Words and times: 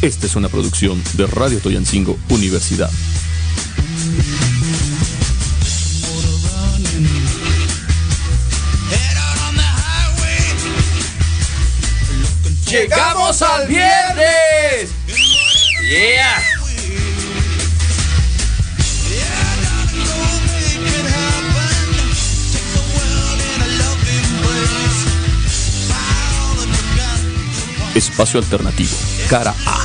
Esta 0.00 0.26
es 0.26 0.36
una 0.36 0.48
producción 0.48 1.02
de 1.14 1.26
Radio 1.26 1.58
Toyancingo 1.58 2.16
Universidad. 2.28 2.90
Llegamos 12.70 13.42
al 13.42 13.66
viernes. 13.66 14.90
Yeah. 15.82 16.51
Espacio 28.02 28.40
Alternativo. 28.40 28.96
Cara 29.28 29.54
A. 29.64 29.81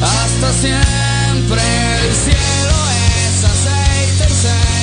Hasta 0.00 0.52
siempre 0.52 1.62
el 2.00 2.14
cielo 2.14 2.76
es 3.26 3.44
aceite. 3.44 4.77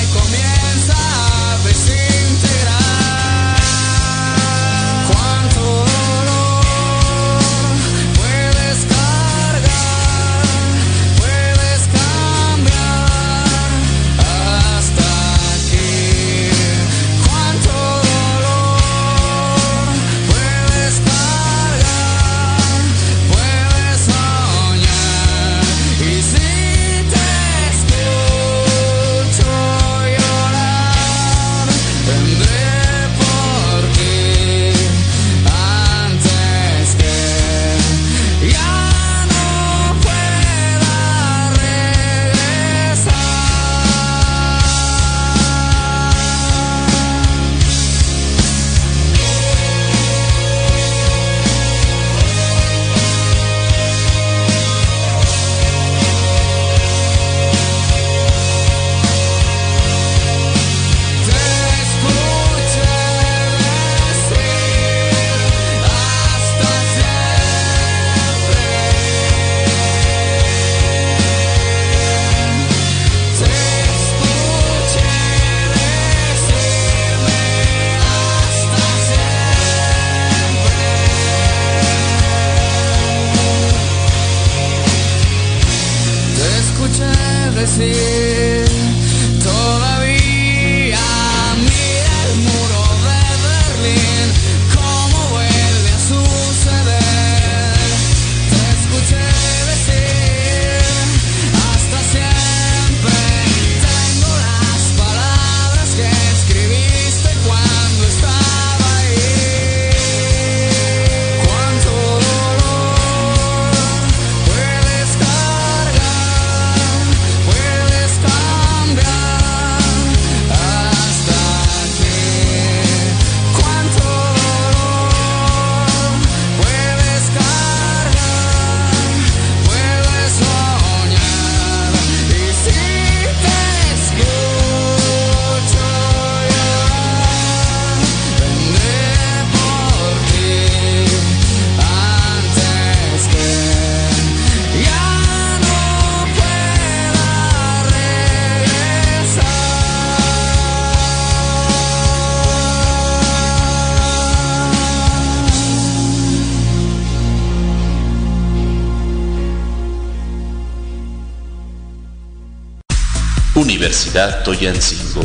Universidad 163.56 164.44
Toyancingo. 164.44 165.22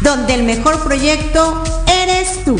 Donde 0.00 0.34
el 0.34 0.42
mejor 0.42 0.82
proyecto 0.82 1.62
eres 1.86 2.44
tú. 2.44 2.58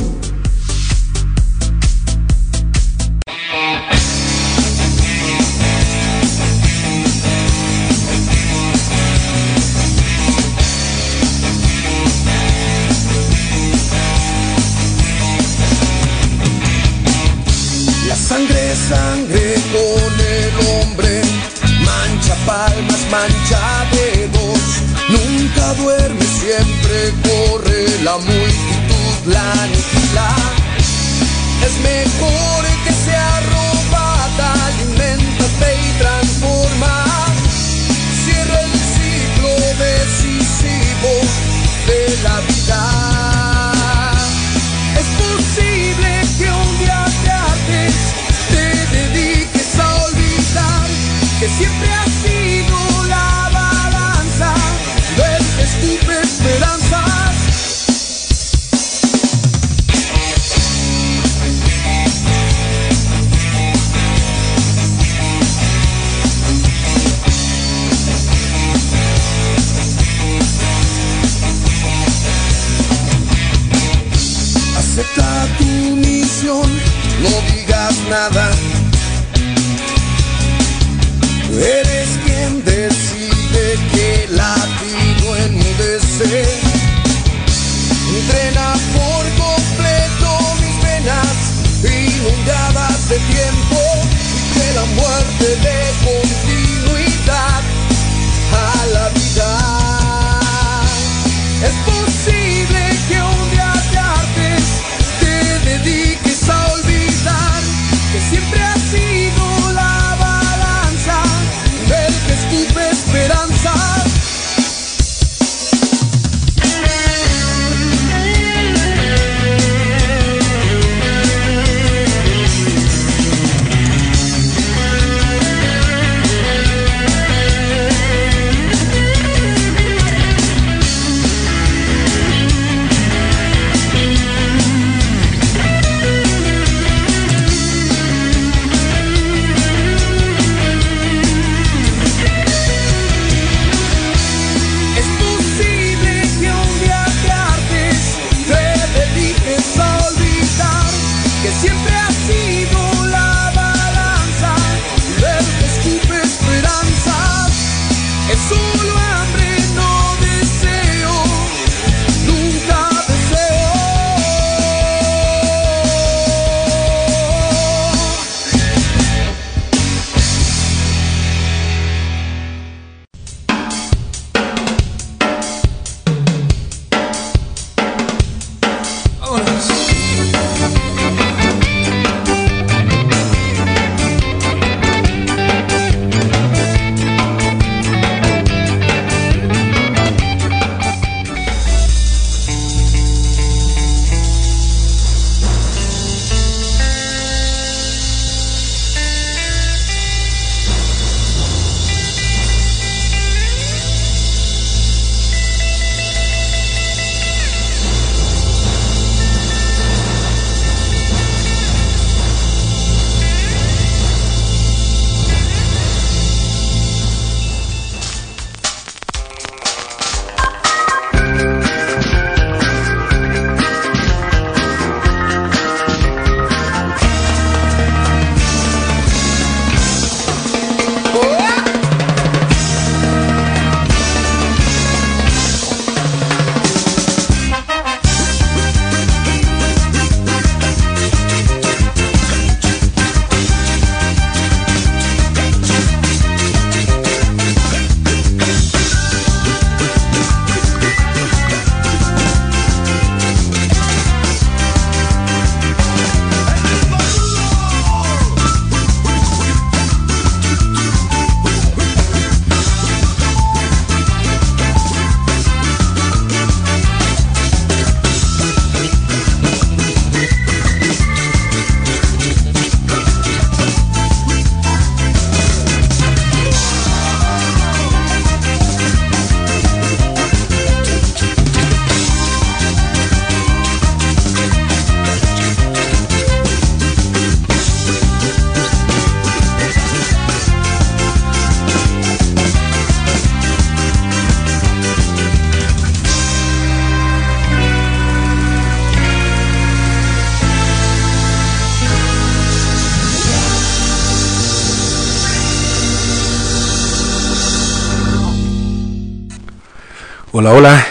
Hola, 310.41 310.55
hola. 310.55 310.87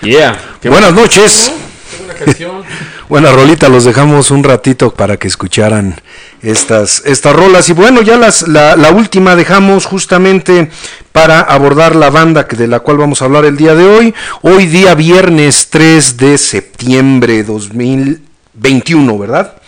Yeah. 0.00 0.56
Qué 0.62 0.70
Buenas 0.70 0.94
noches. 0.94 1.52
Buena 1.98 2.14
canción. 2.14 2.62
Buena 3.10 3.30
rolita, 3.32 3.68
los 3.68 3.84
dejamos 3.84 4.30
un 4.30 4.42
ratito 4.42 4.94
para 4.94 5.18
que 5.18 5.28
escucharan 5.28 6.00
estas, 6.40 7.02
estas 7.04 7.36
rolas. 7.36 7.68
Y 7.68 7.74
bueno, 7.74 8.00
ya 8.00 8.16
las, 8.16 8.48
la, 8.48 8.76
la 8.76 8.90
última 8.90 9.36
dejamos 9.36 9.84
justamente 9.84 10.70
para 11.12 11.40
abordar 11.40 11.96
la 11.96 12.08
banda 12.08 12.48
que, 12.48 12.56
de 12.56 12.66
la 12.66 12.80
cual 12.80 12.96
vamos 12.96 13.20
a 13.20 13.26
hablar 13.26 13.44
el 13.44 13.58
día 13.58 13.74
de 13.74 13.84
hoy. 13.84 14.14
Hoy 14.40 14.64
día 14.64 14.94
viernes 14.94 15.68
3 15.68 16.16
de 16.16 16.38
septiembre 16.38 17.44
2021, 17.44 19.18
¿verdad? 19.18 19.60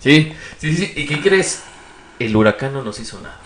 Sí, 0.00 0.32
sí, 0.60 0.74
sí. 0.74 0.92
¿Y 0.96 1.06
qué 1.06 1.20
crees? 1.20 1.62
El 2.18 2.34
huracán 2.34 2.72
no 2.72 2.82
nos 2.82 2.98
hizo 2.98 3.20
nada. 3.20 3.38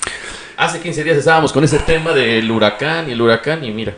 Hace 0.56 0.80
15 0.80 1.04
días 1.04 1.18
estábamos 1.18 1.52
con 1.52 1.64
ese 1.64 1.80
tema 1.80 2.14
del 2.14 2.50
huracán 2.50 3.10
y 3.10 3.12
el 3.12 3.20
huracán 3.20 3.62
y 3.62 3.72
mira, 3.72 3.94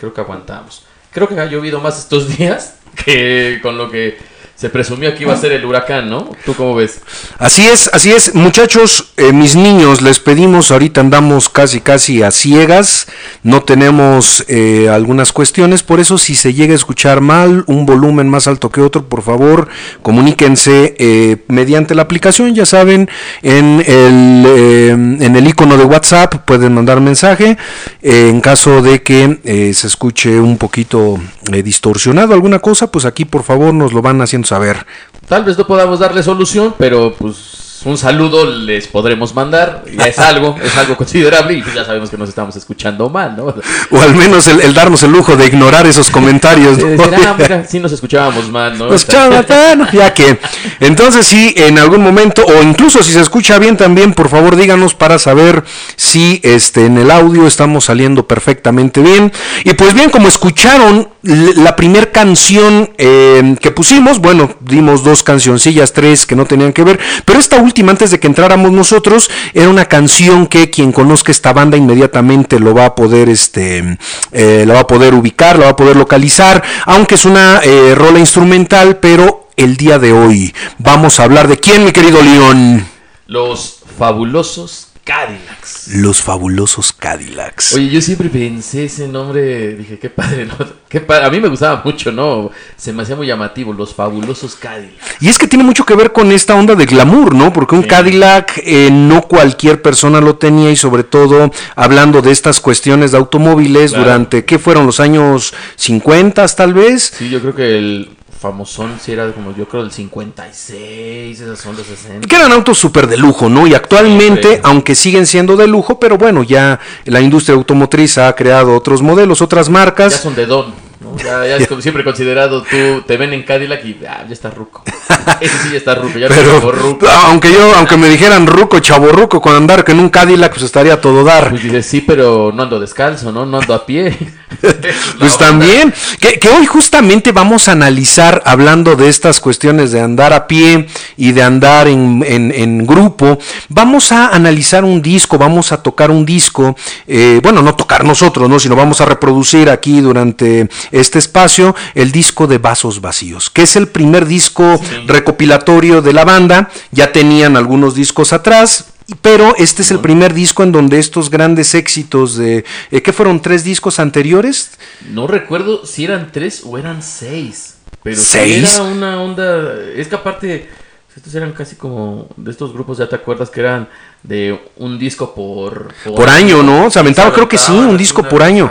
creo 0.00 0.14
que 0.14 0.20
aguantamos. 0.22 0.84
Creo 1.12 1.28
que 1.28 1.38
ha 1.38 1.44
llovido 1.44 1.80
más 1.80 1.98
estos 1.98 2.36
días 2.38 2.76
que 3.04 3.60
con 3.62 3.76
lo 3.76 3.90
que 3.90 4.18
se 4.60 4.68
presumió 4.68 5.14
que 5.14 5.22
iba 5.22 5.32
a 5.32 5.38
ser 5.38 5.52
el 5.52 5.64
huracán, 5.64 6.10
¿no? 6.10 6.28
¿Tú 6.44 6.54
cómo 6.54 6.74
ves? 6.74 7.00
Así 7.38 7.66
es, 7.66 7.88
así 7.94 8.12
es. 8.12 8.34
Muchachos, 8.34 9.10
eh, 9.16 9.32
mis 9.32 9.56
niños, 9.56 10.02
les 10.02 10.20
pedimos, 10.20 10.70
ahorita 10.70 11.00
andamos 11.00 11.48
casi, 11.48 11.80
casi 11.80 12.22
a 12.22 12.30
ciegas, 12.30 13.06
no 13.42 13.62
tenemos 13.62 14.44
eh, 14.48 14.90
algunas 14.90 15.32
cuestiones, 15.32 15.82
por 15.82 15.98
eso 15.98 16.18
si 16.18 16.34
se 16.34 16.52
llega 16.52 16.74
a 16.74 16.76
escuchar 16.76 17.22
mal, 17.22 17.64
un 17.68 17.86
volumen 17.86 18.28
más 18.28 18.48
alto 18.48 18.68
que 18.68 18.82
otro, 18.82 19.08
por 19.08 19.22
favor, 19.22 19.68
comuníquense 20.02 20.94
eh, 20.98 21.38
mediante 21.48 21.94
la 21.94 22.02
aplicación, 22.02 22.54
ya 22.54 22.66
saben, 22.66 23.08
en 23.40 23.82
el, 23.86 24.44
eh, 24.46 24.90
en 24.90 25.36
el 25.36 25.48
icono 25.48 25.78
de 25.78 25.84
WhatsApp 25.84 26.34
pueden 26.44 26.74
mandar 26.74 27.00
mensaje, 27.00 27.56
en 28.02 28.42
caso 28.42 28.82
de 28.82 29.02
que 29.02 29.72
se 29.72 29.86
escuche 29.86 30.38
un 30.38 30.58
poquito 30.58 31.18
eh, 31.54 31.62
distorsionado 31.62 32.34
alguna 32.34 32.58
cosa, 32.58 32.90
pues 32.90 33.04
aquí 33.04 33.24
por 33.24 33.42
favor 33.42 33.74
nos 33.74 33.92
lo 33.92 34.02
van 34.02 34.20
haciendo 34.20 34.46
saber. 34.46 34.86
Tal 35.28 35.44
vez 35.44 35.56
no 35.56 35.66
podamos 35.66 36.00
darle 36.00 36.22
solución, 36.22 36.74
pero 36.78 37.14
pues 37.18 37.49
un 37.84 37.96
saludo 37.96 38.44
les 38.44 38.86
podremos 38.88 39.34
mandar. 39.34 39.84
Ya 39.96 40.04
es 40.04 40.18
algo, 40.18 40.56
es 40.62 40.76
algo 40.76 40.96
considerable 40.96 41.54
y 41.54 41.62
pues 41.62 41.74
ya 41.74 41.84
sabemos 41.84 42.10
que 42.10 42.16
nos 42.16 42.28
estamos 42.28 42.54
escuchando 42.56 43.08
mal, 43.08 43.36
¿no? 43.36 43.54
O 43.90 44.00
al 44.00 44.14
menos 44.14 44.46
el, 44.48 44.60
el 44.60 44.74
darnos 44.74 45.02
el 45.02 45.12
lujo 45.12 45.36
de 45.36 45.46
ignorar 45.46 45.86
esos 45.86 46.10
comentarios. 46.10 46.78
¿no? 46.78 46.86
decir, 46.86 47.14
ah, 47.26 47.36
mira, 47.38 47.64
sí 47.66 47.80
nos 47.80 47.92
escuchábamos 47.92 48.50
mal, 48.50 48.78
¿no? 48.78 48.88
Pues, 48.88 49.06
chava, 49.06 49.42
bueno, 49.42 49.88
ya 49.92 50.12
que. 50.12 50.38
Entonces, 50.80 51.26
sí, 51.26 51.54
en 51.56 51.78
algún 51.78 52.02
momento, 52.02 52.44
o 52.44 52.62
incluso 52.62 53.02
si 53.02 53.12
se 53.12 53.20
escucha 53.20 53.58
bien 53.58 53.76
también, 53.76 54.12
por 54.14 54.28
favor 54.28 54.56
díganos 54.56 54.94
para 54.94 55.18
saber 55.18 55.64
si 55.96 56.40
este, 56.42 56.86
en 56.86 56.98
el 56.98 57.10
audio 57.10 57.46
estamos 57.46 57.84
saliendo 57.84 58.26
perfectamente 58.26 59.00
bien. 59.00 59.32
Y 59.64 59.74
pues 59.74 59.94
bien, 59.94 60.10
como 60.10 60.28
escucharon 60.28 61.08
la 61.22 61.76
primer 61.76 62.12
canción 62.12 62.90
eh, 62.96 63.56
que 63.60 63.70
pusimos, 63.70 64.18
bueno, 64.20 64.50
dimos 64.60 65.04
dos 65.04 65.22
cancioncillas, 65.22 65.92
tres 65.92 66.26
que 66.26 66.34
no 66.34 66.46
tenían 66.46 66.72
que 66.72 66.82
ver, 66.82 66.98
pero 67.24 67.38
esta 67.38 67.56
última, 67.56 67.69
antes 67.88 68.10
de 68.10 68.20
que 68.20 68.26
entráramos 68.26 68.72
nosotros, 68.72 69.30
era 69.54 69.68
una 69.68 69.86
canción 69.86 70.46
que 70.46 70.70
quien 70.70 70.92
conozca 70.92 71.32
esta 71.32 71.52
banda 71.52 71.76
inmediatamente 71.76 72.58
lo 72.58 72.74
va 72.74 72.86
a 72.86 72.94
poder, 72.94 73.28
este, 73.28 73.98
eh, 74.32 74.66
va 74.68 74.80
a 74.80 74.86
poder 74.86 75.14
ubicar, 75.14 75.58
la 75.58 75.66
va 75.66 75.70
a 75.72 75.76
poder 75.76 75.96
localizar, 75.96 76.62
aunque 76.86 77.14
es 77.14 77.24
una 77.24 77.60
eh, 77.62 77.94
rola 77.94 78.18
instrumental, 78.18 78.98
pero 78.98 79.48
el 79.56 79.76
día 79.76 79.98
de 79.98 80.12
hoy 80.12 80.54
vamos 80.78 81.20
a 81.20 81.24
hablar 81.24 81.48
de 81.48 81.58
quién, 81.58 81.84
mi 81.84 81.92
querido 81.92 82.22
León. 82.22 82.86
Los 83.26 83.80
fabulosos 83.98 84.88
Cadillacs. 85.04 85.59
Los 85.92 86.22
fabulosos 86.22 86.92
Cadillacs. 86.92 87.74
Oye, 87.74 87.88
yo 87.88 88.00
siempre 88.00 88.28
pensé 88.28 88.84
ese 88.84 89.08
nombre, 89.08 89.74
dije, 89.74 89.98
qué 89.98 90.08
padre, 90.08 90.46
¿no? 90.46 90.54
Qué 90.90 91.00
padre. 91.00 91.24
A 91.26 91.30
mí 91.30 91.38
me 91.40 91.46
gustaba 91.48 91.82
mucho, 91.84 92.10
¿no? 92.10 92.50
Se 92.76 92.92
me 92.92 93.02
hacía 93.04 93.14
muy 93.14 93.26
llamativo, 93.26 93.72
los 93.72 93.94
fabulosos 93.94 94.56
Cadillacs. 94.56 94.96
Y 95.20 95.28
es 95.28 95.38
que 95.38 95.46
tiene 95.46 95.64
mucho 95.64 95.84
que 95.86 95.94
ver 95.94 96.12
con 96.12 96.32
esta 96.32 96.56
onda 96.56 96.74
de 96.74 96.84
glamour, 96.86 97.32
¿no? 97.34 97.52
Porque 97.52 97.76
un 97.76 97.82
Sí. 97.82 97.88
Cadillac 97.88 98.60
eh, 98.64 98.90
no 98.92 99.22
cualquier 99.22 99.82
persona 99.82 100.20
lo 100.20 100.36
tenía 100.36 100.70
y 100.72 100.76
sobre 100.76 101.04
todo 101.04 101.52
hablando 101.76 102.22
de 102.22 102.32
estas 102.32 102.58
cuestiones 102.60 103.12
de 103.12 103.18
automóviles 103.18 103.90
Claro. 103.92 104.04
durante, 104.04 104.44
¿qué 104.44 104.58
fueron? 104.58 104.84
Los 104.86 104.98
años 104.98 105.54
50 105.76 106.46
tal 106.48 106.74
vez. 106.74 107.12
Sí, 107.16 107.28
yo 107.30 107.40
creo 107.40 107.54
que 107.54 107.78
el 107.78 108.08
famosón 108.40 108.98
sí 109.00 109.12
era 109.12 109.30
como, 109.32 109.54
yo 109.54 109.68
creo, 109.68 109.82
del 109.82 109.92
56, 109.92 111.40
esas 111.40 111.58
son 111.58 111.76
de 111.76 111.84
60. 111.84 112.26
Que 112.26 112.36
eran 112.36 112.52
autos 112.52 112.78
súper 112.78 113.06
de 113.06 113.16
lujo, 113.18 113.48
¿no? 113.48 113.66
Y 113.66 113.74
actualmente, 113.74 114.60
aunque 114.64 114.94
siguen 114.94 115.26
siendo 115.26 115.56
de 115.56 115.66
lujo, 115.66 116.00
pero 116.00 116.16
bueno, 116.16 116.42
ya 116.42 116.80
la 117.04 117.20
industria 117.20 117.54
automotriz 117.56 118.18
ha 118.18 118.32
creado 118.34 118.74
otros 118.74 119.02
modelos, 119.02 119.42
otras 119.42 119.66
Ya 119.66 119.72
marcas. 119.72 120.14
son 120.14 120.34
de 120.34 120.46
don, 120.46 120.72
¿no? 121.00 121.16
Ya, 121.18 121.46
ya 121.46 121.56
es 121.56 121.68
como 121.68 121.82
siempre 121.82 122.02
considerado, 122.02 122.62
tú 122.62 123.02
te 123.06 123.16
ven 123.18 123.32
en 123.34 123.42
Cadillac 123.42 123.84
y 123.84 123.98
ah, 124.08 124.24
ya 124.26 124.32
está 124.32 124.48
ruco. 124.50 124.82
Ese 125.40 125.58
sí 125.58 125.70
ya 125.72 125.76
está 125.78 125.94
ruco, 125.94 126.18
ya 126.18 126.28
Pero 126.28 126.70
ruco. 126.72 127.06
aunque 127.26 127.52
yo, 127.52 127.74
aunque 127.76 127.96
me 127.98 128.08
dijeran 128.08 128.46
ruco, 128.46 128.78
chaborruco, 128.80 129.40
con 129.40 129.54
andar 129.54 129.84
que 129.84 129.92
en 129.92 130.00
un 130.00 130.08
Cadillac, 130.08 130.52
pues 130.52 130.62
estaría 130.64 131.00
todo 131.00 131.24
dar. 131.24 131.50
Pues 131.50 131.62
dices, 131.62 131.84
sí, 131.86 132.00
pero 132.00 132.52
no 132.54 132.62
ando 132.62 132.80
descalzo, 132.80 133.32
¿no? 133.32 133.44
No 133.44 133.58
ando 133.58 133.74
a 133.74 133.84
pie. 133.84 134.16
Pues 135.18 135.36
también, 135.38 135.92
que, 136.18 136.38
que 136.38 136.48
hoy 136.48 136.66
justamente 136.66 137.32
vamos 137.32 137.68
a 137.68 137.72
analizar, 137.72 138.42
hablando 138.46 138.96
de 138.96 139.08
estas 139.08 139.38
cuestiones 139.40 139.92
de 139.92 140.00
andar 140.00 140.32
a 140.32 140.46
pie 140.46 140.86
y 141.16 141.32
de 141.32 141.42
andar 141.42 141.88
en, 141.88 142.24
en- 142.26 142.52
en 142.54 142.86
grupo, 142.86 143.38
vamos 143.68 144.12
a 144.12 144.28
analizar 144.28 144.84
un 144.84 145.02
disco, 145.02 145.36
vamos 145.38 145.72
a 145.72 145.82
tocar 145.82 146.10
un 146.10 146.24
disco, 146.24 146.74
eh, 147.06 147.40
bueno, 147.42 147.62
no 147.62 147.74
tocar 147.76 148.04
nosotros, 148.04 148.48
¿no? 148.48 148.58
sino 148.58 148.76
vamos 148.76 149.00
a 149.00 149.04
reproducir 149.06 149.68
aquí 149.70 150.00
durante 150.00 150.68
este 150.90 151.18
espacio 151.18 151.74
el 151.94 152.10
disco 152.12 152.46
de 152.46 152.58
Vasos 152.58 153.00
Vacíos, 153.00 153.50
que 153.50 153.62
es 153.62 153.76
el 153.76 153.88
primer 153.88 154.26
disco 154.26 154.80
recopilatorio 155.06 156.00
de 156.02 156.12
la 156.12 156.24
banda, 156.24 156.70
ya 156.90 157.12
tenían 157.12 157.56
algunos 157.56 157.94
discos 157.94 158.32
atrás, 158.32 158.86
pero 159.22 159.54
este 159.56 159.82
es 159.82 159.90
el 159.90 160.00
primer 160.00 160.34
disco 160.34 160.62
en 160.62 160.72
donde 160.72 160.98
estos 160.98 161.30
grandes 161.30 161.74
éxitos 161.74 162.36
de... 162.36 162.64
eh, 162.90 163.02
¿Qué 163.02 163.12
fueron? 163.12 163.40
¿Tres 163.42 163.64
discos 163.64 163.98
anteriores? 163.98 164.72
No 165.10 165.26
recuerdo 165.26 165.84
si 165.86 166.04
eran 166.04 166.30
tres 166.32 166.62
o 166.64 166.78
eran 166.78 167.02
seis. 167.02 167.76
Pero 168.02 168.16
¿Seis? 168.16 168.74
era 168.74 168.84
una 168.84 169.20
onda. 169.22 169.74
Es 169.94 170.08
que 170.08 170.14
aparte, 170.14 170.68
estos 171.14 171.34
eran 171.34 171.52
casi 171.52 171.76
como 171.76 172.28
de 172.36 172.50
estos 172.50 172.72
grupos, 172.72 172.98
ya 172.98 173.08
te 173.08 173.16
acuerdas 173.16 173.50
que 173.50 173.60
eran 173.60 173.88
de 174.22 174.58
un 174.76 174.98
disco 174.98 175.34
por, 175.34 175.92
Por 176.04 176.28
año, 176.28 176.62
¿no? 176.62 176.90
Se 176.90 176.98
aventaba, 176.98 177.32
creo 177.32 177.48
que 177.48 177.58
sí, 177.58 177.72
un 177.72 177.96
disco 177.98 178.22
por 178.22 178.42
año. 178.42 178.70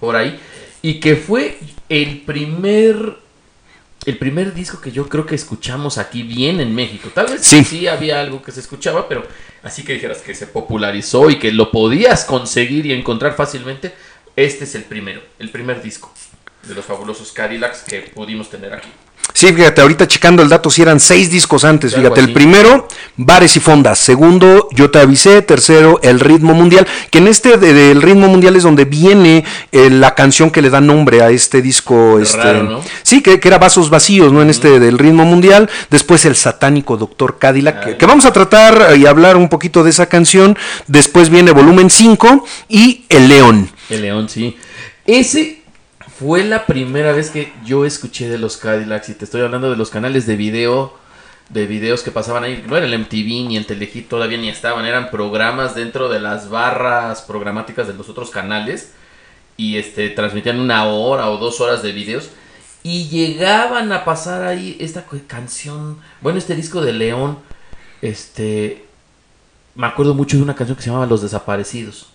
Por 0.00 0.16
ahí. 0.16 0.40
Y 0.82 0.98
que 1.00 1.16
fue 1.16 1.58
el 1.88 2.22
primer. 2.22 3.23
El 4.06 4.18
primer 4.18 4.52
disco 4.52 4.80
que 4.80 4.92
yo 4.92 5.08
creo 5.08 5.24
que 5.24 5.34
escuchamos 5.34 5.96
aquí 5.98 6.22
bien 6.22 6.60
en 6.60 6.74
México. 6.74 7.10
Tal 7.14 7.26
vez 7.26 7.40
Sí. 7.42 7.64
sí, 7.64 7.86
había 7.88 8.20
algo 8.20 8.42
que 8.42 8.52
se 8.52 8.60
escuchaba, 8.60 9.08
pero 9.08 9.26
así 9.62 9.82
que 9.82 9.94
dijeras 9.94 10.18
que 10.18 10.34
se 10.34 10.46
popularizó 10.46 11.30
y 11.30 11.38
que 11.38 11.52
lo 11.52 11.70
podías 11.70 12.24
conseguir 12.24 12.84
y 12.86 12.92
encontrar 12.92 13.34
fácilmente. 13.34 13.94
Este 14.36 14.64
es 14.64 14.74
el 14.74 14.84
primero, 14.84 15.22
el 15.38 15.48
primer 15.50 15.82
disco 15.82 16.12
de 16.64 16.74
los 16.74 16.84
fabulosos 16.84 17.32
Cadillacs 17.32 17.82
que 17.82 18.00
pudimos 18.02 18.50
tener 18.50 18.72
aquí. 18.74 18.88
Sí, 19.36 19.48
fíjate, 19.52 19.80
ahorita 19.80 20.06
checando 20.06 20.44
el 20.44 20.48
dato, 20.48 20.70
si 20.70 20.80
eran 20.80 21.00
seis 21.00 21.28
discos 21.28 21.64
antes, 21.64 21.92
fíjate, 21.92 22.20
el 22.20 22.32
primero, 22.32 22.86
Bares 23.16 23.56
y 23.56 23.60
Fondas, 23.60 23.98
segundo, 23.98 24.68
Yo 24.70 24.92
te 24.92 25.00
avisé, 25.00 25.42
tercero, 25.42 25.98
El 26.04 26.20
ritmo 26.20 26.54
mundial, 26.54 26.86
que 27.10 27.18
en 27.18 27.26
este 27.26 27.56
de- 27.58 27.74
del 27.74 28.00
ritmo 28.00 28.28
mundial 28.28 28.54
es 28.54 28.62
donde 28.62 28.84
viene 28.84 29.44
eh, 29.72 29.90
la 29.90 30.14
canción 30.14 30.52
que 30.52 30.62
le 30.62 30.70
da 30.70 30.80
nombre 30.80 31.20
a 31.20 31.30
este 31.30 31.60
disco, 31.62 32.20
este, 32.20 32.38
Raro, 32.38 32.62
¿no? 32.62 32.80
sí, 33.02 33.22
que, 33.22 33.40
que 33.40 33.48
era 33.48 33.58
Vasos 33.58 33.90
Vacíos, 33.90 34.32
¿no? 34.32 34.40
En 34.40 34.50
este 34.50 34.78
del 34.78 34.98
ritmo 34.98 35.24
mundial, 35.24 35.68
después 35.90 36.24
el 36.26 36.36
satánico 36.36 36.96
Doctor 36.96 37.38
Cadillac, 37.40 37.84
que, 37.84 37.96
que 37.96 38.06
vamos 38.06 38.26
a 38.26 38.32
tratar 38.32 38.92
eh, 38.92 38.98
y 38.98 39.06
hablar 39.06 39.36
un 39.36 39.48
poquito 39.48 39.82
de 39.82 39.90
esa 39.90 40.06
canción, 40.06 40.56
después 40.86 41.28
viene 41.28 41.50
volumen 41.50 41.90
5 41.90 42.44
y 42.68 43.04
El 43.08 43.26
León. 43.26 43.68
El 43.90 44.02
León, 44.02 44.28
sí. 44.28 44.56
Ese 45.06 45.63
fue 46.18 46.44
la 46.44 46.66
primera 46.66 47.12
vez 47.12 47.30
que 47.30 47.52
yo 47.64 47.84
escuché 47.84 48.28
de 48.28 48.38
los 48.38 48.56
Cadillacs 48.56 49.08
y 49.08 49.14
te 49.14 49.24
estoy 49.24 49.40
hablando 49.40 49.70
de 49.70 49.76
los 49.76 49.90
canales 49.90 50.26
de 50.26 50.36
video, 50.36 50.94
de 51.48 51.66
videos 51.66 52.02
que 52.02 52.12
pasaban 52.12 52.44
ahí. 52.44 52.64
No 52.68 52.76
era 52.76 52.86
el 52.86 52.98
MTV 52.98 53.48
ni 53.48 53.56
el 53.56 53.66
Telehit, 53.66 54.08
todavía 54.08 54.38
ni 54.38 54.48
estaban, 54.48 54.86
eran 54.86 55.10
programas 55.10 55.74
dentro 55.74 56.08
de 56.08 56.20
las 56.20 56.48
barras 56.48 57.22
programáticas 57.22 57.88
de 57.88 57.94
los 57.94 58.08
otros 58.08 58.30
canales 58.30 58.92
y 59.56 59.76
este 59.76 60.08
transmitían 60.10 60.60
una 60.60 60.86
hora 60.86 61.30
o 61.30 61.38
dos 61.38 61.60
horas 61.60 61.82
de 61.82 61.92
videos 61.92 62.30
y 62.84 63.08
llegaban 63.08 63.90
a 63.92 64.04
pasar 64.04 64.44
ahí 64.44 64.76
esta 64.78 65.06
canción, 65.26 65.98
bueno, 66.20 66.38
este 66.38 66.54
disco 66.54 66.80
de 66.82 66.92
León, 66.92 67.38
este, 68.02 68.84
me 69.74 69.86
acuerdo 69.86 70.14
mucho 70.14 70.36
de 70.36 70.42
una 70.42 70.54
canción 70.54 70.76
que 70.76 70.82
se 70.82 70.90
llamaba 70.90 71.06
Los 71.06 71.22
Desaparecidos. 71.22 72.13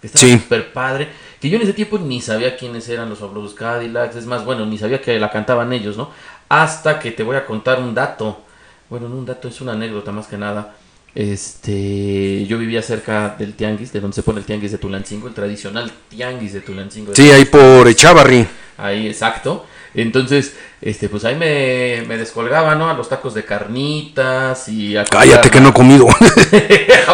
Que 0.00 0.06
estaba 0.06 0.20
Sí. 0.26 0.38
súper 0.38 0.72
padre. 0.72 1.08
Que 1.40 1.48
yo 1.48 1.56
en 1.56 1.62
ese 1.62 1.72
tiempo 1.72 1.98
ni 1.98 2.20
sabía 2.20 2.56
quiénes 2.56 2.88
eran 2.88 3.08
los 3.08 3.18
fabulosos 3.18 3.54
Cadillacs. 3.54 4.16
Es 4.16 4.26
más, 4.26 4.44
bueno, 4.44 4.66
ni 4.66 4.78
sabía 4.78 5.00
que 5.00 5.18
la 5.18 5.30
cantaban 5.30 5.72
ellos, 5.72 5.96
¿no? 5.96 6.10
Hasta 6.48 6.98
que 6.98 7.10
te 7.12 7.22
voy 7.22 7.36
a 7.36 7.46
contar 7.46 7.78
un 7.80 7.94
dato. 7.94 8.42
Bueno, 8.88 9.08
no 9.08 9.16
un 9.16 9.26
dato, 9.26 9.48
es 9.48 9.60
una 9.60 9.72
anécdota 9.72 10.10
más 10.12 10.26
que 10.26 10.36
nada. 10.36 10.74
este, 11.12 12.46
yo 12.46 12.56
vivía 12.58 12.82
cerca 12.82 13.34
del 13.38 13.54
tianguis, 13.54 13.92
de 13.92 14.00
donde 14.00 14.14
se 14.14 14.22
pone 14.22 14.38
el 14.40 14.44
tianguis 14.44 14.70
de 14.72 14.78
Tulancingo, 14.78 15.26
el 15.28 15.34
tradicional 15.34 15.90
tianguis 16.08 16.52
de 16.52 16.60
Tulancingo. 16.60 17.14
Sí, 17.14 17.30
ahí 17.30 17.44
por 17.46 17.88
Echavarri. 17.88 18.46
Ahí, 18.78 19.06
exacto. 19.08 19.66
Entonces, 19.94 20.56
este, 20.80 21.08
pues 21.08 21.24
ahí 21.24 21.34
me, 21.34 22.04
me 22.06 22.16
descolgaba, 22.16 22.74
¿no? 22.76 22.88
A 22.88 22.94
los 22.94 23.08
tacos 23.08 23.34
de 23.34 23.44
carnitas 23.44 24.68
y 24.68 24.96
a 24.96 25.04
Cállate 25.04 25.50
que 25.50 25.60
no 25.60 25.70
he 25.70 25.72
comido. 25.72 26.06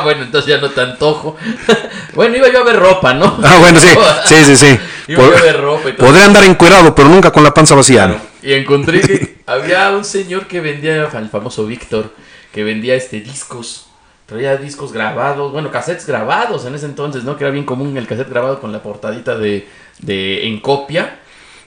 Bueno, 0.02 0.23
entonces 0.23 0.54
ya 0.54 0.61
no 0.61 0.71
te 0.71 0.80
antojo. 0.80 1.37
bueno, 2.14 2.37
iba 2.37 2.49
yo 2.49 2.61
a 2.61 2.64
ver 2.64 2.78
ropa, 2.78 3.12
¿no? 3.12 3.40
ah, 3.42 3.56
bueno, 3.59 3.80
sí. 3.80 3.88
Sí, 4.26 4.37
sí, 4.45 4.56
sí. 4.56 4.78
Iba 5.09 5.25
yo 5.25 5.37
a 5.37 5.40
ver 5.40 5.61
ropa 5.61 5.88
y 5.88 5.92
todo. 5.95 6.06
Podré 6.06 6.23
andar 6.23 6.45
encuerado, 6.45 6.95
pero 6.95 7.09
nunca 7.09 7.33
con 7.33 7.42
la 7.42 7.52
panza 7.52 7.75
vacía. 7.75 8.04
Claro. 8.04 8.21
Y 8.40 8.52
encontré 8.52 9.00
que 9.00 9.38
había 9.47 9.90
un 9.90 10.04
señor 10.04 10.47
que 10.47 10.61
vendía, 10.61 11.09
el 11.12 11.28
famoso 11.28 11.66
Víctor, 11.66 12.14
que 12.52 12.62
vendía 12.62 12.95
este 12.95 13.21
discos. 13.21 13.88
Traía 14.26 14.56
discos 14.56 14.92
grabados, 14.92 15.50
bueno, 15.50 15.73
cassettes 15.73 16.06
grabados 16.06 16.64
en 16.66 16.75
ese 16.75 16.87
entonces, 16.87 17.25
¿no? 17.25 17.37
Que 17.37 17.45
era 17.45 17.50
bien 17.50 17.64
común 17.64 17.97
el 17.97 18.06
cassette 18.06 18.30
grabado 18.30 18.61
con 18.61 18.71
la 18.71 18.83
portadita 18.83 19.37
de, 19.37 19.66
de 19.99 20.47
en 20.47 20.61
copia. 20.61 21.18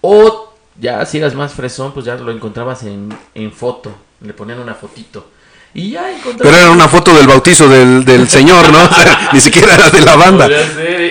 O 0.02 0.49
ya 0.80 1.06
si 1.06 1.18
eras 1.18 1.36
más 1.36 1.54
fresón, 1.54 1.94
pues 1.94 2.06
ya 2.06 2.16
lo 2.16 2.32
encontrabas 2.32 2.84
en, 2.84 3.10
en 3.36 3.52
foto. 3.52 3.92
Le 4.22 4.34
ponían 4.34 4.60
una 4.60 4.76
fotito. 4.76 5.30
Y 5.74 5.92
ya. 5.92 6.10
Pero 6.38 6.56
era 6.56 6.72
una 6.72 6.88
foto 6.88 7.14
del 7.16 7.28
bautizo 7.28 7.70
del, 7.70 8.04
del 8.04 8.28
señor, 8.28 8.72
¿no? 8.72 8.84
O 8.84 8.94
sea, 8.94 9.30
ni 9.32 9.40
siquiera 9.40 9.76
era 9.76 9.90
de 9.90 10.02
la 10.02 10.16
banda. 10.16 10.50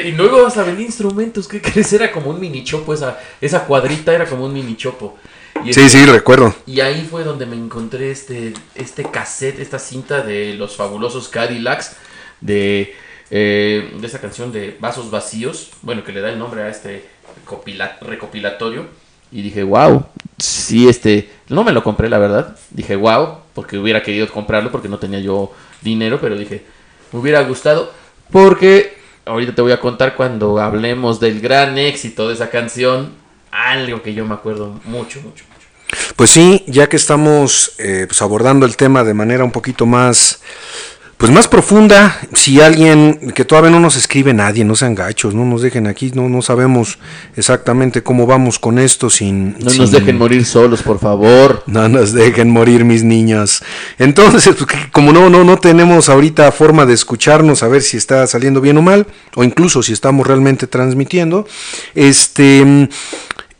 Y 0.05 0.13
luego 0.13 0.43
vas 0.43 0.57
a 0.57 0.65
vender 0.65 0.85
instrumentos. 0.85 1.47
¿Qué 1.47 1.63
crees? 1.63 1.93
Era 1.93 2.11
como 2.11 2.31
un 2.31 2.41
mini 2.41 2.65
chopo. 2.65 2.93
Esa, 2.93 3.19
esa 3.41 3.65
cuadrita 3.65 4.13
era 4.13 4.27
como 4.27 4.47
un 4.47 4.53
mini 4.53 4.77
chopo. 4.77 5.17
Y 5.65 5.73
Sí, 5.73 5.89
sí, 5.89 6.05
recuerdo. 6.07 6.55
Y 6.67 6.81
ahí 6.81 7.07
fue 7.09 7.25
donde 7.25 7.47
me 7.47 7.57
encontré 7.57 8.11
este, 8.11 8.53
este 8.75 9.05
cassette, 9.05 9.59
esta 9.61 9.79
cinta 9.79 10.23
de 10.23 10.55
los 10.55 10.77
fabulosos 10.77 11.29
Cadillacs, 11.29 11.93
de, 12.41 12.95
eh, 13.31 13.93
de 13.99 14.07
esa 14.07 14.21
canción 14.21 14.53
de 14.53 14.77
Vasos 14.81 15.11
Vacíos, 15.11 15.71
bueno, 15.83 16.05
que 16.05 16.13
le 16.13 16.21
da 16.21 16.31
el 16.31 16.39
nombre 16.39 16.63
a 16.63 16.69
este 16.69 17.09
recopila- 17.45 17.99
recopilatorio. 18.01 18.87
Y 19.31 19.43
dije, 19.43 19.63
wow, 19.63 20.07
sí, 20.39 20.89
este, 20.89 21.31
no 21.49 21.65
me 21.65 21.73
lo 21.73 21.83
compré, 21.83 22.09
la 22.09 22.19
verdad. 22.19 22.57
Dije, 22.71 22.97
wow, 22.97 23.39
porque 23.55 23.79
hubiera 23.79 24.03
querido 24.03 24.29
comprarlo 24.29 24.71
porque 24.71 24.89
no 24.89 24.99
tenía 24.99 25.21
yo 25.21 25.53
dinero, 25.83 26.19
pero 26.21 26.37
dije, 26.37 26.65
me 27.13 27.19
hubiera 27.21 27.43
gustado 27.43 27.93
porque 28.31 28.99
ahorita 29.25 29.55
te 29.55 29.63
voy 29.63 29.73
a 29.73 29.81
contar 29.81 30.15
cuando 30.15 30.59
hablemos 30.59 31.21
del 31.21 31.41
gran 31.41 31.79
éxito 31.79 32.29
de 32.29 32.35
esa 32.35 32.51
canción, 32.51 33.13
algo 33.51 34.03
que 34.03 34.15
yo 34.15 34.25
me 34.25 34.35
acuerdo 34.35 34.81
mucho, 34.85 35.21
mucho, 35.21 35.45
mucho. 35.53 36.15
Pues 36.17 36.31
sí, 36.31 36.65
ya 36.67 36.89
que 36.89 36.97
estamos 36.97 37.73
eh, 37.79 38.05
pues 38.07 38.21
abordando 38.23 38.67
el 38.67 38.77
tema 38.77 39.05
de 39.05 39.15
manera 39.15 39.45
un 39.45 39.53
poquito 39.53 39.87
más, 39.87 40.41
pues 41.19 41.33
más 41.33 41.49
profunda, 41.49 42.17
si 42.33 42.61
alguien 42.61 43.33
que 43.35 43.45
todavía 43.45 43.71
no 43.71 43.81
nos 43.81 43.97
escribe 43.97 44.33
nadie, 44.33 44.65
no 44.65 44.77
sean 44.77 44.95
gachos, 44.95 45.35
no 45.35 45.45
nos 45.45 45.63
dejen 45.63 45.89
aquí, 45.89 46.13
no, 46.15 46.29
no 46.29 46.43
sabemos 46.43 47.01
exactamente 47.37 48.05
cómo 48.05 48.25
vamos 48.25 48.61
con 48.61 48.79
esto 48.79 49.11
sin... 49.11 49.59
No 49.59 49.69
sin- 49.69 49.81
nos 49.81 49.91
dejen 49.91 50.17
morir 50.17 50.45
solos, 50.45 50.81
por 50.85 51.01
favor. 51.01 51.65
No 51.67 51.89
nos 51.89 52.13
dejen 52.13 52.51
morir 52.51 52.85
mis 52.85 53.03
niños. 53.03 53.65
Entonces, 53.99 54.49
pues, 54.57 54.71
como 54.93 55.13
no, 55.13 55.29
no, 55.29 55.43
no 55.43 55.59
tenemos 55.59 56.09
ahorita 56.09 56.53
forma 56.53 56.87
de 56.87 56.95
escucharnos, 56.95 57.65
a 57.65 57.69
ver 57.69 57.83
si 57.83 57.97
está 57.97 58.25
saliendo 58.29 58.61
bien 58.61 58.79
o 58.79 58.83
mal, 58.83 59.05
o 59.35 59.43
incluso 59.43 59.83
si 59.83 59.93
estamos 59.93 60.25
realmente 60.25 60.69
transmitiendo, 60.69 61.49
este, 61.97 62.89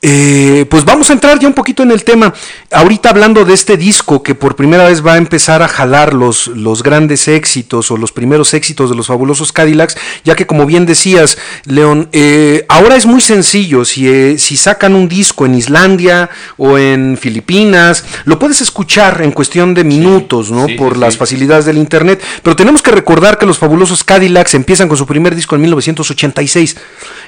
eh, 0.01 0.65
pues 0.71 0.85
vamos 0.85 1.11
a 1.11 1.13
entrar 1.13 1.41
ya 1.41 1.49
un 1.49 1.55
poquito 1.55 1.83
en 1.83 1.91
el 1.91 2.05
tema. 2.05 2.33
Ahorita 2.71 3.11
hablando 3.11 3.45
de 3.45 3.55
este 3.55 3.77
disco 3.77 4.23
que 4.23 4.35
por 4.35 4.55
primera 4.55 4.85
vez 4.87 5.05
va 5.05 5.15
a 5.15 5.17
empezar 5.17 5.61
a 5.63 5.69
jalar 5.69 6.15
los, 6.15 6.47
los 6.49 6.85
grandes 6.85 7.27
éxitos 7.27 7.91
o 7.91 7.97
los 7.97 8.13
primeros 8.13 8.55
éxitos 8.55 8.91
de 8.91 8.97
los 8.97 9.09
fabulosos 9.09 9.53
Cadillacs, 9.53 9.97
ya 10.25 10.37
que 10.37 10.47
como 10.47 10.67
bien 10.67 10.87
decías, 10.87 11.37
León, 11.65 12.09
eh, 12.13 12.65
ahora 12.69 12.97
es 12.97 13.07
muy 13.07 13.21
sencillo, 13.21 13.85
si, 13.85 14.09
eh, 14.09 14.39
si 14.39 14.57
sacan 14.57 14.95
un 14.95 15.09
disco 15.09 15.47
en 15.47 15.57
Islandia 15.57 16.31
o 16.57 16.79
en 16.79 17.17
Filipinas, 17.17 18.05
lo 18.25 18.39
puedes 18.39 18.61
escuchar 18.61 19.23
en 19.23 19.33
cuestión 19.33 19.75
de 19.75 19.83
minutos, 19.83 20.51
¿no? 20.53 20.67
sí, 20.67 20.75
por 20.75 20.95
sí, 20.95 21.01
las 21.01 21.17
facilidades 21.17 21.65
del 21.65 21.79
Internet, 21.79 22.23
pero 22.45 22.55
tenemos 22.55 22.83
que 22.83 22.93
recordar 22.93 23.37
que 23.37 23.47
los 23.47 23.59
fabulosos 23.59 24.05
Cadillacs 24.05 24.55
empiezan 24.55 24.87
con 24.87 24.97
su 24.97 25.07
primer 25.07 25.35
disco 25.35 25.57
en 25.57 25.63
1986. 25.63 26.77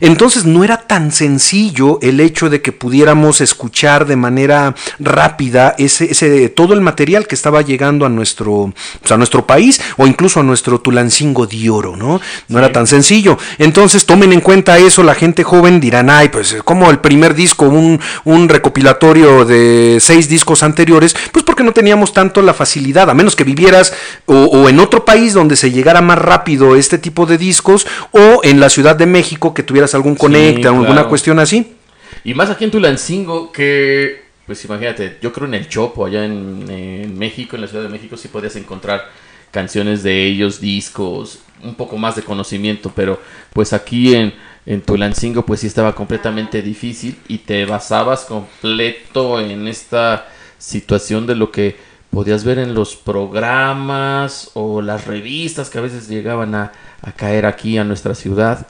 Entonces 0.01 0.45
no 0.45 0.63
era 0.65 0.79
tan 0.79 1.11
sencillo 1.13 1.99
el 2.01 2.21
hecho 2.21 2.49
de 2.49 2.60
que 2.63 2.73
pudiéramos 2.73 3.41
escuchar 3.41 4.07
de 4.07 4.17
manera 4.17 4.75
rápida 4.99 5.75
ese, 5.79 6.11
ese 6.11 6.49
todo 6.49 6.75
el 6.75 6.81
material 6.81 7.27
que 7.27 7.35
estaba 7.35 7.63
llegando 7.63 8.07
a 8.07 8.09
nuestro, 8.09 8.73
pues, 9.01 9.13
a 9.13 9.17
nuestro 9.17 9.47
país 9.47 9.81
o 9.97 10.07
incluso 10.07 10.41
a 10.41 10.43
nuestro 10.43 10.81
Tulancingo 10.81 11.47
de 11.47 11.71
Oro, 11.71 11.97
¿no? 11.97 12.21
No 12.49 12.59
era 12.59 12.73
tan 12.73 12.87
sencillo. 12.87 13.39
Entonces 13.59 14.07
tomen 14.07 14.33
en 14.33 14.41
cuenta 14.41 14.79
eso, 14.79 15.03
la 15.03 15.15
gente 15.15 15.45
joven 15.45 15.81
dirán, 15.81 16.11
ay, 16.11 16.29
pues 16.29 16.57
como 16.65 16.91
el 16.91 16.99
primer 16.99 17.35
disco, 17.35 17.67
un, 17.67 18.01
un 18.25 18.49
recopilatorio 18.49 19.45
de 19.45 19.99
seis 20.01 20.29
discos 20.29 20.63
anteriores, 20.63 21.15
pues 21.33 21.45
porque 21.45 21.63
no 21.63 21.73
teníamos 21.73 22.13
tanto 22.13 22.43
la 22.43 22.55
facilidad, 22.55 23.11
a 23.11 23.15
menos 23.15 23.37
que 23.37 23.45
vivieras 23.45 23.93
o, 24.27 24.35
o 24.35 24.69
en 24.69 24.81
otro 24.81 25.05
país 25.05 25.35
donde 25.35 25.57
se 25.57 25.71
llegara 25.71 26.01
más 26.01 26.19
rápido 26.19 26.77
este 26.77 26.99
tipo 26.99 27.27
de 27.27 27.39
discos 27.39 27.87
o 28.13 28.41
en 28.43 28.61
la 28.61 28.69
Ciudad 28.69 28.97
de 28.97 29.07
México 29.07 29.55
que 29.55 29.63
tuvieras 29.63 29.95
algún 29.95 30.15
conecte, 30.15 30.69
alguna 30.69 30.93
claro. 30.93 31.09
cuestión 31.09 31.39
así. 31.39 31.77
Y 32.25 32.35
más 32.35 32.51
aquí 32.51 32.65
en 32.65 32.71
Tulancingo, 32.71 33.53
que, 33.53 34.25
pues 34.47 34.65
imagínate, 34.65 35.19
yo 35.23 35.33
creo 35.33 35.47
en 35.47 35.55
el 35.55 35.69
Chopo, 35.69 36.07
allá 36.07 36.25
en, 36.25 37.19
México, 37.19 37.57
en 37.57 37.63
la 37.63 37.69
Ciudad 37.69 37.85
de 37.85 37.89
México, 37.89 38.17
sí 38.17 38.29
podías 38.29 38.57
encontrar 38.57 39.09
canciones 39.51 40.03
de 40.03 40.27
ellos, 40.27 40.61
discos, 40.61 41.41
un 41.63 41.75
poco 41.75 41.97
más 41.97 42.17
de 42.17 42.23
conocimiento, 42.23 42.93
pero 42.95 43.21
pues 43.53 43.73
aquí 43.73 44.15
en, 44.15 44.33
en 44.67 44.83
Tulancingo, 44.83 45.45
pues 45.45 45.61
sí 45.61 45.67
estaba 45.67 45.95
completamente 45.95 46.63
difícil 46.63 47.19
y 47.29 47.39
te 47.39 47.65
basabas 47.65 48.25
completo 48.25 49.41
en 49.41 49.67
esta 49.67 50.29
situación 50.59 51.27
de 51.27 51.35
lo 51.35 51.51
que 51.51 51.77
podías 52.11 52.45
ver 52.45 52.59
en 52.59 52.75
los 52.75 52.97
programas 52.97 54.51
o 54.55 54.83
las 54.83 55.07
revistas 55.07 55.71
que 55.71 55.79
a 55.79 55.83
veces 55.83 56.09
llegaban 56.09 56.55
a, 56.55 56.73
a 57.03 57.13
caer 57.13 57.47
aquí 57.47 57.79
a 57.79 57.85
nuestra 57.85 58.15
ciudad. 58.15 58.67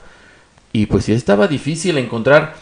Y 0.73 0.85
pues 0.85 1.05
sí 1.05 1.13
estaba 1.13 1.47
difícil 1.47 1.97
encontrar 1.97 2.55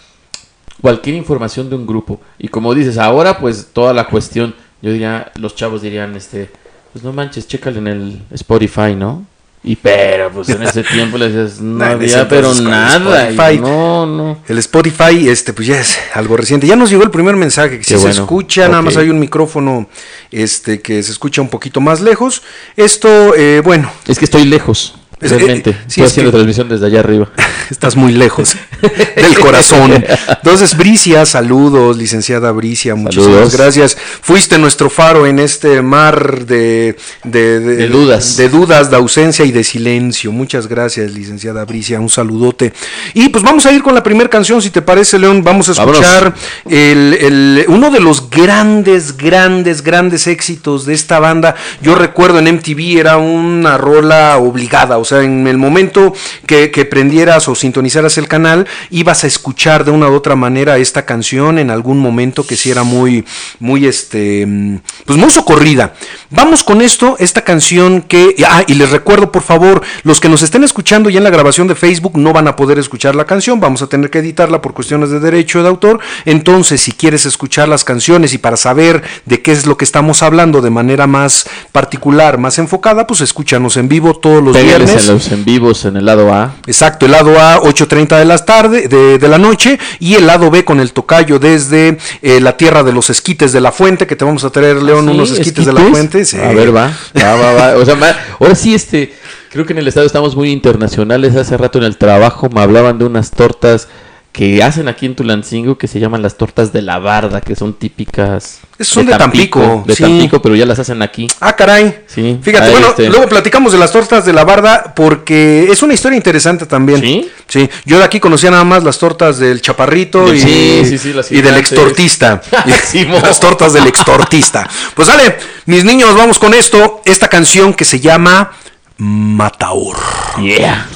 cualquier 0.81 1.15
información 1.15 1.69
de 1.69 1.75
un 1.75 1.85
grupo. 1.85 2.19
Y 2.37 2.47
como 2.47 2.73
dices, 2.73 2.97
ahora 2.97 3.37
pues 3.39 3.67
toda 3.73 3.93
la 3.93 4.07
cuestión, 4.07 4.55
yo 4.81 4.91
diría, 4.91 5.31
los 5.35 5.55
chavos 5.55 5.81
dirían, 5.81 6.15
este, 6.15 6.49
pues 6.93 7.03
no 7.03 7.13
manches, 7.13 7.47
chécale 7.47 7.79
en 7.79 7.87
el 7.87 8.21
Spotify, 8.31 8.95
¿no? 8.95 9.25
Y 9.61 9.75
pero 9.75 10.31
pues 10.31 10.47
en 10.49 10.63
ese 10.63 10.83
tiempo 10.93 11.17
les 11.17 11.33
decías, 11.33 11.59
no 11.59 11.79
Nah, 11.79 11.91
había 11.91 12.27
pero 12.29 12.53
nada. 12.55 13.27
Spotify. 13.27 13.59
no, 13.59 14.05
no. 14.05 14.37
El 14.47 14.57
Spotify, 14.59 15.27
este, 15.27 15.51
pues 15.51 15.67
ya 15.67 15.81
es 15.81 15.99
algo 16.13 16.37
reciente. 16.37 16.65
Ya 16.65 16.77
nos 16.77 16.89
llegó 16.89 17.03
el 17.03 17.11
primer 17.11 17.35
mensaje 17.35 17.77
que 17.77 17.83
si 17.83 17.97
se 17.97 18.09
escucha, 18.09 18.69
nada 18.69 18.81
más 18.81 18.95
hay 18.95 19.09
un 19.09 19.19
micrófono, 19.19 19.89
este, 20.31 20.81
que 20.81 21.03
se 21.03 21.11
escucha 21.11 21.41
un 21.41 21.49
poquito 21.49 21.81
más 21.81 21.99
lejos. 21.99 22.41
Esto, 22.77 23.35
eh, 23.35 23.61
bueno, 23.63 23.91
Es 24.07 24.17
que 24.17 24.23
estoy 24.25 24.45
lejos, 24.45 24.95
realmente. 25.21 25.71
eh, 25.71 25.73
sí, 25.87 26.01
Estoy 26.01 26.03
es 26.03 26.11
haciendo 26.11 26.31
que- 26.31 26.37
transmisión 26.37 26.69
desde 26.69 26.85
allá 26.87 26.99
arriba. 26.99 27.29
estás 27.69 27.95
muy 27.95 28.11
lejos 28.13 28.55
del 29.15 29.39
corazón. 29.39 30.03
Entonces, 30.27 30.75
Bricia, 30.77 31.25
saludos, 31.25 31.97
licenciada 31.97 32.51
Bricia, 32.51 32.95
muchísimas 32.95 33.27
Saludos. 33.35 33.53
gracias. 33.57 33.97
Fuiste 34.21 34.57
nuestro 34.57 34.89
faro 34.89 35.25
en 35.27 35.39
este 35.39 35.81
mar 35.81 36.45
de, 36.45 36.95
de, 37.23 37.59
De 37.59 37.87
dudas. 37.87 38.37
de 38.37 38.49
dudas, 38.49 38.89
de 38.89 38.95
ausencia 38.97 39.45
y 39.45 39.51
de 39.51 39.63
silencio. 39.63 40.31
Muchas 40.31 40.67
gracias, 40.67 41.11
licenciada 41.11 41.65
Bricia, 41.65 41.99
un 41.99 42.09
saludote. 42.09 42.73
Y 43.13 43.29
pues 43.29 43.43
vamos 43.43 43.65
a 43.65 43.71
ir 43.71 43.83
con 43.83 43.93
la 43.95 44.03
primera 44.03 44.29
canción, 44.29 44.61
si 44.61 44.69
te 44.69 44.81
parece, 44.81 45.19
León. 45.19 45.43
Vamos 45.43 45.69
a 45.69 45.73
escuchar 45.73 46.33
el, 46.69 47.13
el- 47.13 47.65
uno 47.67 47.89
de 47.91 47.99
los 47.99 48.29
grandes, 48.29 49.17
grandes, 49.17 49.81
grandes 49.83 50.27
éxitos 50.27 50.85
de 50.85 50.93
esta 50.93 51.19
banda. 51.19 51.55
Yo 51.81 51.95
recuerdo 51.95 52.39
en 52.39 52.45
MTV 52.55 52.99
era 52.99 53.17
una 53.17 53.77
rola 53.77 54.37
obligada, 54.37 54.97
o 54.97 55.05
sea, 55.09 55.23
en 55.23 55.47
el 55.47 55.57
momento 55.57 56.13
que, 56.45 56.71
que 56.71 56.85
prendieras 56.85 57.47
o 57.47 57.55
sintonizaras 57.55 58.17
el 58.17 58.27
canal, 58.27 58.67
ibas 58.89 59.23
a 59.23 59.27
escuchar 59.27 59.83
de 59.85 59.91
una 59.91 60.07
u 60.09 60.13
otra 60.13 60.35
manera 60.35 60.77
esta 60.77 61.05
canción 61.05 61.59
en 61.59 61.69
algún 61.69 61.99
momento 61.99 62.45
que 62.45 62.55
sí 62.55 62.71
era 62.71 62.83
muy, 62.83 63.25
muy, 63.59 63.85
este, 63.85 64.45
mm, 64.45 64.77
pues 65.05 65.17
muy 65.17 65.29
socorrida. 65.29 65.93
Vamos 66.29 66.63
con 66.63 66.81
esto, 66.81 67.15
esta 67.19 67.41
canción 67.43 68.01
que, 68.01 68.35
ah, 68.47 68.63
y 68.67 68.75
les 68.75 68.91
recuerdo 68.91 69.31
por 69.31 69.41
favor, 69.41 69.81
los 70.03 70.19
que 70.19 70.29
nos 70.29 70.43
estén 70.43 70.63
escuchando 70.63 71.09
ya 71.09 71.17
en 71.17 71.23
la 71.23 71.29
grabación 71.29 71.67
de 71.67 71.75
Facebook 71.75 72.17
no 72.17 72.33
van 72.33 72.47
a 72.47 72.55
poder 72.55 72.79
escuchar 72.79 73.15
la 73.15 73.25
canción, 73.25 73.59
vamos 73.59 73.81
a 73.81 73.87
tener 73.87 74.09
que 74.09 74.19
editarla 74.19 74.61
por 74.61 74.73
cuestiones 74.73 75.09
de 75.09 75.19
derecho 75.19 75.61
de 75.61 75.69
autor. 75.69 75.99
Entonces, 76.25 76.81
si 76.81 76.91
quieres 76.91 77.25
escuchar 77.25 77.67
las 77.67 77.83
canciones 77.83 78.33
y 78.33 78.37
para 78.37 78.57
saber 78.57 79.03
de 79.25 79.41
qué 79.41 79.51
es 79.51 79.65
lo 79.65 79.77
que 79.77 79.85
estamos 79.85 80.23
hablando 80.23 80.61
de 80.61 80.69
manera 80.69 81.07
más 81.07 81.47
particular, 81.71 82.37
más 82.37 82.59
enfocada, 82.59 83.07
pues 83.07 83.21
escúchanos 83.21 83.77
en 83.77 83.89
vivo 83.89 84.13
todos 84.13 84.43
los 84.43 84.55
Pégueles 84.55 84.77
viernes. 84.77 84.98
En 84.99 85.07
los 85.07 85.31
en 85.31 85.45
vivos 85.45 85.85
en 85.85 85.97
el 85.97 86.05
lado 86.05 86.33
A. 86.33 86.55
Exacto, 86.67 87.05
el 87.05 87.11
lado 87.13 87.39
A 87.39 87.59
8.30 87.61 88.17
de 88.17 88.25
las 88.25 88.45
tarde, 88.45 88.87
de, 88.87 89.17
de 89.19 89.27
la 89.27 89.37
noche 89.37 89.79
y 89.99 90.15
el 90.15 90.27
lado 90.27 90.49
B 90.51 90.63
con 90.65 90.79
el 90.79 90.91
tocayo 90.93 91.39
desde 91.39 91.97
eh, 92.21 92.39
la 92.39 92.57
tierra 92.57 92.83
de 92.83 92.91
los 92.93 93.09
esquites 93.09 93.51
de 93.53 93.61
la 93.61 93.71
fuente, 93.71 94.07
que 94.07 94.15
te 94.15 94.25
vamos 94.25 94.43
a 94.43 94.49
traer, 94.49 94.81
León, 94.81 95.05
¿Sí? 95.05 95.11
unos 95.11 95.31
esquites, 95.31 95.65
de 95.65 95.73
la 95.73 95.81
fuente. 95.81 96.25
sí. 96.25 96.37
A 96.37 96.51
ver, 96.53 96.75
va. 96.75 96.91
Va, 97.21 97.35
va, 97.35 97.53
va. 97.53 97.75
O 97.77 97.85
sea, 97.85 97.95
ma- 97.95 98.15
ahora 98.39 98.55
sí, 98.55 98.73
este. 98.75 99.13
Creo 99.51 99.65
que 99.65 99.73
en 99.73 99.79
el 99.79 99.87
estado 99.87 100.05
estamos 100.05 100.35
muy 100.35 100.51
internacionales. 100.51 101.35
Hace 101.35 101.57
rato 101.57 101.79
en 101.79 101.83
el 101.85 101.97
trabajo 101.97 102.49
me 102.53 102.61
hablaban 102.61 102.99
de 102.99 103.05
unas 103.05 103.31
tortas 103.31 103.87
que 104.31 104.61
hacen 104.63 104.87
aquí 104.87 105.05
en 105.07 105.15
Tulancingo 105.15 105.77
que 105.77 105.87
se 105.87 105.99
llaman 105.99 106.21
las 106.21 106.37
tortas 106.37 106.71
de 106.71 106.81
la 106.83 106.99
barda, 106.99 107.41
que 107.41 107.55
son 107.55 107.73
típicas. 107.73 108.59
Son 108.79 109.05
de 109.05 109.17
Tampico, 109.17 109.83
De 109.85 109.95
sí. 109.95 110.03
Tampico, 110.03 110.41
pero 110.41 110.55
ya 110.55 110.65
las 110.65 110.77
hacen 110.79 111.01
aquí. 111.01 111.27
Ah, 111.41 111.55
caray. 111.55 112.03
Sí. 112.07 112.37
Fíjate, 112.41 112.65
Ahí, 112.67 112.71
bueno, 112.71 112.87
este- 112.89 113.09
luego 113.09 113.27
platicamos 113.27 113.73
de 113.73 113.79
las 113.79 113.91
tortas 113.91 114.25
de 114.25 114.31
la 114.31 114.45
barda 114.45 114.93
porque 114.95 115.67
es 115.69 115.81
una 115.83 115.93
historia 115.95 116.15
interesante 116.15 116.65
también. 116.67 117.01
¿Sí? 117.01 117.29
Sí, 117.47 117.69
yo 117.85 117.97
de 117.97 118.03
aquí 118.05 118.19
conocía 118.19 118.51
nada 118.51 118.63
más 118.63 118.83
las 118.83 118.97
tortas 118.99 119.39
del 119.39 119.61
chaparrito 119.61 120.33
y, 120.33 120.39
Sí, 120.39 120.81
sí, 120.85 120.97
sí, 120.99 121.11
las 121.13 121.31
y 121.31 121.41
del 121.41 121.57
extortista. 121.57 122.41
Y 122.65 122.71
Sí, 122.71 123.05
mo. 123.05 123.19
las 123.19 123.39
tortas 123.39 123.73
del 123.73 123.87
extortista. 123.87 124.69
Pues 124.95 125.07
dale, 125.07 125.37
mis 125.65 125.83
niños, 125.83 126.15
vamos 126.15 126.37
con 126.39 126.53
esto. 126.53 127.01
Esta 127.03 127.27
canción 127.27 127.73
que 127.73 127.83
se 127.83 127.99
llama 127.99 128.51
Mataor. 128.97 129.97
Yeah. 130.41 130.87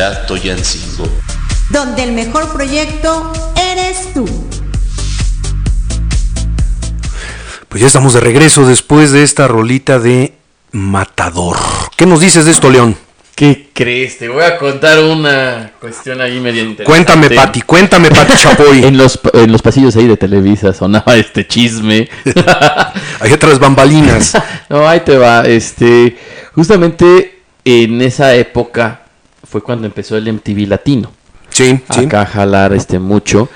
Universidad 0.00 0.26
Toyancingo. 0.26 1.08
donde 1.68 2.02
el 2.04 2.12
mejor 2.12 2.50
proyecto 2.52 3.32
eres 3.54 4.14
tú. 4.14 4.26
Pues 7.68 7.82
ya 7.82 7.86
estamos 7.86 8.14
de 8.14 8.20
regreso 8.20 8.66
después 8.66 9.12
de 9.12 9.22
esta 9.22 9.46
rolita 9.46 9.98
de 9.98 10.32
Matador. 10.72 11.58
¿Qué 11.96 12.06
nos 12.06 12.20
dices 12.20 12.46
de 12.46 12.50
esto, 12.50 12.70
León? 12.70 12.96
¿Qué 13.34 13.68
crees? 13.74 14.16
Te 14.18 14.28
voy 14.28 14.42
a 14.42 14.56
contar 14.56 15.00
una 15.00 15.72
cuestión 15.78 16.20
ahí 16.22 16.40
medio 16.40 16.62
interesante. 16.62 16.84
Cuéntame, 16.84 17.30
Pati, 17.36 17.60
cuéntame, 17.62 18.08
Pati 18.08 18.36
Chapoy. 18.36 18.84
En 18.84 18.96
los, 18.96 19.20
en 19.34 19.52
los 19.52 19.60
pasillos 19.60 19.94
ahí 19.96 20.06
de 20.06 20.16
Televisa 20.16 20.72
sonaba 20.72 21.14
este 21.16 21.46
chisme. 21.46 22.08
Hay 23.20 23.32
otras 23.32 23.58
bambalinas. 23.58 24.32
no, 24.70 24.88
ahí 24.88 25.00
te 25.00 25.18
va. 25.18 25.42
Este, 25.42 26.16
justamente 26.54 27.42
en 27.64 28.00
esa 28.00 28.34
época 28.34 29.00
fue 29.50 29.62
cuando 29.62 29.86
empezó 29.86 30.16
el 30.16 30.32
MTV 30.32 30.66
Latino. 30.68 31.10
Sí, 31.50 31.78
sí. 31.90 32.04
Acá 32.04 32.24
jalar 32.24 32.72
este 32.72 32.98
mucho. 32.98 33.48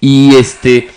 Y 0.00 0.36
este 0.36 0.88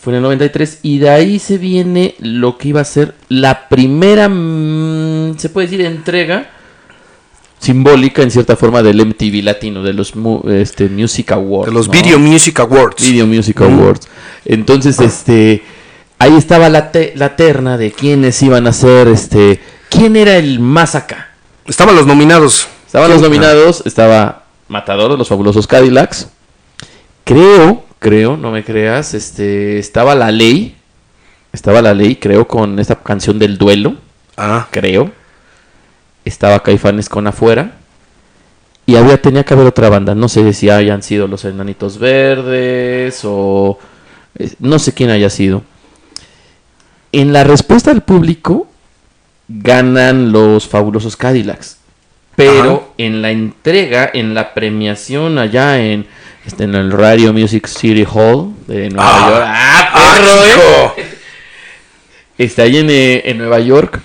fue 0.00 0.12
en 0.12 0.16
el 0.18 0.22
93 0.22 0.80
y 0.82 0.98
de 0.98 1.10
ahí 1.10 1.38
se 1.38 1.56
viene 1.58 2.14
lo 2.18 2.58
que 2.58 2.68
iba 2.68 2.80
a 2.80 2.84
ser 2.84 3.14
la 3.28 3.68
primera, 3.68 4.28
mm, 4.28 5.38
se 5.38 5.48
puede 5.48 5.66
decir, 5.68 5.84
entrega 5.86 6.50
simbólica 7.58 8.22
en 8.22 8.30
cierta 8.30 8.56
forma 8.56 8.82
del 8.82 9.00
MTV 9.00 9.42
Latino, 9.42 9.82
de 9.82 9.92
los 9.92 10.16
mu- 10.16 10.42
este, 10.48 10.88
Music 10.88 11.32
Awards. 11.32 11.66
De 11.70 11.74
los 11.74 11.86
¿no? 11.88 11.92
Video 11.92 12.18
Music 12.18 12.58
Awards. 12.60 13.06
Video 13.06 13.26
Music 13.26 13.60
Mm. 13.60 13.64
Awards. 13.64 14.08
Entonces, 14.46 14.98
este, 15.00 15.62
ahí 16.18 16.34
estaba 16.36 16.68
la, 16.70 16.90
te- 16.90 17.12
la 17.16 17.36
terna 17.36 17.76
de 17.76 17.92
quiénes 17.92 18.40
iban 18.42 18.66
a 18.66 18.72
ser, 18.72 19.08
este, 19.08 19.60
quién 19.90 20.16
era 20.16 20.36
el 20.36 20.58
más 20.60 20.94
acá. 20.94 21.28
Estaban 21.66 21.94
los 21.96 22.06
nominados. 22.06 22.66
Estaban 22.90 23.08
los 23.12 23.22
nominados, 23.22 23.84
estaba 23.86 24.42
Matador 24.66 25.12
de 25.12 25.16
los 25.18 25.28
fabulosos 25.28 25.64
Cadillacs. 25.68 26.28
Creo, 27.22 27.84
creo, 28.00 28.36
no 28.36 28.50
me 28.50 28.64
creas, 28.64 29.14
este, 29.14 29.78
estaba 29.78 30.16
La 30.16 30.32
Ley. 30.32 30.74
Estaba 31.52 31.82
La 31.82 31.94
Ley, 31.94 32.16
creo, 32.16 32.48
con 32.48 32.80
esta 32.80 32.96
canción 32.96 33.38
del 33.38 33.58
duelo, 33.58 33.94
Ah, 34.36 34.66
creo. 34.72 35.12
Estaba 36.24 36.64
Caifanes 36.64 37.08
con 37.08 37.28
Afuera. 37.28 37.76
Y 38.86 38.96
había, 38.96 39.22
tenía 39.22 39.44
que 39.44 39.54
haber 39.54 39.68
otra 39.68 39.88
banda. 39.88 40.16
No 40.16 40.28
sé 40.28 40.52
si 40.52 40.68
hayan 40.68 41.04
sido 41.04 41.28
los 41.28 41.44
Enanitos 41.44 41.96
Verdes 41.96 43.20
o... 43.22 43.78
eh, 44.34 44.52
No 44.58 44.80
sé 44.80 44.92
quién 44.94 45.10
haya 45.10 45.30
sido. 45.30 45.62
En 47.12 47.32
la 47.32 47.44
respuesta 47.44 47.92
del 47.92 48.02
público 48.02 48.66
ganan 49.46 50.32
los 50.32 50.66
fabulosos 50.66 51.16
Cadillacs. 51.16 51.76
Pero 52.40 52.72
Ajá. 52.72 52.80
en 52.98 53.22
la 53.22 53.30
entrega, 53.30 54.10
en 54.12 54.34
la 54.34 54.54
premiación 54.54 55.38
allá 55.38 55.80
en, 55.80 56.06
este, 56.46 56.64
en 56.64 56.74
el 56.74 56.90
Radio 56.90 57.32
Music 57.32 57.66
City 57.66 58.06
Hall 58.12 58.52
de 58.66 58.90
Nueva 58.90 59.10
Ah. 59.10 59.28
York. 59.30 59.44
¡Ah, 59.46 59.90
¡Ah, 59.92 60.14
perro, 60.16 60.94
eh! 60.96 61.06
Está 62.38 62.62
ahí 62.62 62.78
en, 62.78 62.88
eh, 62.90 63.22
en 63.26 63.38
Nueva 63.38 63.60
York. 63.60 64.00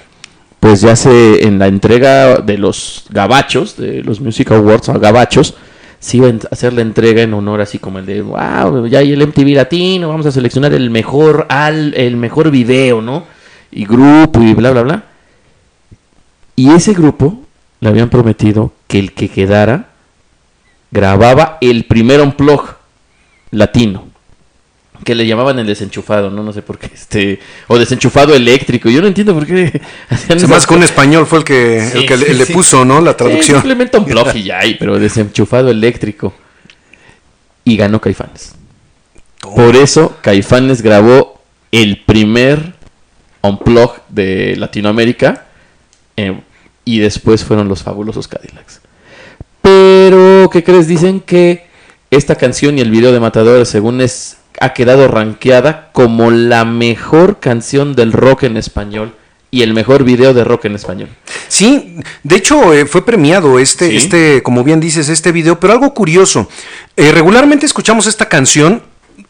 Pues 0.60 0.82
ya 0.82 0.96
se 0.96 1.46
en 1.46 1.60
la 1.60 1.68
entrega 1.68 2.38
de 2.38 2.58
los 2.58 3.06
gabachos, 3.10 3.78
de 3.78 4.02
los 4.04 4.20
Music 4.20 4.52
Awards 4.52 4.90
a 4.90 4.98
gabachos, 4.98 5.54
se 6.00 6.18
iba 6.18 6.28
a 6.28 6.34
hacer 6.52 6.74
la 6.74 6.82
entrega 6.82 7.22
en 7.22 7.34
honor 7.36 7.62
así 7.62 7.78
como 7.80 8.00
el 8.00 8.06
de, 8.08 8.22
wow, 8.22 8.86
ya 8.88 9.00
hay 9.00 9.14
el 9.14 9.26
MTV 9.28 9.56
Latino, 9.56 10.10
vamos 10.10 10.26
a 10.26 10.32
seleccionar 10.32 10.74
el 10.74 10.90
mejor 10.90 11.46
al 11.50 11.94
el 11.96 12.18
mejor 12.18 12.50
video, 12.52 13.02
¿no? 13.02 13.26
Y 13.72 13.86
grupo 13.86 14.42
y 14.42 14.54
bla 14.56 14.72
bla 14.72 14.82
bla. 14.82 15.04
Y 16.56 16.72
ese 16.72 16.94
grupo 16.94 17.45
le 17.86 17.90
habían 17.92 18.10
prometido 18.10 18.74
que 18.88 19.00
el 19.00 19.14
que 19.14 19.30
quedara 19.30 19.90
grababa 20.92 21.58
el 21.62 21.86
primer 21.86 22.20
unplug 22.20 22.62
latino. 23.52 24.08
Que 25.04 25.14
le 25.14 25.28
llamaban 25.28 25.60
el 25.60 25.68
desenchufado, 25.68 26.32
¿no? 26.32 26.42
No 26.42 26.52
sé 26.52 26.64
por 26.64 26.80
qué. 26.80 26.90
Este, 26.92 27.40
o 27.68 27.78
desenchufado 27.78 28.34
eléctrico. 28.34 28.90
Yo 28.90 29.02
no 29.02 29.08
entiendo 29.08 29.34
por 29.36 29.46
qué 29.46 29.82
hacían 30.10 30.40
se 30.40 30.46
esas 30.46 30.50
más 30.50 30.66
que 30.66 30.74
un 30.74 30.84
español 30.84 31.28
fue 31.28 31.40
el 31.40 31.46
que, 31.46 31.90
Sí, 31.92 31.98
el 32.00 32.06
que 32.08 32.18
le, 32.18 32.26
sí, 32.26 32.34
le 32.34 32.46
sí. 32.46 32.54
puso, 32.54 32.84
¿no? 32.86 33.00
La 33.02 33.16
traducción. 33.16 33.58
simplemente 33.58 33.98
un 33.98 34.36
y 34.36 34.44
ya 34.44 34.60
hay, 34.60 34.76
pero 34.76 34.98
desenchufado 34.98 35.70
eléctrico. 35.70 36.34
Y 37.64 37.78
ganó 37.78 38.02
Caifanes. 38.02 38.56
Por 39.42 39.76
eso 39.76 40.18
Caifanes 40.22 40.82
grabó 40.82 41.40
el 41.72 42.04
primer 42.04 42.74
unplug 43.42 43.92
de 44.10 44.56
Latinoamérica 44.56 45.46
eh, 46.18 46.40
y 46.86 47.00
después 47.00 47.44
fueron 47.44 47.68
los 47.68 47.84
fabulosos 47.84 48.28
Cadillacs. 48.28 48.80
Pero, 49.62 50.50
¿qué 50.52 50.64
crees? 50.64 50.88
Dicen 50.88 51.20
que 51.20 51.66
esta 52.12 52.36
canción 52.36 52.78
y 52.78 52.82
el 52.82 52.92
video 52.92 53.12
de 53.12 53.20
Matador, 53.20 53.66
según 53.66 54.00
es, 54.02 54.38
ha 54.60 54.74
quedado 54.74 55.08
rankeada 55.08 55.90
como 55.92 56.32
la 56.32 56.64
mejor 56.66 57.40
canción 57.40 57.96
del 57.96 58.14
rock 58.14 58.44
en 58.44 58.58
español 58.58 59.16
y 59.52 59.64
el 59.64 59.74
mejor 59.74 60.04
video 60.04 60.34
de 60.34 60.44
rock 60.44 60.66
en 60.66 60.76
español. 60.76 61.10
Sí, 61.48 61.98
de 62.24 62.36
hecho 62.36 62.74
eh, 62.74 62.86
fue 62.86 63.06
premiado 63.06 63.58
este, 63.60 63.90
Sí. 63.90 63.96
este, 63.98 64.44
como 64.44 64.64
bien 64.64 64.80
dices, 64.80 65.10
este 65.10 65.32
video, 65.32 65.60
pero 65.60 65.74
algo 65.74 65.94
curioso. 65.94 66.48
eh, 66.98 67.12
regularmente 67.12 67.66
escuchamos 67.66 68.06
esta 68.08 68.28
canción 68.30 68.82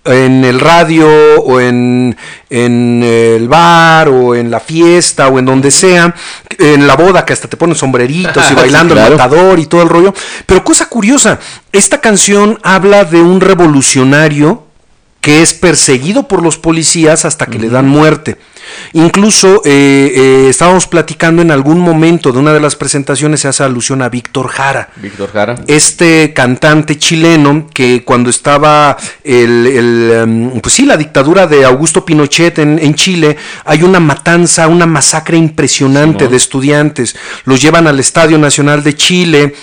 en 0.04 0.45
el 0.45 0.60
radio 0.60 1.08
o 1.41 1.60
en, 1.60 2.15
en 2.50 3.02
el 3.04 3.48
bar 3.48 4.10
o 4.10 4.36
en 4.36 4.52
la 4.52 4.60
fiesta 4.60 5.28
o 5.30 5.39
en 5.39 5.45
donde 5.45 5.71
sea, 5.71 6.13
en 6.60 6.86
la 6.88 6.95
boda 6.95 7.26
que 7.26 7.34
hasta 7.34 7.48
te 7.48 7.58
ponen 7.58 7.76
sombreritos 7.76 8.43
y 8.45 8.50
Sí, 8.50 8.56
bailando 8.56 8.93
claro. 8.93 9.13
el 9.13 9.17
matador 9.17 9.60
y 9.60 9.65
todo 9.65 9.82
el 9.82 9.89
rollo. 9.89 10.13
Pero 10.45 10.63
cosa 10.63 10.88
curiosa, 10.88 11.39
esta 11.71 12.00
canción 12.00 12.60
habla 12.63 13.04
de 13.06 13.21
un 13.21 13.41
revolucionario 13.41 14.64
que 15.26 15.42
es 15.42 15.56
perseguido 15.56 16.28
por 16.28 16.44
los 16.44 16.60
policías 16.60 17.26
hasta 17.26 17.48
que 17.48 17.58
le 17.58 17.70
dan 17.70 17.88
muerte. 17.88 18.38
Incluso 18.94 19.64
eh, 19.66 20.14
eh, 20.16 20.48
estábamos 20.50 20.86
platicando 20.86 21.42
en 21.42 21.50
algún 21.50 21.80
momento 21.80 22.32
de 22.32 22.38
una 22.38 22.54
de 22.54 22.60
las 22.60 22.76
presentaciones, 22.76 23.40
se 23.40 23.48
hace 23.48 23.64
alusión 23.64 24.04
a 24.04 24.10
Víctor 24.10 24.50
Jara. 24.50 24.90
Víctor 24.98 25.32
Jara. 25.34 25.56
Este 25.66 26.32
cantante 26.32 27.00
chileno 27.00 27.66
que 27.74 28.04
cuando 28.04 28.30
estaba 28.30 28.98
el, 29.24 29.66
el, 29.66 30.12
em, 30.14 30.62
pues 30.62 30.76
sí, 30.76 30.86
la 30.86 30.96
dictadura 30.96 31.48
de 31.48 31.66
Augusto 31.66 32.06
Pinochet 32.06 32.60
en, 32.60 32.78
en 32.78 32.94
Chile, 32.94 33.36
hay 33.66 33.82
una 33.82 34.00
matanza, 34.00 34.68
una 34.68 34.86
masacre 34.86 35.38
impresionante 35.38 36.28
de 36.28 36.38
estudiantes. 36.38 37.16
Los 37.46 37.60
llevan 37.64 37.88
al 37.88 38.00
Estadio 38.00 38.38
Nacional 38.38 38.84
de 38.84 38.96
Chile 38.96 39.56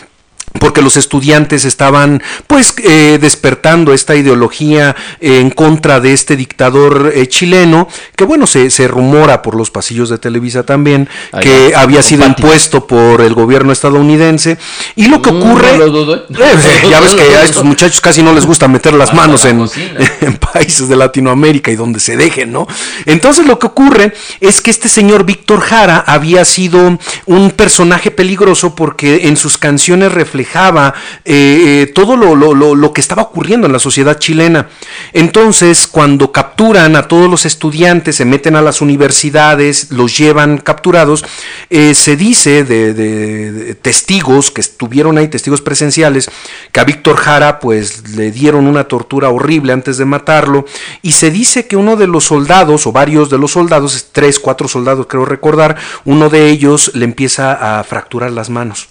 porque 0.58 0.82
los 0.82 0.96
estudiantes 0.96 1.64
estaban 1.64 2.22
pues 2.46 2.74
eh, 2.84 3.18
despertando 3.20 3.92
esta 3.92 4.14
ideología 4.14 4.94
eh, 5.20 5.40
en 5.40 5.50
contra 5.50 6.00
de 6.00 6.12
este 6.12 6.36
dictador 6.36 7.12
eh, 7.14 7.26
chileno, 7.26 7.88
que 8.16 8.24
bueno, 8.24 8.46
se, 8.46 8.70
se 8.70 8.86
rumora 8.86 9.42
por 9.42 9.56
los 9.56 9.70
pasillos 9.70 10.08
de 10.08 10.18
Televisa 10.18 10.62
también, 10.64 11.08
que 11.40 11.74
había 11.74 12.02
sido 12.02 12.24
Patti. 12.26 12.42
impuesto 12.42 12.86
por 12.86 13.20
el 13.22 13.34
gobierno 13.34 13.72
estadounidense. 13.72 14.58
Y 14.94 15.06
lo 15.06 15.20
que 15.20 15.32
Mm, 15.32 15.42
ocurre... 15.42 15.78
no 15.78 16.14
¿eh? 16.14 16.88
Ya 16.90 17.00
ves 17.00 17.14
que 17.14 17.22
a 17.22 17.42
estos 17.44 17.64
muchachos 17.64 18.00
casi 18.00 18.22
no 18.22 18.32
les 18.32 18.46
gusta 18.46 18.68
meter 18.68 18.94
las 18.94 19.12
manos 19.12 19.44
la 19.44 19.50
en, 20.20 20.36
países 20.36 20.88
de 20.88 20.96
Latinoamérica 20.96 21.70
y 21.70 21.76
donde 21.76 22.00
se 22.00 22.16
dejen, 22.16 22.52
¿no? 22.52 22.66
Entonces 23.06 23.46
lo 23.46 23.58
que 23.58 23.66
ocurre 23.66 24.12
es 24.40 24.60
que 24.60 24.70
este 24.70 24.88
señor 24.88 25.24
Víctor 25.24 25.60
Jara 25.60 26.04
había 26.06 26.44
sido 26.44 26.98
un 27.26 27.50
personaje 27.52 28.10
peligroso 28.10 28.74
porque 28.74 29.28
en 29.28 29.36
sus 29.36 29.56
canciones 29.58 30.12
reflejaba 30.42 30.94
eh, 31.24 31.82
eh, 31.88 31.92
todo 31.94 32.16
lo, 32.16 32.34
lo- 32.34 32.74
lo- 32.74 32.92
que 32.92 33.00
estaba 33.00 33.22
ocurriendo 33.22 33.66
en 33.66 33.72
la 33.72 33.78
sociedad 33.78 34.18
chilena. 34.18 34.68
Entonces, 35.12 35.86
cuando 35.86 36.30
capturan 36.32 36.94
a 36.96 37.08
todos 37.08 37.30
los 37.30 37.46
estudiantes, 37.46 38.16
se 38.16 38.24
meten 38.26 38.54
a 38.56 38.60
las 38.62 38.80
universidades, 38.82 39.90
los 39.92 40.18
llevan 40.18 40.58
capturados, 40.58 41.24
eh, 41.70 41.94
se 41.94 42.16
dice 42.16 42.64
de, 42.64 42.92
de- 42.92 43.52
de 43.52 43.74
testigos 43.76 44.50
que 44.50 44.60
estuvieron 44.60 45.16
ahí, 45.16 45.28
testigos 45.28 45.62
presenciales, 45.62 46.30
que 46.72 46.80
a 46.80 46.84
Víctor 46.84 47.16
Jara 47.16 47.60
pues 47.60 48.10
le 48.16 48.30
dieron 48.30 48.66
una 48.66 48.84
tortura 48.84 49.30
horrible 49.30 49.72
antes 49.72 49.96
de 49.96 50.04
matarlo, 50.04 50.66
y 51.02 51.12
se 51.12 51.30
dice 51.30 51.66
que 51.66 51.76
uno 51.76 51.96
de 51.96 52.06
los 52.08 52.24
soldados, 52.24 52.86
o 52.86 52.92
varios 52.92 53.30
de 53.30 53.38
los 53.38 53.52
soldados, 53.52 54.06
tres, 54.12 54.38
cuatro 54.38 54.68
soldados 54.68 55.06
creo 55.08 55.24
recordar, 55.24 55.76
uno 56.04 56.28
de 56.28 56.48
ellos 56.50 56.90
le 56.94 57.04
empieza 57.04 57.78
a 57.78 57.84
fracturar 57.84 58.30
las 58.32 58.50
manos. 58.50 58.88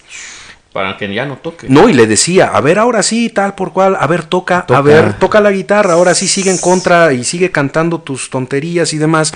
Para 0.72 0.96
que 0.96 1.12
ya 1.12 1.26
no 1.26 1.36
toque. 1.36 1.66
No, 1.68 1.88
y 1.90 1.92
le 1.92 2.06
decía, 2.06 2.46
a 2.46 2.60
ver, 2.62 2.78
ahora 2.78 3.02
sí, 3.02 3.28
tal 3.28 3.54
por 3.54 3.74
cual, 3.74 3.94
a 4.00 4.06
ver, 4.06 4.24
toca, 4.24 4.64
a 4.68 4.80
ver, 4.80 5.18
toca 5.18 5.38
la 5.40 5.50
guitarra, 5.50 5.92
ahora 5.92 6.14
sí 6.14 6.26
sigue 6.26 6.50
en 6.50 6.56
contra 6.56 7.12
y 7.12 7.24
sigue 7.24 7.50
cantando 7.50 7.98
tus 8.00 8.30
tonterías 8.30 8.94
y 8.94 8.98
demás. 8.98 9.34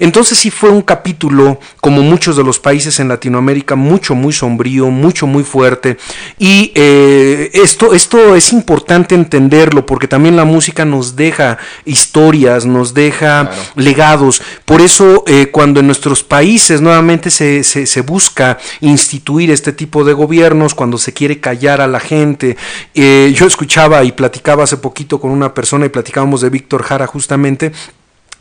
Entonces 0.00 0.38
sí 0.38 0.50
fue 0.50 0.70
un 0.70 0.82
capítulo, 0.82 1.60
como 1.80 2.02
muchos 2.02 2.36
de 2.36 2.42
los 2.42 2.58
países 2.58 2.98
en 2.98 3.06
Latinoamérica, 3.06 3.76
mucho, 3.76 4.16
muy 4.16 4.32
sombrío, 4.32 4.88
mucho, 4.90 5.28
muy 5.28 5.44
fuerte. 5.44 5.98
Y 6.40 6.72
eh, 6.74 7.50
esto, 7.54 7.94
esto 7.94 8.34
es 8.34 8.52
importante 8.52 9.14
entenderlo, 9.14 9.86
porque 9.86 10.08
también 10.08 10.34
la 10.34 10.44
música 10.44 10.84
nos 10.84 11.14
deja 11.14 11.58
historias, 11.84 12.66
nos 12.66 12.92
deja 12.92 13.22
Claro. 13.46 13.52
legados. 13.76 14.42
Por 14.64 14.80
eso, 14.80 15.22
eh, 15.28 15.46
cuando 15.52 15.78
en 15.78 15.86
nuestros 15.86 16.24
países 16.24 16.80
nuevamente 16.80 17.30
se, 17.30 17.62
se- 17.62 17.86
se 17.86 18.00
busca 18.00 18.58
instituir 18.80 19.50
este 19.52 19.72
tipo 19.72 20.02
de 20.02 20.12
gobiernos, 20.12 20.71
cuando 20.74 20.98
se 20.98 21.12
quiere 21.12 21.40
callar 21.40 21.80
a 21.80 21.86
la 21.86 22.00
gente. 22.00 22.56
Eh, 22.94 23.32
yo 23.34 23.46
escuchaba 23.46 24.04
y 24.04 24.12
platicaba 24.12 24.64
hace 24.64 24.76
poquito 24.76 25.20
con 25.20 25.30
una 25.30 25.54
persona 25.54 25.86
y 25.86 25.90
platicábamos 25.90 26.40
de 26.40 26.50
Víctor 26.50 26.82
Jara 26.82 27.06
justamente 27.06 27.72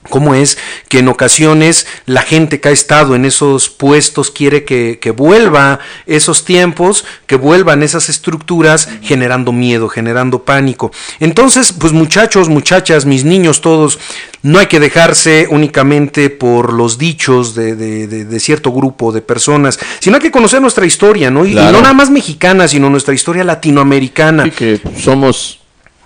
cómo 0.09 0.33
es 0.35 0.57
que 0.89 0.99
en 0.99 1.07
ocasiones 1.07 1.85
la 2.05 2.21
gente 2.21 2.59
que 2.59 2.69
ha 2.69 2.71
estado 2.71 3.15
en 3.15 3.23
esos 3.25 3.69
puestos 3.69 4.31
quiere 4.31 4.63
que, 4.65 4.97
que, 4.99 5.11
vuelva 5.11 5.79
esos 6.07 6.43
tiempos, 6.43 7.05
que 7.27 7.35
vuelvan 7.35 7.83
esas 7.83 8.09
estructuras 8.09 8.89
generando 9.03 9.51
miedo, 9.51 9.89
generando 9.89 10.43
pánico. 10.43 10.91
Entonces, 11.19 11.71
pues 11.71 11.93
muchachos, 11.93 12.49
muchachas, 12.49 13.05
mis 13.05 13.23
niños 13.25 13.61
todos, 13.61 13.99
no 14.41 14.57
hay 14.57 14.65
que 14.65 14.79
dejarse 14.79 15.47
únicamente 15.49 16.29
por 16.31 16.73
los 16.73 16.97
dichos 16.97 17.53
de, 17.53 17.75
de, 17.75 18.07
de, 18.07 18.25
de 18.25 18.39
cierto 18.39 18.71
grupo 18.71 19.11
de 19.11 19.21
personas, 19.21 19.79
sino 19.99 20.15
hay 20.17 20.21
que 20.21 20.31
conocer 20.31 20.61
nuestra 20.61 20.85
historia, 20.85 21.29
¿no? 21.29 21.45
Y, 21.45 21.51
Claro. 21.51 21.69
y 21.69 21.73
no 21.73 21.81
nada 21.81 21.93
más 21.93 22.09
mexicana, 22.09 22.67
sino 22.67 22.89
nuestra 22.89 23.13
historia 23.13 23.43
latinoamericana. 23.43 24.45
Sí, 24.45 24.51
que 24.51 24.81
somos 24.99 25.59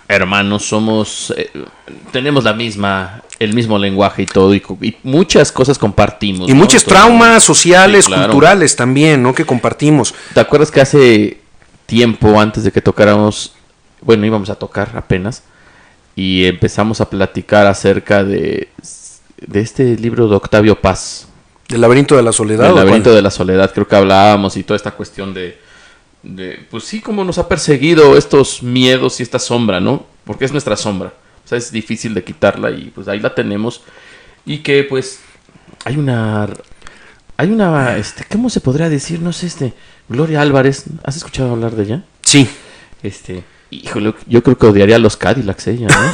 hermanos, 0.08 0.64
somos. 0.66 1.32
eh, 1.36 1.50
tenemos 2.12 2.44
la 2.44 2.52
misma. 2.52 3.22
El 3.38 3.54
mismo 3.54 3.78
lenguaje 3.78 4.22
y 4.22 4.26
todo, 4.26 4.54
y, 4.54 4.62
muchas 5.02 5.52
cosas 5.52 5.78
compartimos. 5.78 6.48
Y 6.48 6.52
¿no? 6.52 6.58
muchos 6.58 6.84
traumas 6.84 7.42
sociales, 7.42 8.06
Sí, 8.06 8.10
claro. 8.10 8.32
culturales 8.32 8.76
también, 8.76 9.22
¿no? 9.22 9.34
Que 9.34 9.44
compartimos. 9.44 10.14
¿Te 10.32 10.40
acuerdas 10.40 10.70
que 10.70 10.80
hace 10.80 11.40
tiempo 11.84 12.40
antes 12.40 12.64
de 12.64 12.72
que 12.72 12.80
tocáramos, 12.80 13.52
bueno, 14.00 14.24
íbamos 14.24 14.48
a 14.48 14.54
tocar 14.54 14.90
apenas, 14.96 15.42
y 16.14 16.46
empezamos 16.46 17.00
a 17.02 17.10
platicar 17.10 17.66
acerca 17.66 18.24
de, 18.24 18.68
de 19.46 19.60
este 19.60 19.96
libro 19.96 20.28
de 20.28 20.36
Octavio 20.36 20.80
Paz, 20.80 21.28
¿Del 21.68 21.80
laberinto 21.80 22.16
de 22.16 22.22
la 22.22 22.32
soledad? 22.32 22.66
El 22.66 22.72
¿o 22.72 22.76
laberinto 22.76 23.12
de 23.12 23.22
la 23.22 23.30
soledad, 23.30 23.72
creo 23.72 23.88
que 23.88 23.96
hablábamos 23.96 24.56
y 24.56 24.62
toda 24.62 24.76
esta 24.76 24.92
cuestión 24.92 25.34
de, 25.34 25.58
de, 26.22 26.60
pues 26.70 26.84
sí, 26.84 27.00
cómo 27.00 27.24
nos 27.24 27.38
ha 27.38 27.48
perseguido 27.48 28.16
estos 28.16 28.62
miedos 28.62 29.18
y 29.18 29.24
esta 29.24 29.38
sombra, 29.38 29.80
¿no? 29.80 30.06
Porque 30.24 30.44
es 30.44 30.52
nuestra 30.52 30.76
sombra. 30.76 31.12
O 31.46 31.48
sea, 31.48 31.58
es 31.58 31.70
difícil 31.70 32.12
de 32.12 32.24
quitarla 32.24 32.72
y 32.72 32.90
pues 32.92 33.06
ahí 33.08 33.20
la 33.20 33.34
tenemos. 33.34 33.82
Y 34.44 34.58
que 34.58 34.82
pues 34.84 35.20
hay 35.84 35.96
una, 35.96 36.48
hay 37.36 37.50
una, 37.50 37.96
este, 37.96 38.24
¿cómo 38.30 38.50
se 38.50 38.60
podría 38.60 38.88
decir? 38.88 39.20
No 39.20 39.32
sé, 39.32 39.46
este, 39.46 39.72
Gloria 40.08 40.40
Álvarez, 40.42 40.84
¿has 41.04 41.16
escuchado 41.16 41.52
hablar 41.52 41.72
de 41.76 41.84
ella? 41.84 42.04
Sí. 42.22 42.48
Este, 43.02 43.44
híjole, 43.70 44.12
yo 44.26 44.42
creo 44.42 44.58
que 44.58 44.66
odiaría 44.66 44.96
a 44.96 44.98
los 44.98 45.16
Cadillacs 45.16 45.68
ella, 45.68 45.86
¿no? 45.86 46.12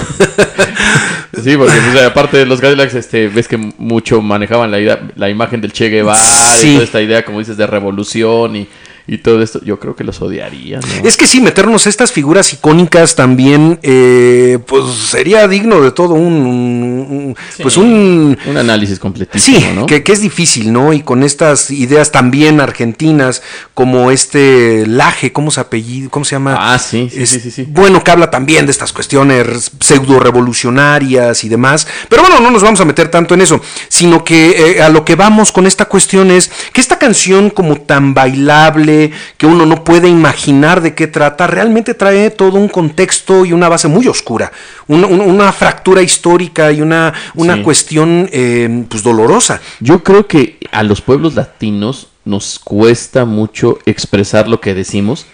sí, 1.42 1.56
porque 1.56 1.72
pues, 1.92 2.04
aparte 2.04 2.36
de 2.36 2.46
los 2.46 2.60
Cadillacs, 2.60 2.94
este, 2.94 3.28
ves 3.28 3.48
que 3.48 3.56
mucho 3.56 4.20
manejaban 4.20 4.70
la, 4.70 4.80
idea- 4.80 5.00
la 5.16 5.30
imagen 5.30 5.60
del 5.62 5.72
Che 5.72 5.88
Guevara 5.88 6.20
Sí. 6.58 6.68
y 6.68 6.72
toda 6.74 6.84
esta 6.84 7.00
idea, 7.02 7.24
como 7.24 7.38
dices, 7.38 7.56
de 7.56 7.66
revolución 7.66 8.56
y, 8.56 8.68
y 9.06 9.18
todo 9.18 9.42
esto. 9.42 9.60
Yo 9.64 9.78
creo 9.80 9.96
que 9.96 10.04
los 10.04 10.20
odiaría, 10.22 10.80
¿no? 10.80 11.08
Es 11.08 11.16
que 11.16 11.26
sí, 11.26 11.40
meternos 11.40 11.86
estas 11.86 12.12
figuras 12.12 12.52
icónicas 12.52 13.14
también, 13.16 13.78
eh, 13.82 14.58
pues 14.66 14.84
sería 14.94 15.46
digno 15.48 15.80
de 15.80 15.90
todo 15.92 16.14
un, 16.14 16.32
un- 16.34 17.06
un- 17.10 17.36
pues 17.60 17.74
Sí, 17.74 17.80
un, 17.80 18.38
un 18.46 18.56
análisis 18.56 18.98
completísimo, 18.98 19.58
Sí, 19.58 19.66
¿no? 19.74 19.86
que, 19.86 20.02
que 20.02 20.12
es 20.12 20.20
difícil, 20.20 20.72
¿no? 20.72 20.92
Y 20.92 21.02
con 21.02 21.22
estas 21.22 21.70
ideas 21.70 22.10
también 22.12 22.60
argentinas, 22.60 23.42
como 23.74 24.10
este 24.10 24.86
Laje, 24.86 25.32
¿cómo 25.32 25.50
se 25.50 25.60
apellido? 25.60 26.10
¿Cómo 26.10 26.24
se 26.24 26.36
llama? 26.36 26.56
Ah, 26.58 26.78
sí, 26.78 27.08
sí, 27.12 27.22
Es- 27.22 27.30
sí, 27.30 27.40
sí, 27.40 27.50
sí. 27.50 27.66
Bueno, 27.68 28.02
que 28.04 28.10
habla 28.10 28.30
también 28.30 28.66
de 28.66 28.72
estas 28.72 28.92
cuestiones 28.92 29.70
pseudo 29.80 30.20
revolucionarias 30.20 31.44
y 31.44 31.48
demás. 31.48 31.86
Pero 32.08 32.22
bueno, 32.22 32.40
no 32.40 32.50
nos 32.50 32.62
vamos 32.62 32.80
a 32.80 32.84
meter 32.84 33.08
tanto 33.08 33.34
en 33.34 33.40
eso, 33.40 33.60
sino 33.88 34.24
que 34.24 34.76
eh, 34.78 34.82
a 34.82 34.88
lo 34.88 35.04
que 35.04 35.16
vamos 35.16 35.52
con 35.52 35.66
esta 35.66 35.86
cuestión 35.86 36.30
es 36.30 36.50
que 36.72 36.80
esta 36.80 36.98
canción 36.98 37.50
como 37.50 37.76
tan 37.80 38.14
bailable, 38.14 38.91
que 39.36 39.46
uno 39.46 39.66
no 39.66 39.84
puede 39.84 40.08
imaginar 40.08 40.80
de 40.80 40.94
qué 40.94 41.06
trata, 41.06 41.46
realmente 41.46 41.94
trae 41.94 42.30
todo 42.30 42.58
un 42.58 42.68
contexto 42.68 43.44
y 43.44 43.52
una 43.52 43.68
base 43.68 43.88
muy 43.88 44.06
oscura, 44.08 44.52
una, 44.88 45.52
fractura 45.52 46.02
histórica 46.02 46.72
y 46.72 46.80
una, 46.80 47.12
una 47.34 47.56
Sí. 47.56 47.62
cuestión 47.62 48.28
eh, 48.32 48.84
pues 48.88 49.02
dolorosa. 49.02 49.60
Yo 49.80 50.02
creo 50.02 50.26
que 50.26 50.58
a 50.70 50.82
los 50.82 51.00
pueblos 51.00 51.34
latinos 51.34 52.08
nos 52.24 52.58
cuesta 52.58 53.24
mucho 53.24 53.78
expresar 53.86 54.48
lo 54.48 54.60
que 54.60 54.74
decimos. 54.74 55.26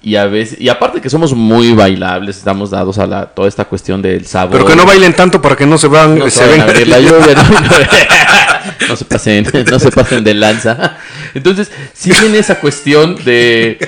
Y 0.00 0.14
a 0.14 0.26
veces, 0.26 0.60
y 0.60 0.68
aparte 0.68 1.00
que 1.00 1.10
somos 1.10 1.34
muy 1.34 1.72
bailables, 1.72 2.36
estamos 2.36 2.70
dados 2.70 2.98
a 2.98 3.06
la, 3.06 3.26
toda 3.26 3.48
esta 3.48 3.64
cuestión 3.64 4.00
del 4.00 4.26
sabor. 4.26 4.52
Pero 4.52 4.64
que 4.64 4.76
no 4.76 4.86
bailen 4.86 5.12
tanto 5.12 5.42
para 5.42 5.56
que 5.56 5.66
no 5.66 5.76
se 5.76 5.88
van, 5.88 6.18
no 6.18 6.30
se 6.30 6.30
se 6.30 6.60
a 6.60 6.66
la 6.86 7.00
lluvia, 7.00 7.34
¿no? 7.34 7.42
No 8.88 8.96
se 8.96 9.04
pasen, 9.04 9.46
no 9.70 9.78
se 9.78 9.90
pasen 9.90 10.22
de 10.24 10.34
lanza. 10.34 10.96
Entonces, 11.34 11.70
sí 11.94 12.12
viene 12.20 12.38
esa 12.38 12.60
cuestión 12.60 13.16
de, 13.24 13.78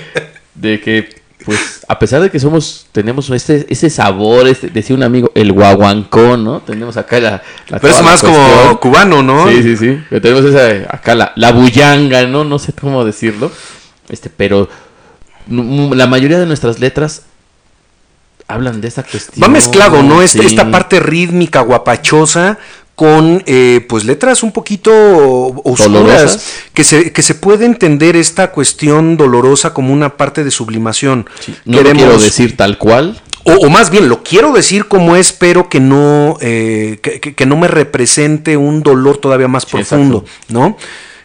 de 0.54 0.80
que, 0.80 1.20
pues, 1.44 1.80
a 1.88 1.98
pesar 1.98 2.20
de 2.20 2.30
que 2.30 2.38
somos, 2.38 2.86
tenemos 2.92 3.30
este, 3.30 3.66
ese 3.68 3.90
sabor, 3.90 4.46
este, 4.46 4.68
decía 4.68 4.94
un 4.94 5.02
amigo, 5.02 5.32
el 5.34 5.52
guaguancó, 5.52 6.36
¿no? 6.36 6.60
Tenemos 6.60 6.96
acá 6.96 7.18
la, 7.20 7.42
la 7.68 7.78
Pero 7.78 7.94
es 7.94 8.02
más 8.02 8.20
como 8.20 8.78
cubano, 8.80 9.22
¿no? 9.22 9.48
Sí, 9.48 9.62
sí, 9.62 9.76
sí. 9.76 10.02
Que 10.08 10.20
tenemos 10.20 10.44
esa, 10.44 10.94
acá 10.94 11.14
la, 11.14 11.32
la 11.36 11.52
bullanga, 11.52 12.26
¿no? 12.26 12.44
No 12.44 12.58
sé 12.58 12.72
cómo 12.72 13.04
decirlo. 13.04 13.50
Este, 14.08 14.28
pero 14.28 14.68
la 15.48 16.06
mayoría 16.06 16.38
de 16.38 16.46
nuestras 16.46 16.78
letras 16.80 17.22
hablan 18.50 18.80
de 18.80 18.88
esa 18.88 19.02
cuestión. 19.02 19.42
Va 19.42 19.48
mezclado, 19.48 20.02
¿no? 20.02 20.26
Sí. 20.26 20.40
Esta 20.44 20.70
parte 20.70 21.00
rítmica, 21.00 21.60
guapachosa, 21.60 22.58
con 23.00 23.42
eh, 23.46 23.86
pues 23.88 24.04
letras 24.04 24.42
un 24.42 24.52
poquito 24.52 24.92
oscuras, 24.92 25.90
Dolorosas. 25.90 26.46
que 26.74 26.84
se, 26.84 27.12
que 27.14 27.22
se 27.22 27.34
puede 27.34 27.64
entender 27.64 28.14
esta 28.14 28.52
cuestión 28.52 29.16
dolorosa 29.16 29.72
como 29.72 29.94
una 29.94 30.18
parte 30.18 30.44
de 30.44 30.50
sublimación. 30.50 31.26
Sí, 31.40 31.54
No 31.64 31.80
lo 31.80 31.92
quiero 31.92 32.18
decir 32.18 32.58
tal 32.58 32.76
cual. 32.76 33.18
O, 33.44 33.52
o 33.54 33.70
más 33.70 33.88
bien, 33.88 34.10
lo 34.10 34.22
quiero 34.22 34.52
decir 34.52 34.86
como 34.86 35.16
es, 35.16 35.32
pero 35.32 35.70
que 35.70 35.80
no, 35.80 36.36
eh, 36.42 36.98
que, 37.00 37.20
que- 37.20 37.46
no 37.46 37.56
me 37.56 37.68
represente 37.68 38.58
un 38.58 38.82
dolor 38.82 39.16
todavía 39.16 39.48
más 39.48 39.62
Sí, 39.62 39.70
profundo, 39.72 40.26
¿no? 40.48 40.76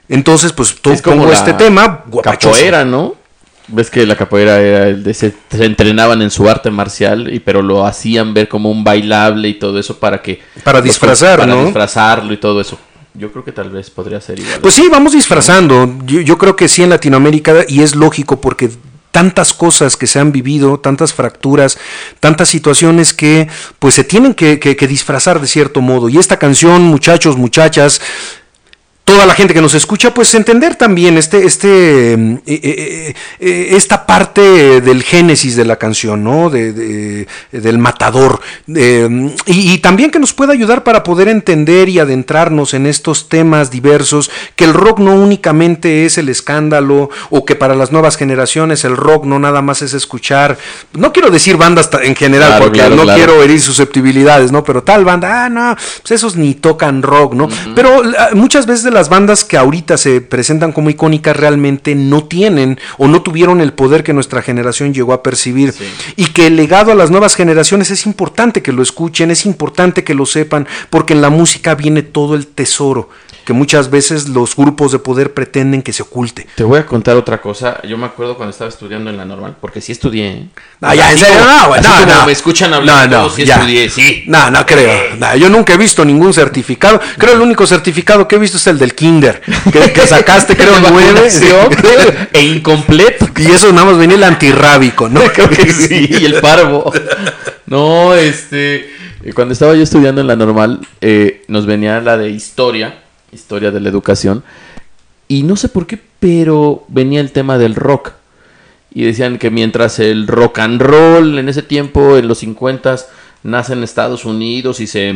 Entonces, 0.08 0.54
pues 0.54 0.74
Es 0.94 1.02
como 1.02 1.24
pongo 1.24 1.34
este 1.34 1.52
tema, 1.56 2.06
guapachoso. 2.08 2.54
Capoeira, 2.54 2.86
¿no? 2.86 3.16
Ves 3.68 3.90
que 3.90 4.06
la 4.06 4.16
capoeira 4.16 4.60
era 4.62 4.88
el 4.90 5.04
de 5.04 5.14
se, 5.14 5.34
se 5.50 5.66
entrenaban 5.66 6.22
en 6.22 6.30
su 6.30 6.48
arte 6.48 6.70
marcial, 6.70 7.34
y 7.34 7.40
pero 7.40 7.62
lo 7.64 7.86
hacían 7.86 8.34
ver 8.34 8.48
como 8.48 8.70
un 8.70 8.84
bailable 8.84 9.50
y 9.50 9.56
todo 9.56 9.80
eso 9.80 9.98
para 10.00 10.22
que 10.22 10.40
Para 10.64 10.82
disfrazar, 10.82 11.40
para 11.40 11.54
¿no? 11.56 11.64
disfrazarlo 11.66 12.32
y 12.34 12.38
todo 12.38 12.62
eso. 12.62 12.78
Yo 13.16 13.32
creo 13.32 13.44
que 13.46 13.52
tal 13.52 13.70
vez 13.70 13.90
podría 13.90 14.20
ser 14.22 14.40
igual. 14.40 14.60
Pues 14.62 14.74
sí, 14.76 14.88
vamos 14.92 15.14
disfrazando. 15.14 15.98
Yo, 16.06 16.22
yo 16.22 16.38
creo 16.38 16.56
que 16.56 16.68
sí 16.68 16.84
en 16.84 16.90
Latinoamérica 16.90 17.66
y 17.68 17.82
es 17.82 17.96
lógico 17.96 18.40
porque 18.42 18.70
tantas 19.12 19.54
cosas 19.54 19.96
que 19.96 20.06
se 20.08 20.20
han 20.20 20.34
vivido, 20.34 20.78
tantas 20.82 21.14
fracturas, 21.14 21.78
tantas 22.20 22.50
situaciones 22.50 23.14
que 23.14 23.48
pues 23.80 23.96
se 23.96 24.04
tienen 24.04 24.34
que, 24.34 24.60
que- 24.60 24.76
que 24.76 24.88
disfrazar 24.88 25.40
de 25.40 25.48
cierto 25.48 25.80
modo. 25.80 26.10
Y 26.10 26.18
esta 26.18 26.38
canción, 26.38 26.82
muchachos, 26.84 27.38
muchachas, 27.38 28.02
toda 29.06 29.28
la 29.28 29.36
gente 29.36 29.54
que 29.54 29.62
nos 29.62 29.76
escucha, 29.76 30.14
pues 30.16 30.34
entender 30.34 30.76
también 30.76 31.16
este, 31.20 31.46
este, 31.46 32.18
mm, 32.18 32.34
eh, 32.48 32.60
eh, 32.64 33.14
eh, 33.40 33.68
esta 33.78 34.06
parte 34.08 34.82
del 34.82 35.04
génesis 35.04 35.56
de 35.56 35.64
la 35.64 35.76
canción, 35.76 36.24
¿no? 36.24 36.50
De, 36.50 36.74
de- 36.74 37.28
del 37.52 37.78
matador. 37.78 38.42
Eh, 38.76 39.08
y, 39.46 39.74
y 39.74 39.78
también 39.78 40.10
que 40.10 40.18
nos 40.18 40.34
pueda 40.34 40.54
ayudar 40.54 40.84
para 40.84 41.04
poder 41.04 41.28
entender 41.28 41.88
y 41.88 42.00
adentrarnos 42.00 42.74
en 42.74 42.88
estos 42.88 43.30
temas 43.30 43.70
diversos, 43.70 44.32
que 44.56 44.66
el 44.66 44.74
rock 44.74 44.98
no 45.00 45.14
únicamente 45.14 46.06
es 46.08 46.18
el 46.18 46.28
escándalo, 46.28 47.12
o 47.30 47.46
que 47.46 47.56
para 47.56 47.76
las 47.76 47.92
nuevas 47.92 48.18
generaciones 48.18 48.84
el 48.86 48.98
rock 48.98 49.26
no 49.26 49.38
nada 49.38 49.62
más 49.62 49.84
es 49.84 49.94
escuchar, 49.94 50.58
no 50.94 51.14
quiero 51.14 51.30
decir 51.30 51.58
bandas 51.58 51.92
en 52.02 52.16
general, 52.16 52.48
Claro, 52.50 52.66
porque 52.66 52.80
claro, 52.80 52.96
no 52.96 53.04
claro. 53.04 53.18
quiero 53.18 53.44
herir 53.44 53.62
susceptibilidades, 53.62 54.52
¿no? 54.52 54.64
Pero 54.64 54.82
tal 54.82 55.06
banda, 55.06 55.46
ah, 55.46 55.50
no, 55.50 55.76
pues 56.02 56.12
esos 56.12 56.36
ni 56.36 56.56
tocan 56.56 57.04
rock, 57.04 57.36
¿no? 57.36 57.48
Pero 57.76 58.02
la- 58.04 58.30
muchas 58.34 58.66
veces 58.66 58.84
de 58.84 58.95
las 58.96 59.10
bandas 59.10 59.44
que 59.44 59.58
ahorita 59.58 59.98
se 59.98 60.22
presentan 60.22 60.72
como 60.72 60.90
icónicas 60.90 61.38
realmente 61.38 61.94
no 61.94 62.24
tienen 62.24 62.80
o 62.98 63.08
no 63.08 63.22
tuvieron 63.22 63.62
el 63.62 63.74
poder 63.74 64.04
que 64.04 64.14
nuestra 64.14 64.42
generación 64.42 64.94
llegó 64.94 65.14
a 65.14 65.22
percibir. 65.22 65.72
Sí. 65.72 65.86
Y 66.16 66.26
que 66.28 66.48
el 66.48 66.56
legado 66.56 66.92
a 66.92 66.96
las 66.96 67.12
nuevas 67.12 67.36
generaciones 67.36 67.92
es 67.92 68.06
importante 68.08 68.64
que 68.64 68.72
lo 68.72 68.82
escuchen, 68.82 69.30
es 69.30 69.46
importante 69.46 70.04
que 70.04 70.16
lo 70.16 70.26
sepan, 70.26 70.68
porque 70.90 71.14
en 71.14 71.22
la 71.22 71.30
música 71.30 71.76
viene 71.76 72.02
todo 72.02 72.36
el 72.36 72.48
tesoro 72.48 73.10
que 73.46 73.54
muchas 73.54 73.90
veces 73.90 74.28
los 74.30 74.56
grupos 74.56 74.92
de 74.92 75.00
poder 75.00 75.34
pretenden 75.34 75.82
que 75.84 75.94
se 75.94 76.02
oculte. 76.04 76.48
Te 76.56 76.64
voy 76.64 76.80
a 76.80 76.86
contar 76.86 77.16
otra 77.16 77.40
cosa. 77.42 77.80
Yo 77.88 77.98
me 77.98 78.06
acuerdo 78.08 78.36
cuando 78.36 78.52
estaba 78.52 78.70
estudiando 78.70 79.10
en 79.10 79.18
la 79.18 79.26
normal, 79.26 79.56
porque 79.62 79.82
sí 79.82 79.92
estudié. 79.92 80.28
¿eh? 80.32 80.46
Ah, 80.82 80.96
ya, 80.96 81.12
en 81.12 81.18
serio, 81.18 81.36
no, 81.46 81.68
güey, 81.70 81.82
no, 81.82 82.06
no. 82.06 82.26
me 82.26 82.32
escuchan 82.32 82.74
hablar, 82.74 83.10
No, 83.10 83.24
no, 83.24 83.30
sí 83.30 83.46
ya. 83.46 83.56
estudié, 83.56 83.90
sí. 83.90 84.24
No, 84.28 84.50
no 84.52 84.66
creo. 84.66 85.16
No, 85.18 85.36
yo 85.36 85.50
nunca 85.50 85.74
he 85.74 85.78
visto 85.78 86.04
ningún 86.04 86.34
certificado. 86.34 87.00
Creo 87.18 87.34
el 87.36 87.42
único 87.42 87.66
certificado 87.68 88.28
que 88.28 88.36
he 88.36 88.40
visto 88.40 88.58
es 88.58 88.68
el 88.68 88.80
del 88.80 88.96
Kinder, 88.96 89.42
que, 89.72 89.94
que 89.94 90.08
sacaste 90.08 90.56
creo 90.58 90.74
nueve. 90.82 91.12
vacunación, 91.14 91.70
e 92.34 92.42
incompleto. 92.44 93.28
Y 93.38 93.46
eso 93.52 93.72
nada 93.72 93.86
más 93.86 93.98
venía 93.98 94.18
el 94.18 94.24
antirrábico, 94.24 95.08
¿no? 95.10 95.22
Creo 95.34 95.50
que 95.50 95.72
sí, 95.72 96.08
y 96.10 96.26
el 96.26 96.40
parvo. 96.42 96.92
No, 97.68 98.14
este. 98.16 98.90
eh, 99.24 99.34
Cuando 99.34 99.54
estaba 99.54 99.74
yo 99.76 99.84
estudiando 99.84 100.22
en 100.22 100.28
la 100.28 100.36
normal, 100.36 100.80
eh, 101.02 101.44
nos 101.48 101.66
venía 101.66 102.00
la 102.02 102.18
de 102.18 102.30
historia, 102.30 103.04
historia 103.36 103.72
de 103.72 103.80
la 103.80 103.90
educación. 103.90 104.44
Y 105.28 105.44
no 105.44 105.56
sé 105.56 105.70
por 105.70 105.88
qué, 105.88 106.00
pero 106.20 106.86
venía 106.88 107.22
el 107.22 107.32
tema 107.32 107.58
del 107.58 107.76
rock. 107.76 108.14
y 108.94 109.04
decían 109.04 109.38
que 109.38 109.52
mientras 109.52 110.00
el 110.00 110.26
rock 110.26 110.60
and 110.60 110.82
roll 110.82 111.38
en 111.38 111.50
ese 111.50 111.62
tiempo, 111.62 112.18
en 112.18 112.30
los 112.30 112.38
50 112.40 112.96
nace 113.44 113.74
en 113.74 113.84
Estados 113.84 114.24
Unidos 114.24 114.80
y 114.80 114.88
se 114.88 115.14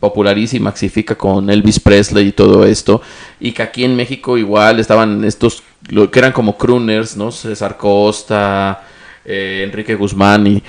populariza 0.00 0.56
y 0.56 0.60
maxifica 0.60 1.14
con 1.14 1.50
Elvis 1.50 1.78
Presley 1.78 2.28
y 2.28 2.32
todo 2.32 2.64
esto, 2.64 3.02
y 3.38 3.52
que 3.52 3.62
aquí 3.62 3.84
en 3.84 3.94
México 3.94 4.38
igual 4.38 4.80
estaban 4.80 5.22
estos, 5.24 5.62
que 5.86 6.18
eran 6.18 6.32
como 6.32 6.56
crooners, 6.56 7.16
¿no? 7.16 7.30
César 7.30 7.76
Costa, 7.76 8.82
eh, 9.24 9.62
Enrique 9.64 9.94
Guzmán 9.94 10.46
y, 10.46 10.62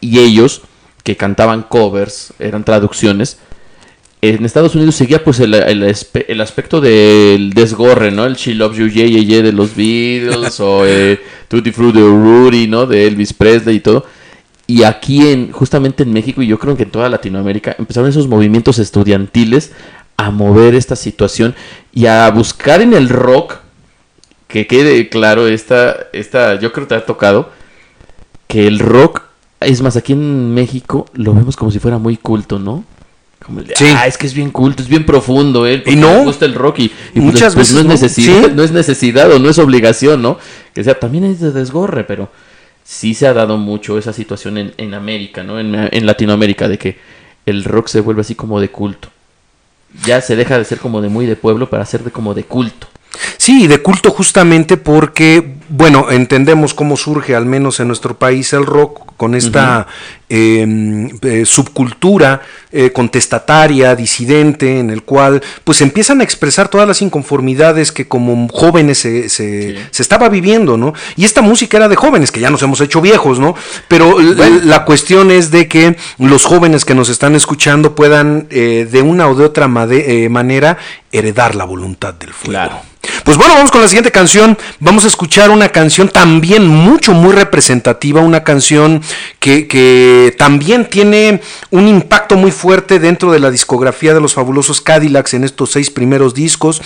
y 0.00 0.20
ellos 0.20 0.62
que 1.02 1.16
cantaban 1.16 1.62
covers, 1.62 2.32
eran 2.38 2.64
traducciones. 2.64 3.38
En 4.22 4.44
Estados 4.44 4.74
Unidos 4.74 4.96
seguía 4.96 5.24
pues 5.24 5.40
el, 5.40 5.54
el 5.54 6.40
aspecto 6.40 6.80
del 6.82 7.54
desgorre, 7.54 8.10
¿no? 8.10 8.26
El 8.26 8.34
She 8.34 8.54
Loves 8.54 8.76
You, 8.76 8.88
Yeah, 8.88 9.06
Yeah, 9.06 9.22
Yeah 9.22 9.42
de 9.42 9.52
los 9.52 9.74
Beatles 9.74 10.60
o 10.60 10.86
eh, 10.86 11.18
Tutti 11.48 11.72
Frutti 11.72 12.00
de 12.00 12.04
Rudy, 12.04 12.66
¿no? 12.66 12.86
De 12.86 13.06
Elvis 13.06 13.32
Presley 13.32 13.76
y 13.76 13.80
todo. 13.80 14.04
Y 14.66 14.82
aquí, 14.82 15.26
en, 15.26 15.50
justamente 15.52 16.02
en 16.02 16.12
México 16.12 16.42
y 16.42 16.46
yo 16.46 16.58
creo 16.58 16.76
que 16.76 16.82
en 16.82 16.90
toda 16.90 17.08
Latinoamérica, 17.08 17.74
empezaron 17.78 18.08
esos 18.10 18.28
movimientos 18.28 18.78
estudiantiles 18.78 19.72
a 20.16 20.30
mover 20.30 20.74
esta 20.74 20.96
situación 20.96 21.54
y 21.92 22.04
a 22.06 22.30
buscar 22.30 22.82
en 22.82 22.92
el 22.92 23.08
rock, 23.08 23.56
que 24.48 24.66
quede 24.66 25.08
claro, 25.08 25.48
esta, 25.48 25.96
esta, 26.12 26.60
yo 26.60 26.72
creo 26.72 26.86
que 26.86 26.90
te 26.90 26.94
ha 26.94 27.06
tocado, 27.06 27.50
que 28.46 28.66
el 28.66 28.80
rock, 28.80 29.22
es 29.60 29.80
más, 29.80 29.96
aquí 29.96 30.12
en 30.12 30.52
México 30.52 31.06
lo 31.14 31.32
vemos 31.32 31.56
como 31.56 31.70
si 31.70 31.78
fuera 31.78 31.96
muy 31.96 32.18
culto, 32.18 32.58
¿no? 32.58 32.84
Como 33.44 33.60
el 33.60 33.66
de, 33.68 33.76
Sí. 33.76 33.86
ah, 33.96 34.06
es 34.06 34.18
que 34.18 34.26
es 34.26 34.34
bien 34.34 34.50
culto, 34.50 34.82
es 34.82 34.88
bien 34.88 35.04
profundo, 35.06 35.66
¿eh? 35.66 35.82
Y 35.86 35.96
no. 35.96 36.10
Me 36.10 36.24
gusta 36.24 36.44
el 36.44 36.54
rock 36.54 36.80
y, 36.80 36.84
y 36.84 36.90
pues, 37.14 37.24
Muchas 37.24 37.54
pues, 37.54 37.72
no, 37.72 37.80
es 37.80 37.86
veces 37.86 37.86
no. 37.86 37.90
necesidad, 37.92 38.44
Sí. 38.48 38.52
no 38.54 38.62
es 38.62 38.72
necesidad 38.72 39.32
o 39.32 39.38
no 39.38 39.48
es 39.48 39.58
obligación, 39.58 40.22
¿no? 40.22 40.38
Que 40.74 40.84
sea, 40.84 40.98
también 40.98 41.24
es 41.24 41.40
de 41.40 41.50
desgorre, 41.52 42.04
pero 42.04 42.28
sí 42.84 43.14
se 43.14 43.26
ha 43.26 43.32
dado 43.32 43.56
mucho 43.56 43.98
esa 43.98 44.12
situación 44.12 44.58
en, 44.58 44.72
en 44.76 44.94
América, 44.94 45.42
¿no? 45.42 45.58
En, 45.58 45.74
en 45.74 46.06
Latinoamérica, 46.06 46.68
de 46.68 46.78
que 46.78 46.98
el 47.46 47.64
rock 47.64 47.88
se 47.88 48.00
vuelve 48.00 48.20
así 48.20 48.34
como 48.34 48.60
de 48.60 48.68
culto. 48.70 49.08
Ya 50.04 50.20
se 50.20 50.36
deja 50.36 50.58
de 50.58 50.64
ser 50.64 50.78
como 50.78 51.00
de 51.00 51.08
muy 51.08 51.26
de 51.26 51.34
pueblo 51.36 51.68
para 51.70 51.84
ser 51.86 52.04
de 52.04 52.10
como 52.10 52.34
de 52.34 52.44
culto. 52.44 52.86
Sí, 53.36 53.66
de 53.66 53.82
culto 53.82 54.10
justamente 54.10 54.76
porque, 54.76 55.54
bueno, 55.68 56.10
entendemos 56.10 56.74
cómo 56.74 56.96
surge, 56.96 57.34
al 57.34 57.44
menos 57.46 57.80
en 57.80 57.88
nuestro 57.88 58.16
país, 58.18 58.52
el 58.52 58.64
rock 58.66 59.10
con 59.16 59.34
esta 59.34 59.86
eh, 60.30 61.10
eh, 61.22 61.42
subcultura 61.44 62.40
eh, 62.72 62.90
contestataria, 62.92 63.94
disidente, 63.94 64.78
en 64.78 64.88
el 64.88 65.02
cual 65.02 65.42
pues 65.64 65.82
empiezan 65.82 66.20
a 66.20 66.24
expresar 66.24 66.68
todas 66.68 66.88
las 66.88 67.02
inconformidades 67.02 67.92
que 67.92 68.08
como 68.08 68.48
jóvenes 68.48 68.98
se, 68.98 69.28
se, 69.28 69.40
Sí. 69.74 69.76
se 69.90 70.02
estaba 70.02 70.28
viviendo, 70.30 70.76
¿no? 70.78 70.94
Y 71.16 71.24
esta 71.24 71.42
música 71.42 71.76
era 71.76 71.88
de 71.88 71.96
jóvenes, 71.96 72.30
que 72.30 72.40
ya 72.40 72.48
nos 72.50 72.62
hemos 72.62 72.80
hecho 72.80 73.00
viejos, 73.02 73.38
¿no? 73.38 73.54
Pero 73.88 74.20
l- 74.20 74.64
la 74.64 74.84
cuestión 74.86 75.30
es 75.30 75.50
de 75.50 75.68
que 75.68 75.96
los 76.18 76.44
jóvenes 76.46 76.84
que 76.86 76.94
nos 76.94 77.08
están 77.10 77.34
escuchando 77.34 77.94
puedan 77.94 78.46
eh, 78.50 78.88
de 78.90 79.02
una 79.02 79.28
o 79.28 79.34
de 79.34 79.44
otra 79.44 79.68
eh, 79.90 80.28
manera 80.30 80.78
heredar 81.12 81.54
la 81.56 81.64
voluntad 81.64 82.14
del 82.14 82.32
fuego. 82.32 82.52
Claro. 82.52 82.80
Pues 83.24 83.38
bueno, 83.38 83.54
vamos 83.54 83.70
con 83.70 83.80
la 83.80 83.88
siguiente 83.88 84.10
canción. 84.10 84.58
Vamos 84.78 85.04
a 85.04 85.08
escuchar 85.08 85.50
una 85.50 85.70
canción 85.70 86.08
también 86.08 86.66
mucho, 86.66 87.12
muy 87.12 87.32
representativa, 87.32 88.20
una 88.20 88.44
canción 88.44 89.02
que, 89.38 90.34
también 90.36 90.86
tiene 90.86 91.40
un 91.70 91.88
impacto 91.88 92.36
muy 92.36 92.50
fuerte 92.50 92.98
dentro 92.98 93.32
de 93.32 93.38
la 93.38 93.50
discografía 93.50 94.14
de 94.14 94.20
los 94.20 94.34
fabulosos 94.34 94.80
Cadillacs 94.80 95.34
en 95.34 95.44
estos 95.44 95.70
seis 95.70 95.90
primeros 95.90 96.34
discos, 96.34 96.82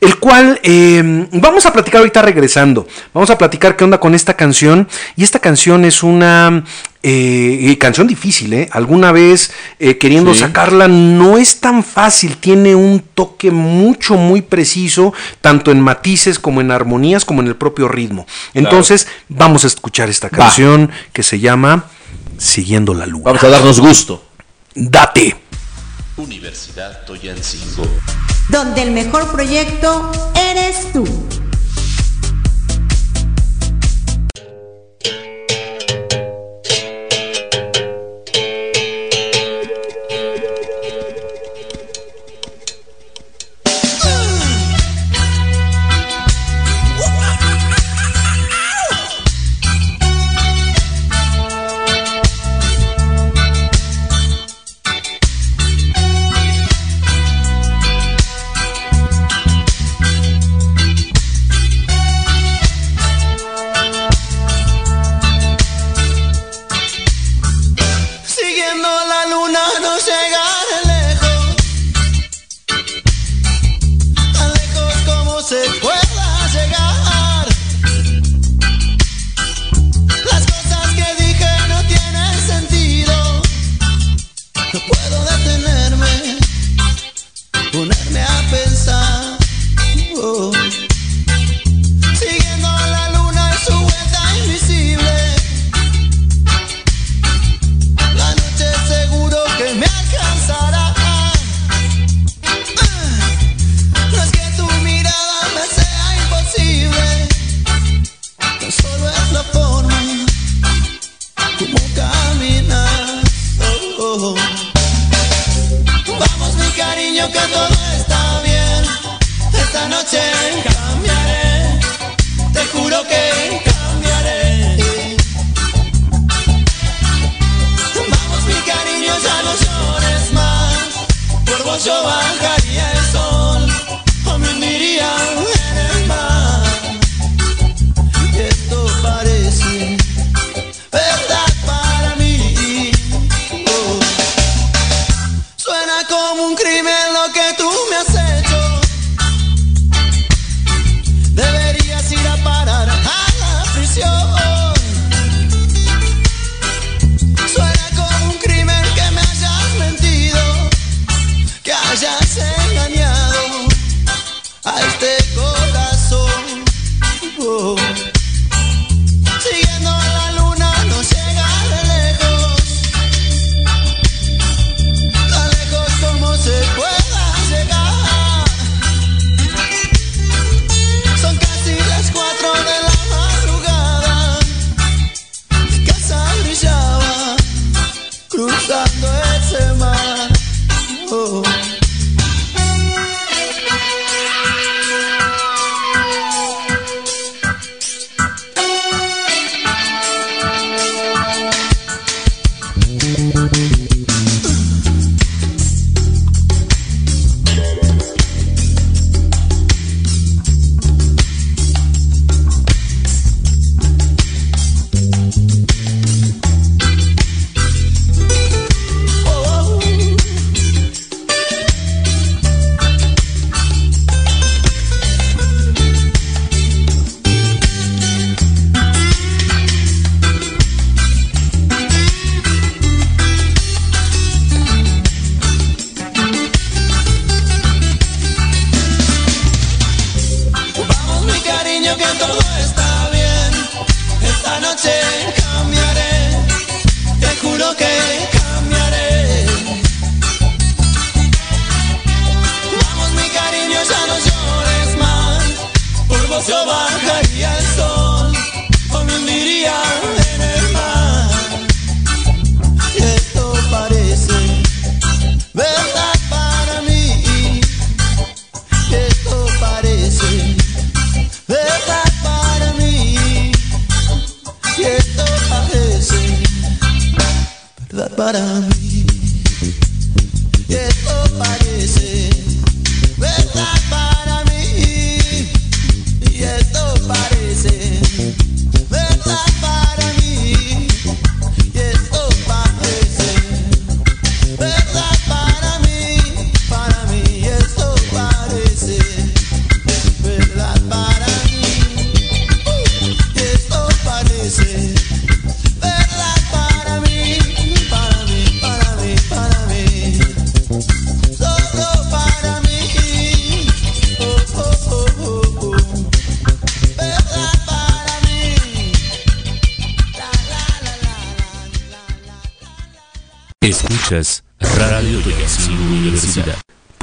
el 0.00 0.18
cual 0.18 0.60
eh, 0.62 1.26
vamos 1.32 1.66
a 1.66 1.72
platicar 1.72 1.98
ahorita 1.98 2.22
regresando. 2.22 2.86
Vamos 3.12 3.30
a 3.30 3.36
platicar 3.36 3.76
qué 3.76 3.84
onda 3.84 4.00
con 4.00 4.14
esta 4.14 4.34
canción. 4.34 4.88
Y 5.16 5.24
esta 5.24 5.38
canción 5.38 5.84
es 5.84 6.02
una 6.02 6.64
eh, 7.02 7.76
canción 7.78 8.06
difícil, 8.06 8.52
¿eh? 8.52 8.68
Alguna 8.72 9.12
vez 9.12 9.52
eh, 9.78 9.98
queriendo 9.98 10.34
Sí. 10.34 10.40
sacarla 10.40 10.88
no 10.88 11.38
es 11.38 11.60
tan 11.60 11.84
fácil, 11.84 12.36
tiene 12.38 12.74
un 12.74 13.00
toque 13.14 13.50
mucho, 13.50 14.14
muy 14.14 14.42
preciso, 14.42 15.12
tanto 15.40 15.70
en 15.70 15.80
matices 15.80 16.38
como 16.38 16.60
en 16.60 16.70
armonías, 16.70 17.24
como 17.24 17.40
en 17.40 17.46
el 17.48 17.56
propio 17.56 17.88
ritmo. 17.88 18.26
Entonces, 18.54 19.06
vamos 19.28 19.64
a 19.64 19.68
escuchar 19.68 20.08
esta 20.10 20.28
canción 20.28 20.90
que 21.12 21.22
se 21.22 21.38
llama 21.38 21.84
Siguiendo 22.36 22.94
la 22.94 23.06
Luna. 23.06 23.24
Vamos 23.26 23.44
a 23.44 23.48
darnos 23.48 23.80
gusto. 23.80 24.24
Date. 24.74 25.36
Universidad 26.16 27.04
Toyancingo. 27.06 27.84
donde 28.48 28.82
el 28.82 28.90
mejor 28.92 29.30
proyecto 29.30 30.10
eres 30.34 30.92
tú. 30.92 31.04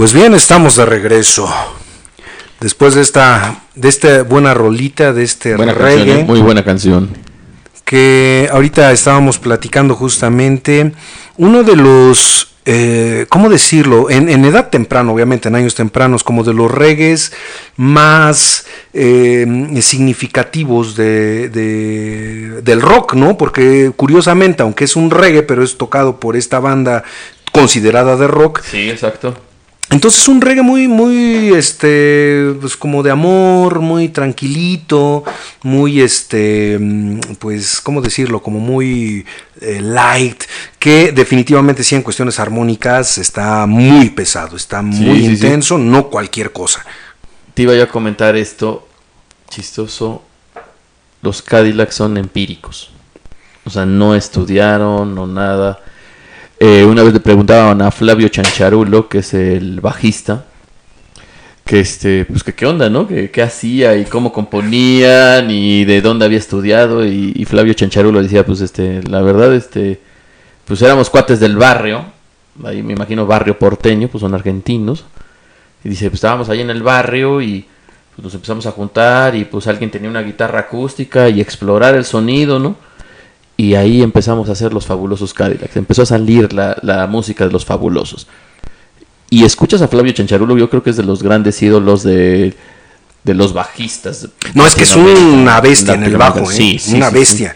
Pues 0.05 0.13
bien, 0.13 0.35
estamos 0.35 0.75
de 0.75 0.85
regreso. 0.85 1.51
Después 2.59 2.93
de 2.93 3.01
esta, 3.01 3.63
de 3.73 3.89
esta 3.89 4.21
buena 4.21 4.53
rolita, 4.53 5.11
de 5.13 5.23
este 5.23 5.55
Buena 5.55 5.73
reggae, 5.73 5.95
canción, 6.05 6.19
¿eh? 6.19 6.23
muy 6.25 6.41
buena 6.41 6.63
canción. 6.63 7.09
que 7.83 8.47
ahorita 8.51 8.91
estábamos 8.91 9.39
platicando 9.39 9.95
justamente, 9.95 10.91
uno 11.37 11.63
de 11.63 11.75
los, 11.75 12.53
eh, 12.65 13.25
¿cómo 13.29 13.49
decirlo? 13.49 14.11
En, 14.11 14.29
en 14.29 14.45
edad 14.45 14.69
temprana, 14.69 15.11
obviamente, 15.11 15.49
en 15.49 15.55
años 15.55 15.73
tempranos, 15.73 16.23
como 16.23 16.43
de 16.43 16.53
los 16.53 16.69
reggaes 16.69 17.33
más 17.75 18.67
eh, 18.93 19.47
significativos 19.81 20.95
de, 20.95 21.49
de- 21.49 22.61
del 22.61 22.79
rock, 22.83 23.15
¿no? 23.15 23.39
Porque 23.39 23.91
curiosamente, 23.95 24.61
aunque 24.61 24.83
es 24.83 24.95
un 24.95 25.09
reggae, 25.09 25.41
pero 25.41 25.63
es 25.63 25.79
tocado 25.79 26.19
por 26.19 26.35
esta 26.35 26.59
banda 26.59 27.03
considerada 27.51 28.17
de 28.17 28.27
rock, 28.27 28.61
Sí, 28.69 28.87
exacto. 28.87 29.35
Entonces 29.91 30.27
un 30.27 30.41
reggae 30.41 30.63
muy, 30.63 30.87
muy, 30.87 31.53
este, 31.53 32.55
pues 32.59 32.75
como 32.75 33.03
de 33.03 33.11
amor, 33.11 33.79
muy 33.79 34.09
tranquilito, 34.09 35.23
muy, 35.63 36.01
este, 36.01 36.77
mm, 36.79 37.19
pues, 37.39 37.81
¿cómo 37.81 38.01
decirlo? 38.01 38.41
Como 38.41 38.59
muy 38.59 39.25
eh, 39.61 39.79
light, 39.81 40.43
que 40.79 41.11
definitivamente 41.11 41.83
sí 41.83 41.95
en 41.95 42.01
cuestiones 42.01 42.39
armónicas 42.39 43.17
está 43.19 43.65
muy 43.67 44.09
pesado, 44.09 44.55
está 44.55 44.81
muy 44.81 45.19
sí, 45.19 45.25
sí. 45.25 45.31
intenso, 45.33 45.77
no 45.77 46.09
cualquier 46.09 46.51
cosa. 46.51 46.85
Te 47.53 47.61
iba 47.61 47.75
yo 47.75 47.83
a 47.83 47.87
comentar 47.87 48.35
esto 48.35 48.87
chistoso. 49.49 50.23
Los 51.21 51.41
Cadillacs 51.41 51.95
son 51.95 52.17
empíricos. 52.17 52.91
O 53.65 53.69
sea, 53.69 53.85
no 53.85 54.15
estudiaron 54.15 55.17
o 55.17 55.27
nada. 55.27 55.79
Eh, 56.59 56.85
una 56.85 57.03
vez 57.03 57.13
le 57.13 57.19
preguntaban 57.19 57.81
a 57.81 57.91
Flavio 57.91 58.29
Chancharulo, 58.29 59.09
que 59.09 59.19
es 59.19 59.33
el 59.33 59.81
bajista, 59.81 60.45
que 61.65 61.79
este, 61.79 62.25
pues 62.25 62.43
que 62.43 62.53
qué 62.53 62.65
onda, 62.65 62.89
¿no? 62.89 63.07
Que 63.07 63.41
hacía 63.41 63.95
y 63.97 64.05
cómo 64.05 64.31
componían 64.31 65.49
y 65.51 65.83
de 65.83 66.01
dónde 66.01 66.25
había 66.25 66.37
estudiado. 66.37 67.05
Y, 67.05 67.33
y 67.35 67.45
Flavio 67.45 67.73
Chancharulo 67.73 68.21
decía, 68.21 68.45
pues 68.45 68.61
este, 68.61 69.03
la 69.03 69.21
verdad, 69.21 69.53
este, 69.53 69.99
pues 70.65 70.81
éramos 70.81 71.09
cuates 71.09 71.39
del 71.39 71.57
barrio. 71.57 72.05
Ahí 72.63 72.81
me 72.81 72.93
imagino 72.93 73.25
barrio 73.25 73.59
porteño, 73.59 74.07
pues 74.07 74.21
son 74.21 74.33
argentinos. 74.33 75.05
Y 75.83 75.89
dice, 75.89 76.05
pues 76.09 76.15
estábamos 76.15 76.49
ahí 76.49 76.61
en 76.61 76.69
el 76.69 76.83
barrio 76.83 77.41
y 77.41 77.65
pues, 78.15 78.23
nos 78.23 78.33
empezamos 78.33 78.65
a 78.65 78.71
juntar 78.71 79.35
y 79.35 79.45
pues 79.45 79.67
alguien 79.67 79.91
tenía 79.91 80.09
una 80.09 80.21
guitarra 80.21 80.61
acústica 80.61 81.29
y 81.29 81.41
explorar 81.41 81.95
el 81.95 82.05
sonido, 82.05 82.59
¿no? 82.59 82.75
Y 83.57 83.75
ahí 83.75 84.01
empezamos 84.01 84.49
a 84.49 84.51
hacer 84.51 84.73
los 84.73 84.85
fabulosos 84.85 85.33
Cadillacs. 85.33 85.75
Empezó 85.77 86.01
a 86.01 86.05
salir 86.05 86.51
la, 86.53 86.77
la 86.81 87.07
música 87.07 87.45
de 87.45 87.51
los 87.51 87.63
fabulosos. 87.65 88.27
Y 89.29 89.43
escuchas 89.45 89.81
a 89.81 89.87
Flavio 89.87 90.11
Chancharulo, 90.11 90.57
yo 90.57 90.69
creo 90.69 90.83
que 90.83 90.89
es 90.89 90.97
de 90.97 91.03
los 91.03 91.23
grandes 91.23 91.61
ídolos 91.61 92.03
de, 92.03 92.53
de 93.23 93.33
los 93.33 93.53
bajistas. 93.53 94.27
No, 94.53 94.67
es 94.67 94.75
que 94.75 94.83
es 94.83 94.95
una 94.95 95.59
bestia 95.61 95.93
en 95.95 96.03
el 96.03 96.17
bajo, 96.17 96.41
¿eh? 96.41 96.45
Sí, 96.53 96.79
sí, 96.79 96.95
una 96.95 97.09
sí, 97.09 97.15
bestia. 97.15 97.55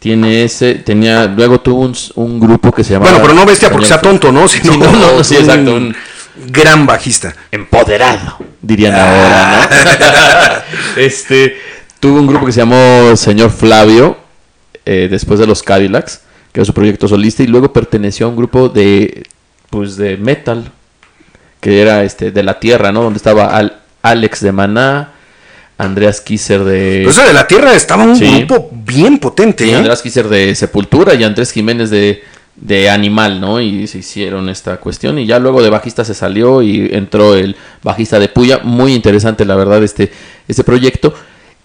Tiene 0.00 0.44
ese, 0.44 0.74
tenía, 0.76 1.26
luego 1.26 1.60
tuvo 1.60 1.80
un, 1.82 1.96
un 2.16 2.38
grupo 2.40 2.70
que 2.72 2.84
se 2.84 2.92
llamaba... 2.92 3.10
Bueno, 3.12 3.24
pero 3.26 3.34
no 3.40 3.46
bestia 3.46 3.70
porque 3.70 3.86
sea 3.86 4.00
tonto, 4.00 4.30
¿no? 4.30 4.46
Sino 4.48 4.72
Sí, 4.72 4.78
no, 4.78 4.92
no, 4.92 5.16
no, 5.16 5.24
sí, 5.24 5.34
un 5.36 5.40
exacto, 5.42 5.74
un- 5.74 5.96
gran 6.52 6.86
bajista. 6.86 7.34
empoderado, 7.50 8.36
dirían 8.62 8.94
ahora, 8.94 9.68
¿no? 10.96 11.00
este, 11.02 11.56
tuvo 11.98 12.20
un 12.20 12.26
grupo 12.28 12.46
que 12.46 12.52
se 12.52 12.60
llamó 12.60 13.16
Señor 13.16 13.50
Flavio, 13.50 14.16
eh, 14.90 15.08
después 15.10 15.38
de 15.38 15.46
los 15.46 15.62
Cadillacs, 15.62 16.22
que 16.52 16.60
era 16.60 16.64
su 16.64 16.72
proyecto 16.72 17.06
solista, 17.08 17.42
y 17.42 17.46
luego 17.46 17.72
perteneció 17.72 18.24
a 18.26 18.28
un 18.30 18.36
grupo 18.36 18.68
de, 18.68 19.24
pues, 19.70 19.96
de 19.96 20.16
metal, 20.16 20.70
que 21.60 21.82
era 21.82 22.04
este, 22.04 22.30
de 22.30 22.42
la 22.42 22.58
tierra, 22.58 22.90
¿no? 22.92 23.02
Donde 23.02 23.18
estaba 23.18 23.54
Al- 23.56 23.76
Alex 24.02 24.40
de 24.40 24.52
Maná, 24.52 25.12
Andreas 25.76 26.20
Kisser 26.20 26.64
de... 26.64 27.04
Eso 27.04 27.24
de 27.26 27.32
la 27.32 27.46
Tierra 27.46 27.72
estaba 27.74 28.02
un 28.04 28.16
Sí. 28.16 28.44
grupo 28.44 28.70
bien 28.72 29.18
potente, 29.18 29.68
¿eh? 29.70 29.74
Andrés 29.76 30.00
Kisser 30.02 30.28
de 30.28 30.54
Sepultura 30.54 31.14
y 31.14 31.22
Andrés 31.22 31.52
Jiménez 31.52 31.90
de, 31.90 32.22
de 32.56 32.90
Animal, 32.90 33.40
¿no? 33.40 33.60
Y 33.60 33.86
se 33.86 33.98
hicieron 33.98 34.48
esta 34.48 34.78
cuestión. 34.78 35.18
Y 35.20 35.26
ya 35.26 35.38
luego 35.38 35.62
de 35.62 35.70
bajista 35.70 36.04
se 36.04 36.14
salió 36.14 36.62
y 36.62 36.88
entró 36.92 37.34
el 37.36 37.54
bajista 37.82 38.18
de 38.18 38.28
Puya. 38.28 38.58
Muy 38.64 38.92
interesante, 38.94 39.44
la 39.44 39.54
verdad, 39.54 39.82
este, 39.84 40.10
este 40.48 40.64
proyecto. 40.64 41.14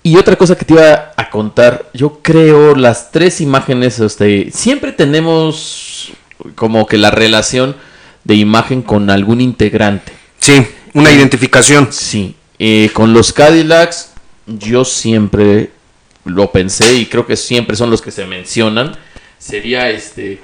Y 0.04 0.18
otra 0.18 0.36
cosa 0.36 0.58
que 0.58 0.66
te 0.66 0.74
iba 0.74 1.14
a 1.16 1.30
contar, 1.30 1.90
yo 1.94 2.20
creo 2.22 2.76
las 2.76 3.12
tres 3.12 3.40
imágenes, 3.40 4.00
este, 4.00 4.52
siempre 4.52 4.92
tenemos 4.92 6.12
como 6.56 6.86
que 6.86 6.98
la 6.98 7.10
relación 7.10 7.76
de 8.26 8.36
imagen 8.36 8.82
con 8.82 9.10
algún 9.10 9.40
integrante. 9.40 10.12
Sí, 10.40 10.68
una 10.94 11.12
identificación. 11.12 11.88
Sí, 11.92 12.36
eh, 12.60 12.90
con 12.94 13.14
los 13.14 13.32
Cadillacs 13.32 14.12
yo 14.46 14.84
siempre 14.84 15.72
lo 16.26 16.52
pensé 16.52 16.96
y 16.96 17.06
creo 17.06 17.26
que 17.26 17.38
siempre 17.38 17.78
son 17.78 17.90
los 17.90 18.02
que 18.02 18.12
se 18.12 18.26
mencionan. 18.26 18.98
Sería 19.38 19.90
este 19.90 20.40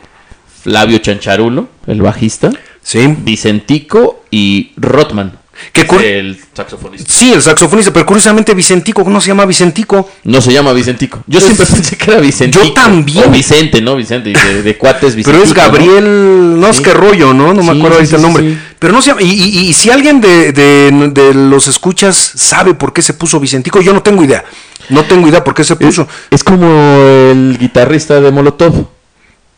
Flavio 0.63 0.97
Chancharulo, 0.99 1.69
el 1.87 2.01
bajista, 2.01 2.51
Sí. 2.81 3.15
Vicentico 3.19 4.23
y 4.31 4.71
Rotman, 4.77 5.37
Que 5.73 6.19
el 6.19 6.39
saxofonista. 6.53 7.11
Sí, 7.11 7.33
el 7.33 7.41
saxofonista, 7.41 7.91
pero 7.93 8.05
curiosamente 8.05 8.53
Vicentico, 8.53 9.03
¿cómo 9.03 9.19
se 9.21 9.27
llama 9.27 9.45
Vicentico? 9.45 10.09
No 10.23 10.41
se 10.41 10.53
llama 10.53 10.73
Vicentico. 10.73 11.23
Yo 11.27 11.39
Es- 11.39 11.45
siempre 11.45 11.65
pensé 11.65 11.97
que 11.97 12.11
era 12.11 12.19
Vicentico. 12.19 12.63
Yo 12.65 12.73
también. 12.73 13.25
O 13.25 13.29
Vicente, 13.31 13.81
¿no? 13.81 13.95
Vicente, 13.95 14.31
de, 14.33 14.61
de 14.63 14.77
cuates 14.77 15.15
Vicentico. 15.15 15.31
Pero 15.31 15.43
es 15.43 15.53
Gabriel, 15.53 16.59
no, 16.59 16.67
Sí. 16.71 16.77
sé 16.77 16.83
qué 16.83 16.93
rollo, 16.93 17.33
¿no? 17.33 17.53
No 17.53 17.63
me 17.63 17.73
Sí, 17.73 17.77
acuerdo 17.77 17.95
sí, 17.97 17.99
ahorita 18.01 18.15
el 18.15 18.21
nombre. 18.21 18.57
Pero 18.79 18.93
no 18.93 19.01
se 19.01 19.07
llama, 19.09 19.21
y, 19.21 19.29
y- 19.31 19.59
y 19.69 19.73
si 19.73 19.89
alguien 19.89 20.21
de, 20.21 20.51
de- 20.53 21.11
de 21.13 21.33
los 21.33 21.67
escuchas 21.67 22.15
sabe 22.35 22.73
por 22.73 22.93
qué 22.93 23.01
se 23.01 23.13
puso 23.13 23.39
Vicentico, 23.39 23.81
yo 23.81 23.93
no 23.93 24.01
tengo 24.01 24.23
idea. 24.23 24.43
No 24.89 25.03
tengo 25.05 25.27
idea 25.27 25.43
por 25.43 25.53
qué 25.53 25.63
se 25.63 25.73
Es, 25.73 25.79
puso. 25.79 26.07
es 26.31 26.43
como 26.43 26.65
el 26.67 27.57
guitarrista 27.59 28.19
de 28.21 28.31
Molotov, 28.31 28.87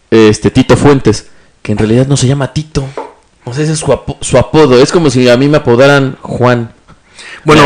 este 0.09 0.49
Tito 0.51 0.75
Fuentes, 0.75 1.27
que 1.61 1.71
en 1.71 1.77
realidad 1.77 2.07
no 2.07 2.17
se 2.17 2.27
llama 2.27 2.51
Tito. 2.53 2.85
O 3.45 3.53
sea, 3.53 3.63
ese 3.63 3.73
es 3.73 3.79
su, 3.79 3.87
apo- 3.87 4.17
su 4.21 4.37
apodo. 4.37 4.81
Es 4.81 4.91
como 4.91 5.09
si 5.09 5.27
a 5.29 5.37
mí 5.37 5.47
me 5.49 5.57
apodaran 5.57 6.17
Juan. 6.21 6.71
Bueno, 7.43 7.63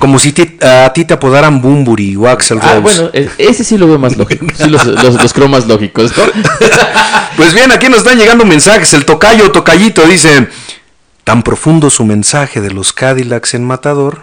como 0.00 0.18
si 0.18 0.34
a 0.62 0.92
ti 0.92 1.04
te 1.04 1.14
apodaran 1.14 1.60
Bumburi 1.62 2.16
o 2.16 2.28
Axel 2.28 2.60
Rose. 2.60 2.72
Ah, 2.74 2.78
bueno, 2.80 3.10
e- 3.12 3.30
ese 3.38 3.62
sí 3.62 3.78
lo 3.78 3.86
veo 3.86 3.98
más 3.98 4.16
lógico. 4.16 4.46
Sí, 4.56 4.68
los, 4.68 4.84
los, 4.84 5.14
los 5.22 5.32
creo 5.32 5.48
más 5.48 5.66
lógicos. 5.66 6.12
¿no? 6.16 6.24
Pues 7.36 7.54
bien, 7.54 7.72
aquí 7.72 7.88
nos 7.88 7.98
están 8.00 8.18
llegando 8.18 8.44
mensajes. 8.44 8.92
El 8.94 9.04
tocayo, 9.04 9.50
tocayito, 9.52 10.02
dice: 10.06 10.48
Tan 11.24 11.42
profundo 11.42 11.88
su 11.88 12.04
mensaje 12.04 12.60
de 12.60 12.70
los 12.72 12.92
Cadillacs 12.92 13.54
en 13.54 13.64
Matador 13.64 14.20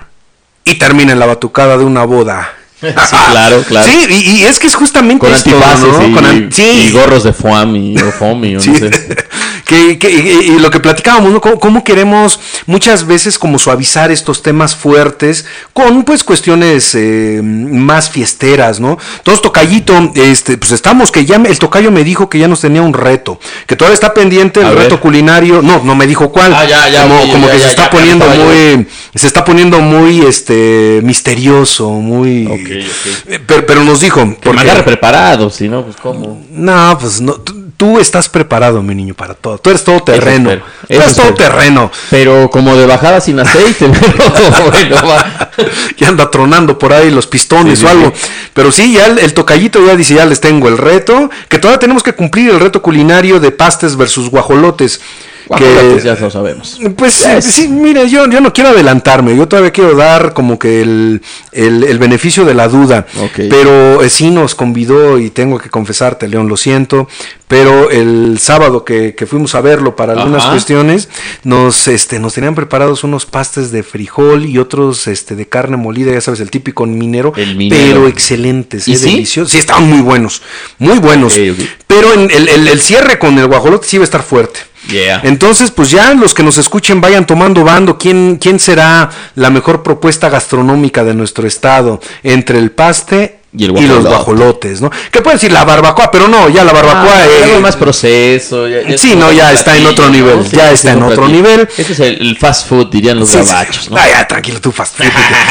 y 0.63 0.75
termina 0.75 1.11
en 1.13 1.19
la 1.19 1.25
batucada 1.25 1.77
de 1.77 1.85
una 1.85 2.03
boda. 2.03 2.53
Sí, 2.81 2.87
claro, 3.31 3.61
claro. 3.67 3.85
Sí, 3.91 4.05
y, 4.09 4.31
y 4.37 4.43
es 4.43 4.57
que 4.57 4.67
es 4.67 4.73
justamente 4.75 5.25
Con 5.25 5.35
esto, 5.35 5.49
antifaces 5.49 5.97
¿no? 5.97 6.07
y, 6.07 6.13
Con 6.13 6.25
an- 6.25 6.49
sí. 6.49 6.63
y 6.87 6.91
gorros 6.93 7.25
de 7.25 7.33
Foami 7.33 7.97
o 7.97 8.09
Fomi, 8.09 8.55
o 8.55 8.61
Sí. 8.61 8.69
no 8.71 8.77
sé. 8.77 9.17
que, 9.69 9.99
que- 9.99 10.09
y, 10.09 10.51
y 10.55 10.59
lo 10.59 10.71
que 10.71 10.79
platicábamos, 10.79 11.31
¿no? 11.31 11.39
¿Cómo, 11.39 11.59
cómo 11.59 11.83
queremos 11.83 12.39
muchas 12.65 13.05
veces 13.05 13.37
como 13.37 13.59
suavizar 13.59 14.09
estos 14.11 14.41
temas 14.41 14.75
fuertes 14.75 15.45
con 15.73 16.03
pues 16.03 16.23
cuestiones 16.23 16.95
eh, 16.95 17.39
más 17.43 18.09
fiesteras, 18.09 18.79
¿no? 18.79 18.97
Entonces, 19.17 19.41
Tocayito, 19.43 20.11
este, 20.15 20.57
pues 20.57 20.71
estamos, 20.71 21.11
que 21.11 21.23
ya 21.25 21.37
me- 21.37 21.49
el 21.49 21.59
Tocayo 21.59 21.91
me 21.91 22.03
dijo 22.03 22.29
que 22.29 22.39
ya 22.39 22.47
nos 22.47 22.61
tenía 22.61 22.81
un 22.81 22.93
reto, 22.93 23.39
que 23.67 23.75
todavía 23.75 23.93
está 23.93 24.13
pendiente 24.13 24.59
el 24.59 24.65
A 24.65 24.71
reto 24.71 24.95
ver. 24.95 24.99
culinario, 24.99 25.61
no, 25.61 25.83
no 25.83 25.95
me 25.95 26.07
dijo 26.07 26.31
cuál, 26.31 26.51
Ah, 26.55 26.65
ya, 26.65 26.89
ya, 26.89 27.03
como, 27.03 27.47
que 27.49 27.59
se 27.59 27.67
está 27.67 27.89
poniendo 27.91 28.25
muy, 28.25 28.87
se 29.13 29.27
está 29.27 29.45
poniendo 29.45 29.79
muy, 29.79 30.21
este, 30.21 30.99
misterioso, 31.03 31.89
muy... 31.91 32.47
Ok, 32.47 32.53
ok. 32.53 33.31
Eh, 33.33 33.39
Pero, 33.45 33.65
pero 33.67 33.83
nos 33.83 33.99
dijo, 34.01 34.21
Que 34.41 34.49
porque- 34.49 34.69
preparado, 34.83 35.49
si 35.51 35.67
no, 35.67 35.83
pues 35.83 35.95
cómo. 35.97 36.41
no, 36.49 36.97
pues 36.99 37.21
no, 37.21 37.33
tú, 37.33 37.69
tú 37.77 37.99
estás 37.99 38.27
preparado, 38.29 38.81
mi 38.81 38.95
niño, 38.95 39.13
para 39.13 39.33
todo. 39.35 39.58
Tú 39.61 39.69
eres 39.69 39.83
todo 39.83 40.01
terreno. 40.01 40.51
espero, 40.51 40.65
Tú 40.87 40.93
eres 40.93 41.15
todo 41.15 41.33
terreno. 41.33 41.91
Pero 42.09 42.49
como 42.49 42.75
de 42.75 42.85
bajada 42.85 43.21
sin 43.21 43.39
aceite, 43.39 43.87
bueno, 43.87 45.07
va. 45.07 45.51
Y 45.97 46.05
anda 46.05 46.31
tronando 46.31 46.77
por 46.77 46.93
ahí 46.93 47.11
los 47.11 47.27
pistones 47.27 47.79
sí, 47.79 47.85
o 47.85 47.89
algo. 47.89 48.13
sí. 48.15 48.29
Pero 48.53 48.71
sí, 48.71 48.93
ya 48.93 49.07
el, 49.07 49.19
el 49.19 49.33
tocallito 49.33 49.85
ya 49.85 49.95
dice, 49.95 50.15
ya 50.15 50.25
les 50.25 50.39
tengo 50.39 50.67
el 50.67 50.77
reto. 50.77 51.29
Que 51.47 51.59
todavía 51.59 51.79
tenemos 51.79 52.03
que 52.03 52.13
cumplir 52.13 52.49
el 52.51 52.59
reto 52.59 52.81
culinario 52.81 53.39
de 53.39 53.51
pastes 53.51 53.95
versus 53.95 54.29
guajolotes. 54.29 55.01
Guajolotes, 55.49 56.03
ya 56.03 56.15
lo 56.15 56.29
sabemos. 56.29 56.79
Pues 56.95 57.19
Ya 57.19 57.35
eh, 57.35 57.37
es- 57.39 57.45
sí, 57.45 57.67
mira, 57.67 58.03
yo, 58.05 58.27
yo 58.29 58.39
no 58.39 58.53
quiero 58.53 58.69
adelantarme, 58.69 59.35
yo 59.35 59.47
todavía 59.47 59.71
quiero 59.71 59.95
dar 59.95 60.33
como 60.33 60.57
que 60.59 60.81
el, 60.81 61.21
el- 61.51 61.83
el 61.83 61.97
beneficio 61.99 62.45
de 62.45 62.53
la 62.53 62.67
duda, 62.67 63.07
Ok. 63.19 63.39
pero 63.49 64.03
eh, 64.03 64.09
sí 64.09 64.29
nos 64.29 64.53
convidó 64.55 65.17
y 65.17 65.31
tengo 65.31 65.57
que 65.57 65.69
confesarte, 65.69 66.27
León, 66.27 66.47
lo 66.47 66.55
siento, 66.55 67.07
pero 67.47 67.89
el 67.89 68.37
sábado 68.39 68.85
que, 68.85 69.15
que 69.15 69.25
fuimos 69.25 69.55
a 69.55 69.61
verlo 69.61 69.95
para 69.95 70.13
algunas 70.13 70.43
Ajá. 70.43 70.51
cuestiones, 70.51 71.09
nos, 71.43 71.87
este, 71.87 72.19
nos 72.19 72.35
tenían 72.35 72.53
preparados 72.53 73.03
unos 73.03 73.25
pastes 73.25 73.71
de 73.71 73.81
frijol 73.81 74.45
y 74.45 74.59
otros 74.59 75.07
este, 75.07 75.35
de 75.35 75.47
carne 75.49 75.77
molida, 75.77 76.11
ya 76.13 76.21
sabes, 76.21 76.41
el 76.41 76.51
típico 76.51 76.85
minero, 76.85 77.33
El 77.35 77.55
minero. 77.55 77.81
pero 77.81 78.07
excelentes, 78.07 78.87
¿Y 78.87 78.93
eh, 78.93 78.97
sí? 78.97 79.05
deliciosos, 79.13 79.51
sí, 79.51 79.57
estaban 79.57 79.89
muy 79.89 80.01
buenos, 80.01 80.43
muy 80.77 80.99
buenos, 80.99 81.33
Ok, 81.33 81.39
ok. 81.53 81.65
pero 81.87 82.13
en 82.13 82.29
el, 82.29 82.47
el- 82.49 82.67
el 82.67 82.79
cierre 82.79 83.17
con 83.17 83.39
el 83.39 83.47
guajolote 83.47 83.87
sí 83.87 83.95
iba 83.95 84.03
a 84.03 84.05
estar 84.05 84.21
fuerte. 84.21 84.59
Yeah. 84.89 85.21
Entonces, 85.23 85.71
pues 85.71 85.91
ya 85.91 86.13
los 86.13 86.33
que 86.33 86.43
nos 86.43 86.57
escuchen 86.57 86.99
vayan 87.01 87.25
tomando 87.27 87.63
bando. 87.63 87.97
¿Quién, 87.97 88.37
¿Quién 88.41 88.59
será 88.59 89.09
la 89.35 89.49
mejor 89.49 89.83
propuesta 89.83 90.29
gastronómica 90.29 91.03
de 91.03 91.13
nuestro 91.13 91.47
estado? 91.47 91.99
Entre 92.23 92.57
el 92.57 92.71
paste 92.71 93.39
Y 93.55 93.65
el 93.65 93.71
los 93.73 93.79
guajolote. 93.81 94.09
guajolotes, 94.09 94.81
¿no? 94.81 94.91
Que 95.11 95.21
puede 95.21 95.35
decir 95.37 95.51
la 95.51 95.63
barbacoa, 95.65 96.11
pero 96.11 96.27
no, 96.27 96.49
ya 96.49 96.63
la 96.63 96.71
barbacoa. 96.71 97.13
Ah, 97.17 97.25
eh, 97.25 97.43
algo 97.45 97.61
más 97.61 97.75
proceso. 97.75 98.67
ya- 98.67 98.81
ya 98.87 98.97
sí, 98.97 99.11
es 99.11 99.17
no, 99.17 99.31
ya 99.31 99.51
está 99.51 99.75
en 99.75 99.85
otro 99.87 100.09
nivel, 100.09 100.43
Sí, 100.43 100.55
ya 100.55 100.71
está 100.71 100.91
es 100.91 100.97
en 100.97 101.03
otro 101.03 101.15
platillo. 101.23 101.35
nivel. 101.41 101.69
Este 101.77 101.93
es 101.93 101.99
el, 101.99 102.21
el 102.21 102.37
fast 102.37 102.67
food, 102.67 102.87
dirían 102.91 103.19
los 103.19 103.29
Sí, 103.29 103.39
sí. 103.41 103.45
gabachos, 103.45 103.89
¿no? 103.89 103.97
Ah, 103.97 104.07
ya, 104.07 104.27
tranquilo, 104.27 104.61
tú 104.61 104.71
fast 104.71 104.97
food, 104.97 105.07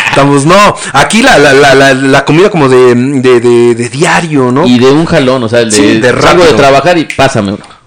Estamos, 0.09 0.45
no, 0.47 0.76
aquí 0.93 1.22
la, 1.22 1.39
la, 1.39 1.53
la, 1.74 1.95
la, 1.95 2.24
comida 2.24 2.51
como 2.51 2.68
de, 2.68 2.95
de, 2.95 3.41
de, 3.41 3.74
de 3.74 3.89
diario, 3.89 4.51
¿no? 4.53 4.66
Y 4.66 4.78
de 4.78 4.86
un 4.91 5.05
jalón, 5.05 5.43
o 5.45 5.49
sea, 5.49 5.61
el 5.61 5.70
de, 5.70 6.01
de 6.01 6.12
de 6.12 6.53
trabajar 6.55 6.97
y 6.99 7.05
pásame 7.05 7.53
uno. 7.53 7.78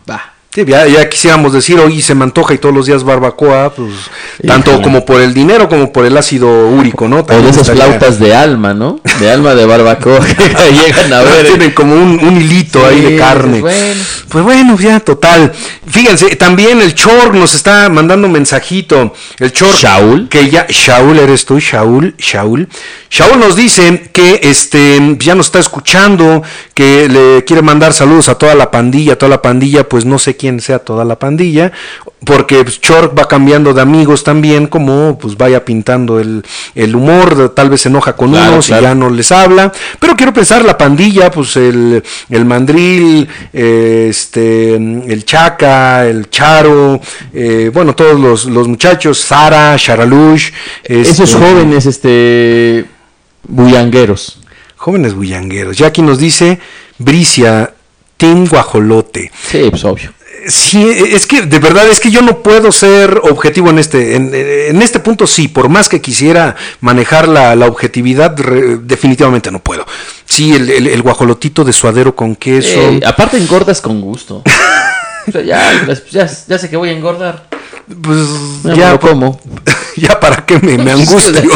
Sí, 0.54 0.66
ya, 0.68 0.86
ya 0.86 1.08
quisiéramos 1.08 1.54
decir, 1.54 1.80
hoy 1.80 2.02
se 2.02 2.14
me 2.14 2.26
antoja 2.26 2.54
y 2.54 2.58
todos 2.58 2.76
los 2.76 2.86
días 2.86 3.06
barbacoa, 3.06 3.70
pues 3.74 3.94
tanto 4.46 4.72
Híjole. 4.72 4.84
como 4.84 5.06
por 5.06 5.22
el 5.22 5.34
dinero 5.34 5.70
como 5.70 5.94
por 5.94 6.06
el 6.06 6.18
ácido 6.18 6.68
úrico, 6.68 7.08
¿no? 7.08 7.20
O 7.20 7.20
de 7.20 7.24
También 7.28 7.50
esas 7.52 7.70
estaría- 7.70 7.86
flautas 7.86 8.20
de 8.20 8.36
alma, 8.36 8.74
¿no? 8.74 9.00
De 9.22 9.32
alma 9.32 9.56
de 9.56 9.66
barbacoa 9.66 10.20
que 10.26 10.72
llegan 10.86 11.14
a 11.14 11.22
ver. 11.22 11.46
Tienen 11.48 11.72
como 11.72 11.94
un, 11.96 12.20
un 12.22 12.36
hilito 12.42 12.86
ahí 12.86 13.00
de 13.00 13.18
carne. 13.18 13.62
bueno. 13.62 14.04
Pues 14.28 14.44
bueno, 14.44 14.78
ya, 14.78 15.00
total. 15.00 15.54
Fíjense, 15.88 16.36
también 16.36 16.82
el 16.82 16.96
Chor 16.96 17.34
nos 17.34 17.54
está 17.54 17.88
mandando 17.88 18.28
un 18.28 18.34
mensajito. 18.34 19.14
El 19.40 19.54
Chor. 19.54 19.74
¿Shaul? 19.74 20.28
Que 20.28 20.50
ya, 20.50 20.66
Shaul 20.70 21.18
eres 21.20 21.46
tú, 21.46 21.60
Shaul, 21.60 22.14
Shaul. 22.18 22.68
Shaul 23.10 23.40
nos 23.40 23.56
dice 23.56 24.10
que 24.14 24.40
este 24.44 25.16
ya 25.20 25.36
nos 25.36 25.46
está 25.48 25.60
escuchando, 25.60 26.44
que 26.74 27.08
le 27.10 27.44
quiere 27.46 27.62
mandar 27.62 27.92
saludos 27.94 28.28
a 28.30 28.36
toda 28.36 28.56
la 28.56 28.70
pandilla, 28.72 29.14
a 29.14 29.16
toda 29.18 29.30
la 29.30 29.42
pandilla, 29.42 29.88
pues 29.88 30.06
no 30.06 30.18
sé 30.20 30.38
quién 30.42 30.60
sea 30.60 30.80
toda 30.80 31.06
la 31.06 31.20
pandilla, 31.20 31.72
porque 32.26 32.64
pues, 32.64 32.82
Chor 32.82 33.14
va 33.18 33.28
cambiando 33.28 33.74
de 33.76 33.82
amigos 33.82 34.24
también, 34.24 34.66
como 34.66 35.20
pues 35.20 35.38
vaya 35.38 35.64
pintando 35.64 36.20
el, 36.20 36.44
el 36.74 36.96
humor, 36.96 37.54
tal 37.56 37.70
vez 37.70 37.82
se 37.82 37.90
enoja 37.90 38.16
con 38.16 38.32
Claro, 38.32 38.54
unos 38.54 38.66
claro. 38.68 38.82
y 38.82 38.86
ya 38.86 38.96
no 38.96 39.10
les 39.12 39.32
habla. 39.32 39.72
Pero 40.00 40.16
quiero 40.16 40.34
pensar 40.34 40.66
la 40.66 40.76
pandilla, 40.78 41.30
pues 41.30 41.56
el, 41.58 42.04
el 42.30 42.46
mandril, 42.46 43.28
eh, 43.54 44.08
este, 44.10 44.76
el 44.76 45.26
chaca, 45.26 46.08
el 46.08 46.30
charo, 46.32 47.00
eh, 47.34 47.70
bueno, 47.72 47.94
todos 47.94 48.20
los, 48.20 48.46
los 48.46 48.68
muchachos, 48.68 49.20
Sara, 49.20 49.76
Sharalush. 49.78 50.50
Esos 50.84 51.20
este, 51.20 51.38
jóvenes, 51.38 51.86
este. 51.86 52.86
bullangueros. 53.48 54.40
Jóvenes 54.76 55.14
bullangueros. 55.14 55.78
Ya 55.78 55.88
aquí 55.88 56.02
nos 56.02 56.18
dice 56.18 56.60
Bricia, 56.98 57.74
Tim 58.18 58.48
Guajolote. 58.48 59.32
Sí, 59.50 59.68
pues 59.70 59.84
obvio. 59.86 60.12
Sí, 60.48 60.84
es 61.12 61.28
que 61.28 61.44
de 61.44 61.60
verdad 61.60 61.88
es 61.90 62.00
que 62.00 62.10
yo 62.12 62.22
no 62.22 62.42
puedo 62.42 62.72
ser 62.72 63.20
objetivo 63.30 63.70
en 63.70 63.80
este, 63.80 64.16
en, 64.16 64.32
en 64.34 64.82
este 64.82 65.00
punto 65.00 65.28
sí, 65.28 65.48
por 65.48 65.70
más 65.70 65.88
que 65.90 66.02
quisiera 66.02 66.56
manejar 66.80 67.28
la, 67.28 67.56
la 67.56 67.68
objetividad, 67.68 68.38
re- 68.40 68.78
definitivamente 68.78 69.52
no 69.52 69.60
puedo. 69.60 69.86
Sí, 70.26 70.54
el, 70.54 70.70
el- 70.70 70.88
el 70.88 71.02
guajolotito 71.02 71.64
de 71.64 71.74
suadero 71.74 72.16
con 72.16 72.36
queso. 72.36 72.80
Eh, 72.80 73.02
aparte 73.06 73.38
engordas 73.38 73.82
con 73.82 74.02
gusto. 74.02 74.44
O 75.28 75.32
sea, 75.32 75.42
ya, 75.44 75.62
ya, 76.10 76.28
ya 76.48 76.58
sé 76.58 76.68
que 76.68 76.76
voy 76.78 76.90
a 76.90 76.94
engordar. 76.94 77.46
Pues 78.02 78.18
Ya, 78.64 78.74
ya, 78.76 78.86
me 78.88 78.92
lo 78.94 79.00
como. 79.00 79.42
ya 79.98 80.20
para 80.20 80.46
qué 80.46 80.60
me, 80.60 80.78
me 80.78 80.92
angustio. 80.92 81.42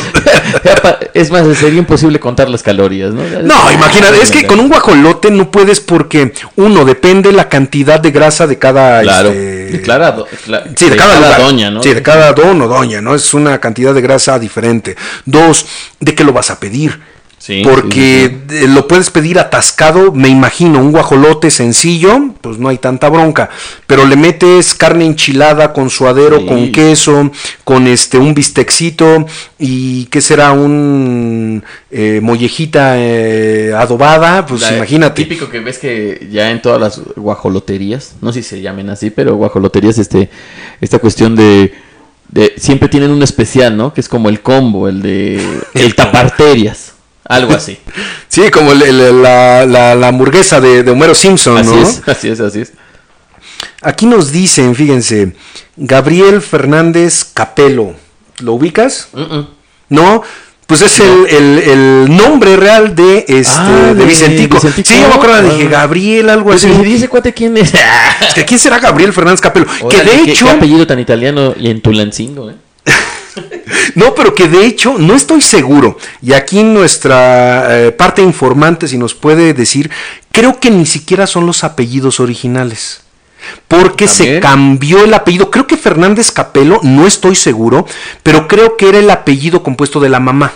Ya 0.64 1.00
es 1.14 1.32
más, 1.32 1.46
sería 1.58 1.80
imposible 1.80 2.20
contar 2.20 2.50
las 2.50 2.64
calorías, 2.64 3.14
¿no? 3.14 3.28
Ya- 3.28 3.40
No, 3.42 3.72
imagínate, 3.72 4.22
es 4.22 4.32
que 4.32 4.42
Ya- 4.44 4.48
con 4.48 4.60
un 4.60 4.70
guajolote 4.70 5.30
no 5.32 5.52
puedes 5.52 5.80
porque, 5.80 6.34
uno, 6.56 6.86
depende 6.86 7.32
la 7.32 7.50
cantidad 7.50 8.00
de 8.00 8.12
grasa 8.12 8.48
de 8.48 8.58
cada... 8.58 9.02
Claro. 9.02 9.30
este, 9.30 9.66
De 9.78 9.82
cada 9.82 10.16
cla- 10.16 10.64
Sí, 10.76 10.90
de, 10.90 10.96
cada, 10.96 11.16
lugar. 11.20 11.42
doña, 11.42 11.72
¿no? 11.72 11.84
Sí, 11.84 11.94
de 11.94 12.02
cada 12.02 12.34
don 12.34 12.62
o 12.62 12.68
doña, 12.68 13.02
¿no? 13.02 13.16
Es 13.16 13.34
una 13.34 13.60
cantidad 13.60 13.94
de 13.94 14.02
grasa 14.02 14.40
diferente. 14.40 14.96
Dos, 15.26 15.66
¿de 16.00 16.16
qué 16.16 16.24
lo 16.24 16.34
vas 16.34 16.50
a 16.52 16.60
pedir? 16.60 17.00
Sí, 17.46 17.62
Porque 17.64 18.40
sí, 18.50 18.68
lo 18.70 18.88
puedes 18.88 19.12
pedir 19.12 19.38
atascado, 19.38 20.12
me 20.12 20.30
imagino, 20.30 20.80
un 20.80 20.92
guajolote 20.92 21.52
sencillo, 21.52 22.32
pues 22.42 22.58
no 22.58 22.70
hay 22.70 22.80
tanta 22.80 23.08
bronca. 23.08 23.52
Pero 23.86 24.08
le 24.08 24.16
metes 24.16 24.74
carne 24.74 25.06
enchilada 25.06 25.72
con 25.72 25.92
suadero, 25.92 26.44
con 26.48 26.72
queso, 26.72 27.30
con 27.64 27.86
este 27.86 28.18
un 28.18 28.34
bistecito 28.34 29.28
y 29.60 30.06
qué 30.06 30.22
será 30.22 30.54
un 30.54 31.64
eh, 31.92 32.20
mollejita 32.24 32.96
eh, 32.98 33.74
adobada, 33.78 34.44
pues 34.48 34.62
La- 34.62 34.78
imagínate. 34.78 35.22
Típico 35.24 35.48
que 35.48 35.60
ves 35.60 35.78
que 35.78 36.28
ya 36.32 36.50
en 36.50 36.64
todas 36.64 36.82
las 36.82 37.00
guajoloterías, 37.16 38.16
no 38.22 38.34
sé 38.34 38.42
si 38.42 38.50
se 38.50 38.62
llamen 38.62 38.90
así, 38.90 39.12
pero 39.12 39.36
guajoloterías, 39.36 40.00
este, 40.00 40.32
esta 40.82 40.98
cuestión 40.98 41.36
de, 41.36 41.76
de- 42.30 42.56
siempre 42.58 42.90
tienen 42.90 43.12
un 43.12 43.22
especial, 43.22 43.78
¿no? 43.78 43.94
Que 43.94 44.02
es 44.02 44.10
como 44.10 44.30
el 44.30 44.42
combo, 44.42 44.88
el 44.90 45.04
de 45.04 45.40
el 45.76 45.94
taparterias, 45.94 46.94
algo 47.26 47.54
así. 47.54 47.78
Sí, 48.28 48.50
como 48.52 48.74
el- 48.74 48.82
el- 48.82 49.22
la, 49.22 49.66
la- 49.66 49.96
la 49.96 50.08
hamburguesa 50.10 50.60
de, 50.60 50.84
de 50.84 50.92
Homero 50.92 51.16
Simpson, 51.16 51.58
Así 51.58 51.70
¿no? 51.70 51.82
es, 51.82 52.02
así 52.08 52.28
es, 52.30 52.40
así 52.42 52.62
es. 52.62 52.74
Aquí 53.82 54.06
nos 54.08 54.32
dicen, 54.32 54.76
fíjense, 54.76 55.36
Gabriel 55.78 56.42
Fernández 56.42 57.24
Capelo. 57.34 57.94
¿Lo 58.40 58.54
ubicas? 58.54 59.08
No, 59.88 60.24
pues 60.68 60.82
es 60.82 61.00
el, 61.00 61.28
el- 61.30 61.60
el 61.60 62.18
nombre 62.18 62.58
real 62.58 62.94
de 62.96 63.24
este 63.28 63.54
Ah, 63.58 63.94
de, 63.96 64.06
Vicentico. 64.06 64.56
Vicentico. 64.58 64.90
Sí, 64.90 65.00
yo 65.02 65.08
me 65.08 65.14
acuerdo, 65.14 65.36
Ah. 65.36 65.42
dije 65.42 65.68
Gabriel, 65.70 66.30
algo 66.30 66.46
Pues 66.50 66.66
así. 66.66 66.74
si 66.76 66.82
dice 66.84 67.08
cuate 67.08 67.34
quién 67.34 67.56
es. 67.58 67.72
Es 68.28 68.34
que 68.34 68.44
¿Quién 68.44 68.60
será 68.60 68.80
Gabriel 68.80 69.14
Fernández 69.14 69.40
Capelo? 69.40 69.66
que 69.90 69.98
de 70.04 70.04
qué- 70.26 70.32
hecho, 70.32 70.46
qué 70.48 70.52
apellido 70.52 70.86
tan 70.88 71.00
italiano 71.00 71.54
y 71.58 71.70
en 71.70 71.82
Tulancingo, 71.82 72.50
¿eh? 72.50 72.56
No, 73.96 74.16
pero 74.16 74.34
que 74.34 74.48
de 74.48 74.66
hecho 74.66 74.98
no 74.98 75.16
estoy 75.16 75.42
seguro. 75.42 75.98
Y 76.22 76.34
aquí 76.34 76.64
nuestra 76.64 77.88
eh, 77.88 77.92
parte 77.92 78.22
informante, 78.22 78.88
si 78.88 78.98
nos 78.98 79.14
puede 79.14 79.54
decir, 79.54 79.90
creo 80.32 80.60
que 80.60 80.72
ni 80.72 80.86
siquiera 80.86 81.28
son 81.28 81.46
los 81.46 81.64
apellidos 81.64 82.20
originales. 82.20 83.02
Porque 83.68 84.08
se 84.08 84.40
cambió 84.40 85.04
el 85.04 85.14
apellido. 85.14 85.52
Creo 85.52 85.68
que 85.68 85.78
Fernández 85.78 86.32
Capelo, 86.32 86.80
no 86.82 87.06
estoy 87.06 87.36
seguro, 87.36 87.86
pero 88.24 88.48
creo 88.48 88.76
que 88.76 88.90
era 88.90 88.98
el 88.98 89.10
apellido 89.10 89.62
compuesto 89.62 90.00
de 90.00 90.10
la 90.10 90.20
mamá. 90.20 90.52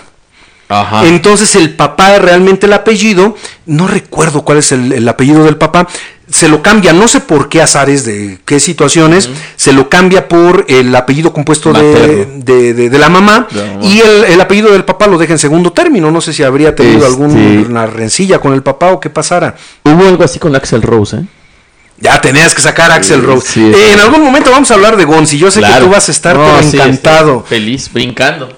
Ajá. 0.72 1.05
Entonces 1.07 1.55
el 1.55 1.72
papá 1.76 2.20
realmente 2.20 2.67
el 2.67 2.74
apellido, 2.74 3.36
no 3.65 3.88
recuerdo 3.88 4.43
cuál 4.43 4.59
es 4.59 4.72
el, 4.72 4.91
el 4.93 5.09
apellido 5.09 5.43
del 5.43 5.57
papá, 5.57 5.88
se 6.30 6.47
lo 6.47 6.61
cambia, 6.61 6.93
no 6.93 7.07
sé 7.07 7.22
por 7.22 7.49
qué 7.49 7.59
azares 7.59 8.05
de 8.05 8.38
qué 8.45 8.59
situaciones, 8.59 9.32
se 9.55 9.74
lo 9.74 9.89
cambia 9.89 10.28
por 10.28 10.65
el 10.67 10.95
apellido 10.95 11.34
compuesto 11.34 11.74
de, 11.74 12.28
de- 12.36 12.74
de- 12.76 12.89
de 12.91 12.99
la 12.99 13.09
mamá 13.09 13.47
y 13.82 13.99
el, 13.99 14.26
el 14.26 14.39
apellido 14.39 14.72
del 14.72 14.86
papá 14.86 15.07
lo 15.07 15.17
deja 15.17 15.34
en 15.34 15.39
segundo 15.39 15.72
término, 15.74 16.11
no 16.11 16.22
sé 16.22 16.34
si 16.34 16.43
habría 16.43 16.76
tenido 16.76 16.97
Este- 16.99 17.07
alguna 17.07 17.88
rencilla 17.88 18.38
con 18.39 18.53
el 18.53 18.61
papá 18.61 18.91
o 18.91 18.99
qué 18.99 19.09
pasara. 19.09 19.55
Hubo 19.84 20.07
algo 20.07 20.24
así 20.24 20.38
con 20.38 20.55
Axel 20.55 20.84
Rose, 20.84 21.17
¿eh? 21.17 21.26
Ya 22.01 22.22
tenías 22.22 22.53
que 22.53 22.61
sacar 22.61 22.91
a 22.91 22.95
Axel 22.95 23.24
Rose. 23.24 23.47
sí, 23.51 23.72
Eh, 23.76 23.93
en 23.93 23.99
algún 23.99 24.22
momento 24.24 24.51
vamos 24.51 24.70
a 24.70 24.76
hablar 24.76 24.97
de 24.97 25.05
Gonzi, 25.05 25.39
yo 25.39 25.49
sé 25.49 25.61
que 25.61 25.67
tú 25.82 25.89
vas 25.89 26.07
a 26.09 26.11
estar 26.11 26.38
No, 26.38 26.45
pero 26.45 26.61
sí, 26.70 26.78
encantado. 26.78 27.43
feliz, 27.43 27.89
brincando. 27.91 28.55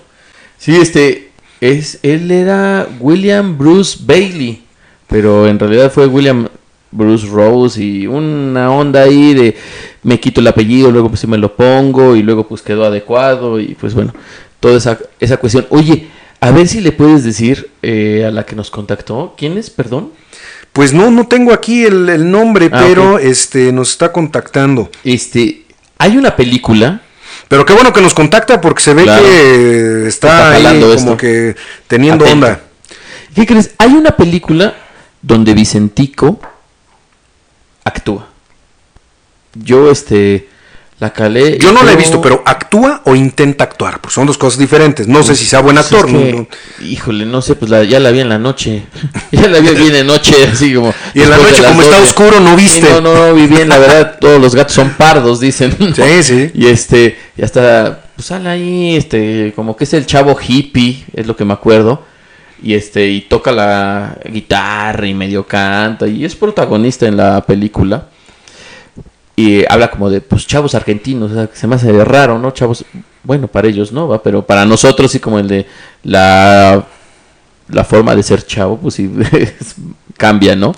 Sí, 0.59 0.75
este, 0.75 1.30
es, 1.61 1.99
él 2.01 2.31
era 2.31 2.87
William 2.99 3.57
Bruce 3.57 3.99
Bailey, 4.01 4.63
pero 5.07 5.47
en 5.47 5.59
realidad 5.59 5.91
fue 5.91 6.07
William 6.07 6.47
Bruce 6.91 7.27
Rose 7.27 7.81
y 7.81 8.07
una 8.07 8.71
onda 8.71 9.03
ahí 9.03 9.33
de 9.33 9.55
me 10.03 10.19
quito 10.19 10.41
el 10.41 10.47
apellido, 10.47 10.91
luego 10.91 11.09
pues 11.09 11.25
me 11.27 11.37
lo 11.37 11.55
pongo 11.55 12.15
y 12.15 12.23
luego 12.23 12.47
pues 12.47 12.61
quedó 12.61 12.85
adecuado 12.85 13.59
y 13.59 13.75
pues 13.75 13.93
bueno, 13.93 14.13
toda 14.59 14.77
esa, 14.77 14.97
esa 15.19 15.37
cuestión. 15.37 15.67
Oye, 15.69 16.07
a 16.41 16.51
ver 16.51 16.67
si 16.67 16.81
le 16.81 16.91
puedes 16.91 17.23
decir 17.23 17.69
eh, 17.81 18.25
a 18.27 18.31
la 18.31 18.45
que 18.45 18.55
nos 18.55 18.71
contactó, 18.71 19.35
¿quién 19.37 19.57
es, 19.57 19.69
perdón? 19.69 20.11
Pues 20.73 20.93
no, 20.93 21.11
no 21.11 21.27
tengo 21.27 21.53
aquí 21.53 21.83
el, 21.85 22.09
el 22.09 22.31
nombre, 22.31 22.69
Ah, 22.71 22.83
pero 22.87 23.19
este 23.19 23.71
nos 23.71 23.91
está 23.91 24.11
contactando. 24.11 24.89
Este, 25.03 25.65
hay 25.97 26.17
una 26.17 26.35
película 26.35 27.01
Pero 27.51 27.65
qué 27.65 27.73
bueno 27.73 27.91
que 27.91 27.99
nos 28.01 28.13
contacta 28.13 28.61
porque 28.61 28.81
se 28.81 28.93
ve 28.93 29.03
Claro. 29.03 29.23
que 29.25 30.07
está, 30.07 30.55
Está 30.55 30.69
ahí 30.71 30.79
como 30.79 30.93
esto. 30.93 31.17
que 31.17 31.57
teniendo 31.85 32.23
Atento. 32.23 32.45
onda. 32.47 32.61
¿Qué 33.35 33.45
crees? 33.45 33.71
Hay 33.77 33.91
una 33.91 34.11
película 34.11 34.73
donde 35.21 35.53
Vicentico 35.53 36.39
actúa. 37.83 38.29
Yo, 39.53 39.91
este, 39.91 40.47
La 41.01 41.11
calé. 41.11 41.57
Yo 41.57 41.71
no 41.71 41.81
la 41.81 41.93
he 41.93 41.95
visto, 41.95 42.21
pero 42.21 42.43
actúa 42.45 43.01
o 43.05 43.15
intenta 43.15 43.63
actuar, 43.63 43.99
porque 43.99 44.13
son 44.13 44.27
dos 44.27 44.37
cosas 44.37 44.59
diferentes. 44.59 45.07
No 45.07 45.23
sé 45.23 45.35
si 45.35 45.45
sea 45.45 45.59
buen 45.59 45.75
Pues 45.75 45.91
actor. 45.91 46.05
es 46.07 46.13
no- 46.13 46.19
que, 46.19 46.33
no. 46.33 46.47
Híjole, 46.85 47.25
no 47.25 47.41
sé, 47.41 47.55
pues 47.55 47.71
la- 47.71 47.83
ya 47.83 47.99
la 47.99 48.11
vi 48.11 48.19
en 48.19 48.29
la 48.29 48.37
noche. 48.37 48.83
ya 49.31 49.47
la 49.47 49.59
vi 49.61 49.69
bien 49.69 49.93
de 49.93 50.03
noche, 50.03 50.35
así 50.53 50.75
como. 50.75 50.93
Y 51.15 51.21
en 51.21 51.29
la 51.31 51.37
noche, 51.37 51.63
como 51.63 51.81
está 51.81 51.97
12. 51.97 52.07
oscuro, 52.07 52.39
no 52.39 52.55
Sí, 52.55 52.63
viste. 52.63 52.81
no, 52.91 53.01
no, 53.01 53.15
no, 53.15 53.33
vi 53.33 53.47
bien, 53.47 53.67
la 53.67 53.79
verdad, 53.79 54.17
todos 54.21 54.39
los 54.39 54.53
gatos 54.53 54.73
son 54.75 54.91
pardos, 54.91 55.39
dicen. 55.39 55.75
Sí, 55.95 56.21
sí. 56.23 56.51
Y 56.53 56.67
este, 56.67 57.17
ya 57.35 57.45
está, 57.45 58.03
pues 58.15 58.27
sale 58.27 58.47
ahí, 58.49 58.95
este, 58.95 59.53
como 59.55 59.75
que 59.75 59.85
es 59.85 59.93
el 59.95 60.05
chavo 60.05 60.37
hippie, 60.39 61.03
es 61.15 61.25
lo 61.25 61.35
que 61.35 61.45
me 61.45 61.53
acuerdo. 61.53 62.03
Y 62.61 62.75
este, 62.75 63.07
y 63.09 63.21
toca 63.21 63.51
la 63.51 64.19
guitarra 64.31 65.07
y 65.07 65.15
medio 65.15 65.47
canta, 65.47 66.07
y 66.07 66.23
es 66.25 66.35
protagonista 66.35 67.07
en 67.07 67.17
la 67.17 67.41
película. 67.43 68.05
Y 69.35 69.63
habla 69.69 69.89
como 69.89 70.09
de, 70.09 70.21
pues, 70.21 70.45
chavos 70.45 70.75
argentinos, 70.75 71.31
que 71.49 71.55
se 71.55 71.67
me 71.67 71.75
hace 71.75 72.03
raro, 72.03 72.37
¿no? 72.37 72.51
Chavos, 72.51 72.85
bueno, 73.23 73.47
para 73.47 73.67
ellos 73.67 73.91
no, 73.91 74.07
va, 74.07 74.21
pero 74.21 74.45
para 74.45 74.65
nosotros 74.65 75.11
sí 75.11 75.19
como 75.19 75.39
el 75.39 75.47
de 75.47 75.65
la, 76.03 76.85
la 77.69 77.83
forma 77.83 78.15
de 78.15 78.23
ser 78.23 78.45
chavo, 78.45 78.77
pues 78.77 78.95
sí, 78.95 79.09
cambia, 80.17 80.55
¿no? 80.55 80.73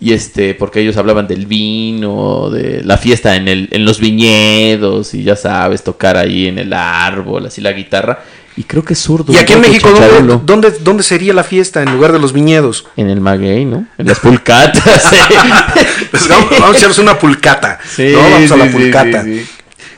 Y 0.00 0.12
este, 0.12 0.54
porque 0.54 0.80
ellos 0.80 0.96
hablaban 0.96 1.26
del 1.26 1.46
vino, 1.46 2.50
de 2.50 2.82
la 2.84 2.98
fiesta 2.98 3.36
en, 3.36 3.48
el, 3.48 3.68
en 3.70 3.84
los 3.84 4.00
viñedos, 4.00 5.14
y 5.14 5.22
ya 5.22 5.36
sabes, 5.36 5.82
tocar 5.82 6.16
ahí 6.16 6.48
en 6.48 6.58
el 6.58 6.72
árbol, 6.72 7.46
así 7.46 7.60
la 7.60 7.72
guitarra. 7.72 8.22
Y 8.56 8.62
creo 8.62 8.84
que 8.84 8.92
es 8.92 9.00
zurdo. 9.00 9.32
Y 9.32 9.36
aquí 9.36 9.52
en 9.52 9.60
México, 9.62 9.90
¿dónde, 9.90 10.38
dónde, 10.44 10.70
dónde 10.80 11.02
sería 11.02 11.34
la 11.34 11.42
fiesta 11.42 11.82
en 11.82 11.92
lugar 11.92 12.12
de 12.12 12.20
los 12.20 12.32
viñedos? 12.32 12.86
En 12.96 13.10
el 13.10 13.20
maguey, 13.20 13.64
¿no? 13.64 13.86
En 13.98 14.06
las 14.06 14.20
pulcatas. 14.20 14.84
Pues 16.10 16.28
vamos, 16.28 16.50
vamos 16.50 16.74
a 16.74 16.78
echarnos 16.78 16.98
una 16.98 17.18
pulcata. 17.18 17.78
Sí, 17.94 18.10
¿no? 18.12 18.18
Vamos 18.30 18.50
a 18.52 18.56
la 18.56 18.66
pulcata. 18.70 19.24
sí. 19.24 19.44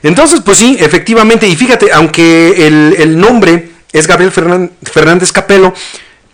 Entonces, 0.02 0.40
pues 0.44 0.58
sí, 0.58 0.76
efectivamente. 0.78 1.46
Y 1.48 1.56
fíjate, 1.56 1.92
aunque 1.92 2.66
el, 2.66 2.94
el 2.98 3.18
nombre 3.18 3.70
es 3.92 4.06
Gabriel 4.06 4.32
Fernan- 4.32 4.70
Fernández 4.82 5.32
Capelo, 5.32 5.74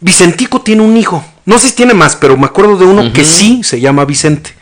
Vicentico 0.00 0.60
tiene 0.60 0.82
un 0.82 0.96
hijo. 0.96 1.24
No 1.44 1.58
sé 1.58 1.68
si 1.68 1.74
tiene 1.74 1.94
más, 1.94 2.14
pero 2.16 2.36
me 2.36 2.46
acuerdo 2.46 2.76
de 2.76 2.84
uno 2.84 3.12
que 3.12 3.24
sí 3.24 3.62
se 3.64 3.80
llama 3.80 4.04
Vicente. 4.04 4.52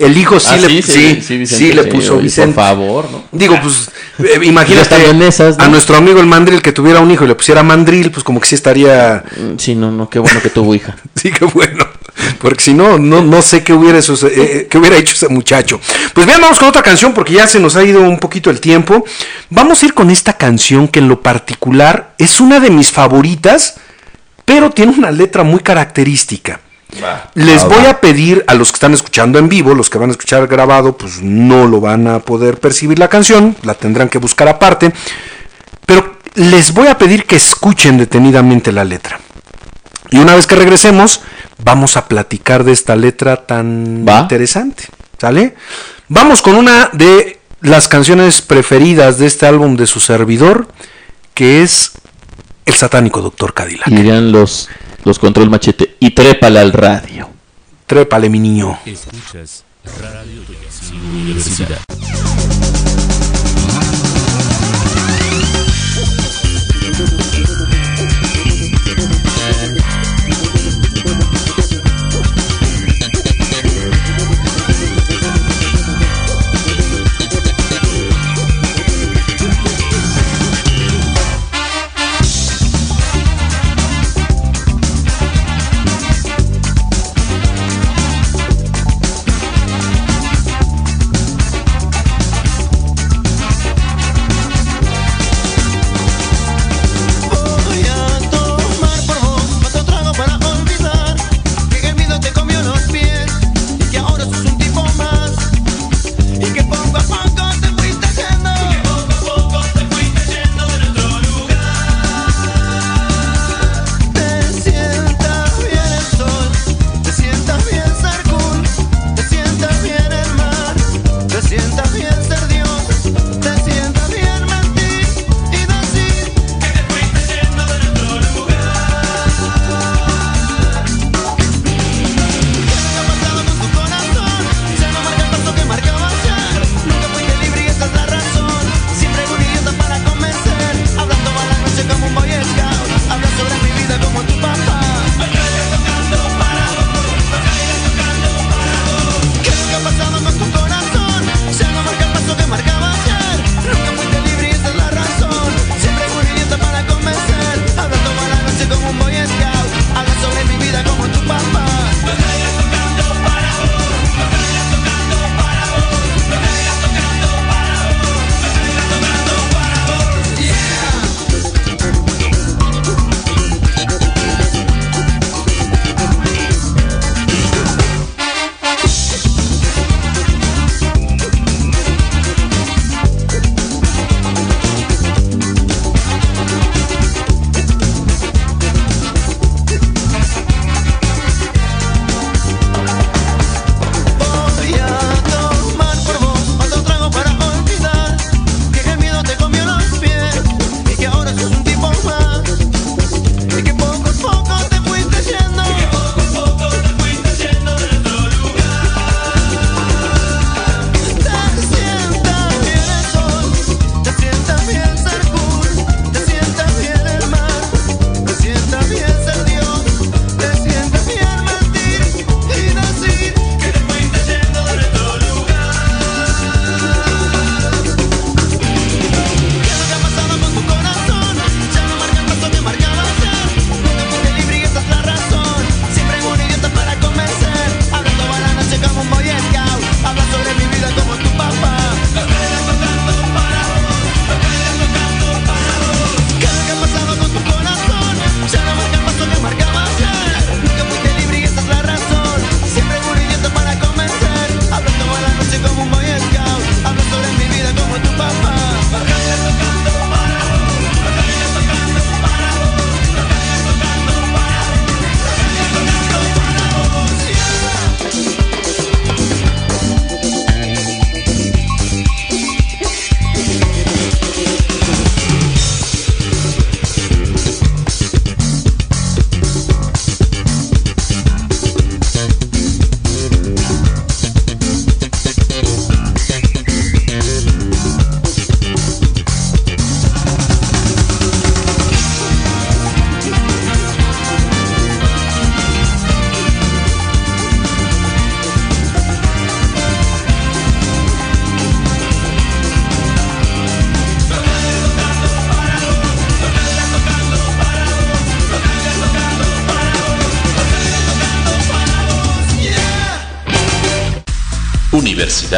El 0.00 0.16
hijo 0.16 0.40
sí, 0.40 0.46
Ah, 0.50 0.56
le, 0.56 0.82
sí, 0.82 1.20
sí, 1.20 1.38
le 1.72 1.82
sí, 1.82 1.88
puso 1.90 2.14
oye, 2.14 2.22
Vicente. 2.22 2.54
Por 2.54 2.64
favor, 2.64 3.10
¿no? 3.10 3.24
Digo, 3.32 3.58
pues, 3.60 3.90
eh, 4.18 4.40
imagínate 4.44 4.82
están 4.96 5.02
en 5.02 5.20
esas, 5.22 5.58
¿no? 5.58 5.64
a 5.64 5.68
nuestro 5.68 5.94
amigo 5.96 6.20
el 6.20 6.26
mandril 6.26 6.62
que 6.62 6.72
tuviera 6.72 7.00
un 7.00 7.10
hijo 7.10 7.24
y 7.24 7.28
le 7.28 7.34
pusiera 7.34 7.62
mandril, 7.62 8.10
pues 8.10 8.24
como 8.24 8.40
que 8.40 8.48
sí 8.48 8.54
estaría, 8.54 9.22
Mm, 9.36 9.58
Sí, 9.58 9.74
no, 9.74 9.90
no, 9.92 10.08
qué 10.08 10.18
bueno 10.18 10.40
que 10.40 10.48
tuvo 10.48 10.74
hija. 10.74 10.96
sí 11.14 11.30
que 11.30 11.44
bueno, 11.44 11.86
porque 12.40 12.64
si 12.64 12.72
no, 12.72 12.98
no, 12.98 13.20
no 13.22 13.42
sé 13.42 13.62
qué 13.62 13.74
hubiera, 13.74 13.98
eso- 13.98 14.16
eh, 14.26 14.66
qué 14.70 14.78
hubiera 14.78 14.96
hecho 14.96 15.14
ese 15.14 15.28
muchacho. 15.28 15.78
Pues 16.14 16.26
bien, 16.26 16.40
vamos 16.40 16.58
con 16.58 16.68
otra 16.68 16.82
canción 16.82 17.12
porque 17.12 17.34
ya 17.34 17.46
se 17.46 17.60
nos 17.60 17.76
ha 17.76 17.84
ido 17.84 18.00
un 18.00 18.18
poquito 18.18 18.48
el 18.48 18.58
tiempo. 18.58 19.04
Vamos 19.50 19.82
a 19.82 19.86
ir 19.86 19.92
con 19.92 20.10
esta 20.10 20.32
canción 20.32 20.88
que 20.88 21.00
en 21.00 21.08
lo 21.08 21.20
particular 21.20 22.14
es 22.16 22.40
una 22.40 22.58
de 22.58 22.70
mis 22.70 22.90
favoritas, 22.90 23.74
pero 24.46 24.70
tiene 24.70 24.92
una 24.96 25.10
letra 25.10 25.42
muy 25.42 25.60
característica. 25.60 26.60
Les 27.34 27.64
voy 27.64 27.86
a 27.86 28.00
pedir 28.00 28.44
a 28.46 28.54
los 28.54 28.70
que 28.70 28.76
están 28.76 28.94
escuchando 28.94 29.38
en 29.38 29.48
vivo, 29.48 29.74
los 29.74 29.90
que 29.90 29.98
van 29.98 30.10
a 30.10 30.12
escuchar 30.12 30.46
grabado, 30.46 30.96
pues 30.96 31.22
no 31.22 31.66
lo 31.66 31.80
van 31.80 32.06
a 32.06 32.20
poder 32.20 32.58
percibir 32.58 32.98
la 32.98 33.08
canción, 33.08 33.56
la 33.62 33.74
tendrán 33.74 34.08
que 34.08 34.18
buscar 34.18 34.48
aparte, 34.48 34.92
pero 35.86 36.16
les 36.34 36.72
voy 36.72 36.88
a 36.88 36.98
pedir 36.98 37.24
que 37.24 37.36
escuchen 37.36 37.98
detenidamente 37.98 38.72
la 38.72 38.84
letra. 38.84 39.20
Y 40.10 40.18
una 40.18 40.34
vez 40.34 40.46
que 40.46 40.56
regresemos, 40.56 41.20
vamos 41.62 41.96
a 41.96 42.08
platicar 42.08 42.64
de 42.64 42.72
esta 42.72 42.96
letra 42.96 43.46
tan 43.46 44.04
¿Va? 44.06 44.20
interesante, 44.20 44.84
¿sale? 45.18 45.54
Vamos 46.08 46.42
con 46.42 46.56
una 46.56 46.90
de 46.92 47.38
las 47.60 47.88
canciones 47.88 48.40
preferidas 48.42 49.18
de 49.18 49.26
este 49.26 49.46
álbum 49.46 49.76
de 49.76 49.86
su 49.86 50.00
servidor, 50.00 50.68
que 51.34 51.62
es 51.62 51.92
El 52.66 52.74
satánico 52.74 53.20
Doctor 53.20 53.54
Cadillac. 53.54 53.86
Dirían 53.86 54.32
los, 54.32 54.68
los 55.04 55.18
control 55.18 55.50
machete. 55.50 55.96
Y 56.00 56.10
trépala 56.10 56.60
al 56.60 56.72
radio. 56.72 57.28
Trépale, 57.86 58.28
mi 58.28 58.38
niño. 58.38 58.78
Escuchas 58.86 59.64
Radio 60.00 60.42
Universidad. 60.92 61.78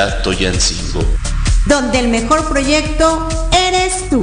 Universidad 0.02 0.22
Toyancingo. 0.22 1.04
donde 1.66 1.98
el 2.00 2.08
mejor 2.08 2.48
proyecto 2.48 3.28
eres 3.56 4.08
tú. 4.10 4.20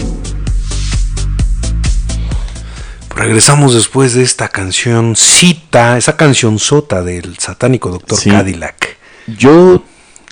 Regresamos 3.15 3.73
después 3.73 4.13
de 4.13 4.23
esta 4.23 4.49
canción 4.49 5.15
cita, 5.15 5.97
esa 5.97 6.15
canción 6.17 6.59
sota 6.59 7.01
del 7.01 7.37
satánico 7.37 7.89
Doctor 7.89 8.17
Sí. 8.17 8.29
Cadillac. 8.29 8.97
Yo, 9.27 9.83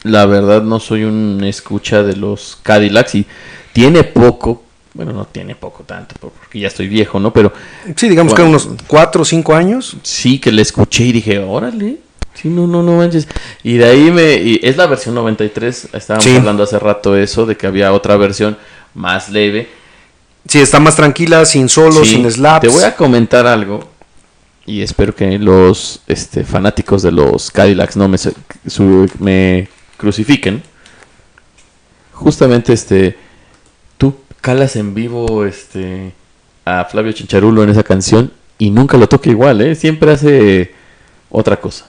la 0.03 0.25
verdad, 0.25 0.61
no 0.63 0.79
soy 0.79 1.03
un 1.03 1.41
escucha 1.43 2.03
de 2.03 2.15
los 2.15 2.57
Cadillacs 2.63 3.15
y 3.15 3.25
tiene 3.73 4.03
poco, 4.03 4.63
bueno, 4.93 5.11
no 5.13 5.25
tiene 5.25 5.55
poco 5.55 5.83
tanto, 5.83 6.15
porque 6.19 6.59
ya 6.59 6.67
estoy 6.67 6.87
viejo, 6.87 7.19
¿no? 7.19 7.31
Pero 7.33 7.53
Sí, 7.95 8.09
digamos 8.09 8.33
que 8.33 8.41
unos 8.41 8.67
cuatro 8.87 9.21
o 9.21 9.25
cinco 9.25 9.53
años. 9.55 9.95
sí 10.03 10.39
que 10.39 10.51
le 10.51 10.61
escuché 10.61 11.05
y 11.05 11.11
dije, 11.13 11.39
órale. 11.39 11.99
Sí, 12.39 12.49
no, 12.49 12.67
no, 12.67 12.83
no 12.83 12.97
manches. 12.97 13.27
Y 13.63 13.77
de 13.77 13.85
ahí 13.85 14.11
me... 14.11 14.35
y 14.35 14.59
es 14.61 14.77
la 14.77 14.85
versión 14.85 15.15
93. 15.15 15.89
Estábamos 15.93 16.23
Sí. 16.23 16.35
hablando 16.35 16.63
hace 16.63 16.77
rato 16.77 17.15
eso, 17.17 17.45
de 17.45 17.57
que 17.57 17.65
había 17.67 17.91
otra 17.93 18.15
versión 18.17 18.57
más 18.93 19.29
leve. 19.29 19.67
Sí, 20.47 20.59
está 20.59 20.79
más 20.79 20.95
tranquila, 20.95 21.45
sin 21.45 21.67
solos, 21.67 22.07
Sí, 22.07 22.15
sin 22.15 22.31
slaps. 22.31 22.61
Te 22.61 22.67
voy 22.67 22.83
a 22.83 22.95
comentar 22.95 23.47
algo. 23.47 23.89
Y 24.65 24.81
espero 24.81 25.15
que 25.15 25.39
los 25.39 26.01
este, 26.07 26.43
fanáticos 26.43 27.01
de 27.01 27.11
los 27.11 27.49
Cadillacs 27.51 27.95
no 27.97 28.07
me, 28.07 28.17
su- 28.17 29.09
me 29.19 29.67
crucifiquen. 29.97 30.61
Justamente 32.13 32.73
este. 32.73 33.17
Tú 33.97 34.15
calas 34.41 34.75
en 34.75 34.93
vivo 34.93 35.45
este 35.45 36.13
a 36.65 36.85
Flavio 36.85 37.11
Chincharulo 37.13 37.63
en 37.63 37.69
esa 37.69 37.83
canción 37.83 38.31
y 38.57 38.69
nunca 38.69 38.97
lo 38.97 39.07
toca 39.07 39.29
igual, 39.29 39.61
¿eh? 39.61 39.73
Siempre 39.75 40.11
hace 40.11 40.73
otra 41.29 41.57
cosa. 41.57 41.87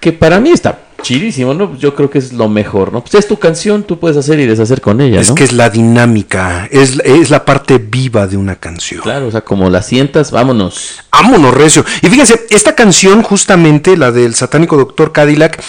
Que 0.00 0.12
para 0.12 0.40
mí 0.40 0.50
está 0.50 0.78
chidísimo, 1.02 1.54
¿no? 1.54 1.76
Yo 1.76 1.94
creo 1.94 2.10
que 2.10 2.18
es 2.18 2.32
lo 2.32 2.48
mejor, 2.48 2.92
¿no? 2.92 3.02
Pues 3.02 3.14
es 3.14 3.28
tu 3.28 3.38
canción, 3.38 3.84
tú 3.84 3.98
puedes 3.98 4.16
hacer 4.16 4.38
y 4.40 4.46
deshacer 4.46 4.80
con 4.80 5.00
ella, 5.00 5.20
Es 5.20 5.30
que 5.32 5.44
es 5.44 5.52
la 5.52 5.70
dinámica, 5.70 6.68
es, 6.70 7.00
es 7.04 7.30
la 7.30 7.44
parte 7.44 7.78
viva 7.78 8.26
de 8.26 8.36
una 8.36 8.56
canción. 8.56 9.02
Claro, 9.02 9.28
o 9.28 9.30
sea, 9.30 9.42
como 9.42 9.70
la 9.70 9.82
sientas, 9.82 10.30
vámonos. 10.30 11.00
Vámonos, 11.12 11.54
recio. 11.54 11.84
Y 12.02 12.08
fíjense, 12.08 12.46
esta 12.50 12.74
canción, 12.74 13.22
justamente, 13.22 13.96
la 13.96 14.10
del 14.10 14.34
satánico 14.34 14.76
Doctor 14.76 15.12
Cadillac, 15.12 15.62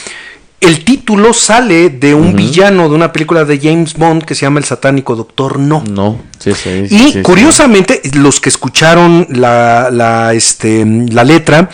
el 0.62 0.84
título 0.84 1.34
sale 1.34 1.90
de 1.90 2.14
un 2.14 2.36
villano 2.36 2.90
de 2.90 2.96
una 2.96 3.14
película 3.14 3.46
de 3.46 3.60
James 3.60 3.94
Bond 3.94 4.24
que 4.24 4.36
se 4.36 4.42
llama 4.42 4.60
El 4.60 4.66
satánico 4.66 5.16
Doctor 5.16 5.58
No. 5.58 5.84
No, 5.90 6.22
sí, 6.38 6.52
sí, 6.54 6.88
sí, 6.88 6.96
Y 6.96 7.00
sí, 7.00 7.12
sí. 7.14 7.22
curiosamente, 7.22 8.02
los 8.16 8.42
que 8.42 8.50
escucharon 8.50 9.26
la, 9.30 9.90
la, 9.90 10.34
este, 10.34 10.86
la 10.86 11.24
letra, 11.24 11.70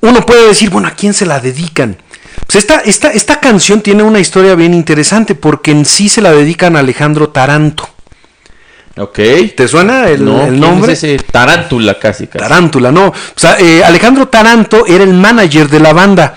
uno 0.00 0.24
puede 0.24 0.48
decir, 0.48 0.70
bueno, 0.70 0.88
¿a 0.88 0.92
quién 0.92 1.14
se 1.14 1.26
la 1.26 1.40
dedican? 1.40 1.96
Pues 2.46 2.56
esta, 2.56 2.80
esta, 2.80 3.10
esta 3.10 3.40
canción 3.40 3.80
tiene 3.80 4.02
una 4.02 4.20
historia 4.20 4.54
bien 4.54 4.74
interesante 4.74 5.34
porque 5.34 5.70
en 5.70 5.84
sí 5.84 6.08
se 6.08 6.20
la 6.20 6.32
dedican 6.32 6.76
a 6.76 6.80
Alejandro 6.80 7.30
Taranto. 7.30 7.88
Ok. 8.98 9.18
¿Te 9.56 9.68
suena 9.68 10.08
el, 10.08 10.24
no, 10.24 10.42
el 10.42 10.48
¿quién 10.48 10.60
nombre? 10.60 10.92
es 10.92 11.04
ese 11.04 11.22
tarántula 11.22 11.98
casi, 11.98 12.26
casi. 12.26 12.38
Tarántula, 12.38 12.90
no. 12.90 13.08
O 13.08 13.14
sea, 13.34 13.58
eh, 13.58 13.84
Alejandro 13.84 14.28
Taranto 14.28 14.86
era 14.86 15.04
el 15.04 15.12
manager 15.12 15.68
de 15.68 15.80
la 15.80 15.92
banda. 15.92 16.34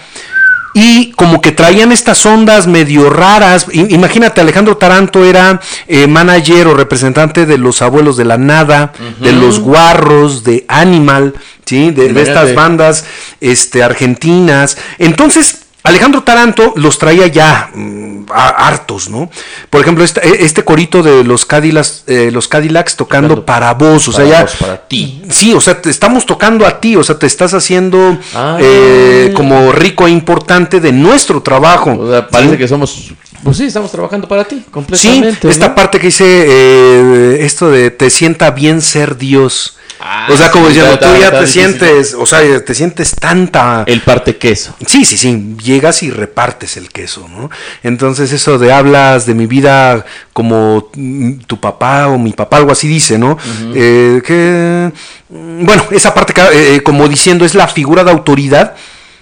Y 0.81 1.11
como 1.11 1.41
que 1.41 1.51
traían 1.51 1.91
estas 1.91 2.25
ondas 2.25 2.65
medio 2.65 3.09
raras. 3.09 3.65
Imagínate, 3.73 4.39
Alejandro 4.39 4.77
Taranto 4.77 5.25
era 5.25 5.59
eh, 5.87 6.07
manager 6.07 6.67
o 6.67 6.73
representante 6.73 7.45
de 7.45 7.57
los 7.57 7.81
abuelos 7.81 8.15
de 8.15 8.23
la 8.23 8.37
nada, 8.37 8.93
de 9.19 9.33
los 9.33 9.59
guarros, 9.59 10.45
de 10.45 10.63
Animal, 10.69 11.33
¿sí? 11.65 11.91
De, 11.91 12.13
de 12.13 12.21
estas 12.21 12.55
bandas 12.55 13.03
este, 13.41 13.83
argentinas. 13.83 14.77
Entonces, 14.99 15.65
Alejandro 15.89 16.23
Taranto 16.23 16.73
los 16.75 16.97
traía 16.97 17.27
ya 17.27 17.69
mm, 17.73 18.25
hartos, 18.31 19.09
¿no? 19.09 19.29
Por 19.69 19.81
ejemplo, 19.81 20.03
este, 20.03 20.45
este 20.45 20.63
corito 20.63 21.01
de 21.01 21.23
los 21.23 21.45
Cadillacs, 21.45 22.03
eh, 22.07 22.29
los 22.31 22.47
Cadillacs 22.47 22.95
tocando 22.95 23.29
Tocando 23.29 23.45
para 23.45 23.73
vos, 23.73 24.07
o 24.07 24.11
sea, 24.11 24.25
para 24.25 24.37
ya 24.37 24.41
vos, 24.43 24.55
para 24.59 24.87
ti. 24.87 25.21
Sí, 25.29 25.53
o 25.53 25.59
sea, 25.61 25.81
te 25.81 25.89
estamos 25.89 26.25
tocando 26.25 26.65
a 26.65 26.79
ti, 26.79 26.95
o 26.95 27.03
sea, 27.03 27.17
te 27.17 27.25
estás 27.25 27.53
haciendo 27.53 28.17
Ah. 28.35 28.57
eh, 28.59 29.33
como 29.35 29.71
rico 29.71 30.07
e 30.07 30.11
importante 30.11 30.79
de 30.79 30.91
nuestro 30.91 31.41
trabajo. 31.41 31.97
O 31.99 32.09
sea, 32.11 32.27
parece 32.27 32.51
¿sí? 32.51 32.57
que 32.57 32.67
somos. 32.67 33.11
Pues 33.43 33.57
sí, 33.57 33.65
estamos 33.65 33.91
trabajando 33.91 34.27
para 34.27 34.43
ti, 34.43 34.57
Sí, 34.57 34.65
completamente. 34.69 35.49
esta 35.49 35.69
¿no? 35.69 35.75
parte 35.75 35.99
que 35.99 36.07
dice 36.07 36.25
eh, 36.27 37.37
esto 37.45 37.69
de 37.71 37.89
te 37.89 38.09
sienta 38.09 38.51
bien 38.51 38.81
ser 38.81 39.17
Dios. 39.17 39.77
Ah, 39.99 40.27
o 40.31 40.37
sea, 40.37 40.49
como 40.49 40.67
sí, 40.67 40.75
diciendo, 40.75 40.97
tú 40.97 41.07
ya 41.19 41.31
te 41.31 41.45
sientes, 41.45 42.13
o 42.13 42.25
sea, 42.25 42.63
te 42.63 42.73
sientes 42.73 43.15
tanta... 43.15 43.83
El 43.85 44.01
parte 44.01 44.37
queso. 44.37 44.73
Sí, 44.85 45.03
sí, 45.03 45.17
sí, 45.17 45.55
llegas 45.61 46.03
y 46.03 46.09
repartes 46.09 46.77
el 46.77 46.89
queso, 46.89 47.27
¿no? 47.27 47.49
Entonces 47.83 48.31
eso 48.31 48.57
de 48.57 48.71
hablas 48.71 49.25
de 49.25 49.33
mi 49.33 49.45
vida 49.45 50.05
como 50.31 50.89
tu 51.47 51.59
papá 51.59 52.07
o 52.07 52.17
mi 52.17 52.31
papá, 52.31 52.57
algo 52.57 52.71
así 52.71 52.87
dice, 52.87 53.17
¿no? 53.17 53.37
Eh, 53.75 54.21
que, 54.25 54.91
bueno, 55.27 55.85
esa 55.91 56.13
parte 56.13 56.33
que, 56.33 56.75
eh, 56.75 56.83
como 56.83 57.07
diciendo 57.09 57.43
es 57.43 57.53
la 57.53 57.67
figura 57.67 58.05
de 58.05 58.11
autoridad 58.11 58.75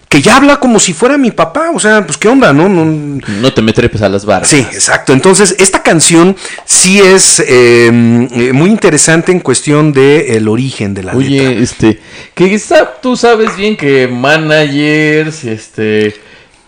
que 0.10 0.22
ya 0.22 0.38
habla 0.38 0.58
como 0.58 0.80
si 0.80 0.93
fuera 0.93 1.18
mi 1.18 1.32
papá, 1.32 1.70
o 1.74 1.80
sea, 1.80 2.05
pues 2.05 2.18
qué 2.18 2.30
onda, 2.30 2.53
¿no? 2.53 2.70
no 2.70 3.20
No 3.41 3.53
te 3.53 3.62
me 3.62 3.74
trepes 3.74 4.01
a 4.01 4.08
las 4.10 4.26
barras. 4.26 4.47
Sí, 4.49 4.60
exacto. 4.60 5.12
Entonces, 5.12 5.55
esta 5.60 5.84
canción 5.84 6.36
sí 6.66 6.99
es 7.01 7.39
eh, 7.41 7.88
eh, 8.32 8.51
muy 8.53 8.70
interesante 8.70 9.32
en 9.34 9.41
cuestión 9.41 9.91
del 9.91 10.22
el 10.32 10.47
origen 10.47 10.93
de 10.93 11.03
la 11.03 11.14
Oye, 11.14 11.41
letra. 11.49 11.64
este, 11.64 11.99
que 12.34 12.53
está- 12.55 12.99
tú 13.01 13.18
sabes 13.18 13.55
bien 13.58 13.76
que 13.76 14.08
managers, 14.08 15.43
este, 15.43 16.16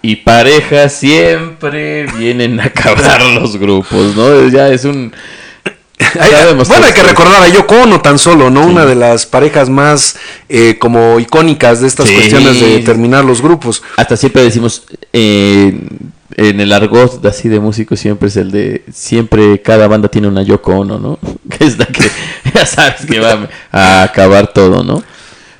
y 0.01 0.17
parejas 0.17 0.93
siempre 0.93 2.07
vienen 2.17 2.59
a 2.59 2.65
acabar 2.65 3.21
los 3.35 3.55
grupos, 3.57 4.15
¿no? 4.17 4.49
Ya 4.49 4.67
es 4.69 4.83
un... 4.85 5.13
Bueno, 6.67 6.85
hay 6.85 6.93
que 6.93 7.03
recordar 7.03 7.43
a 7.43 7.47
Yoko 7.49 7.75
Ono 7.83 8.01
tan 8.01 8.17
solo, 8.17 8.49
¿no? 8.49 8.65
Una 8.65 8.85
de 8.85 8.95
las 8.95 9.25
parejas 9.25 9.69
más 9.69 10.15
eh, 10.47 10.77
como 10.79 11.19
icónicas 11.19 11.81
de 11.81 11.87
estas 11.87 12.07
Sí. 12.07 12.15
cuestiones 12.15 12.59
de 12.59 12.79
terminar 12.79 13.25
los 13.25 13.41
grupos. 13.41 13.83
Hasta 13.97 14.15
siempre 14.17 14.41
decimos, 14.43 14.83
eh, 15.13 15.77
en 16.37 16.59
el 16.61 16.71
argot 16.71 17.23
así 17.25 17.49
de 17.49 17.59
músicos 17.59 17.99
siempre 17.99 18.29
es 18.29 18.37
el 18.37 18.49
de, 18.51 18.83
siempre 18.93 19.61
cada 19.61 19.87
banda 19.87 20.07
tiene 20.07 20.27
una 20.29 20.41
Yoko 20.41 20.71
Ono, 20.79 20.97
¿no? 20.99 21.19
Que 21.57 21.65
es 21.65 21.77
la 21.77 21.85
que 21.85 22.09
ya 22.55 22.65
sabes 22.65 23.05
que 23.05 23.19
va 23.19 23.49
a 23.71 24.03
acabar 24.03 24.53
todo, 24.53 24.83
¿no? 24.83 25.03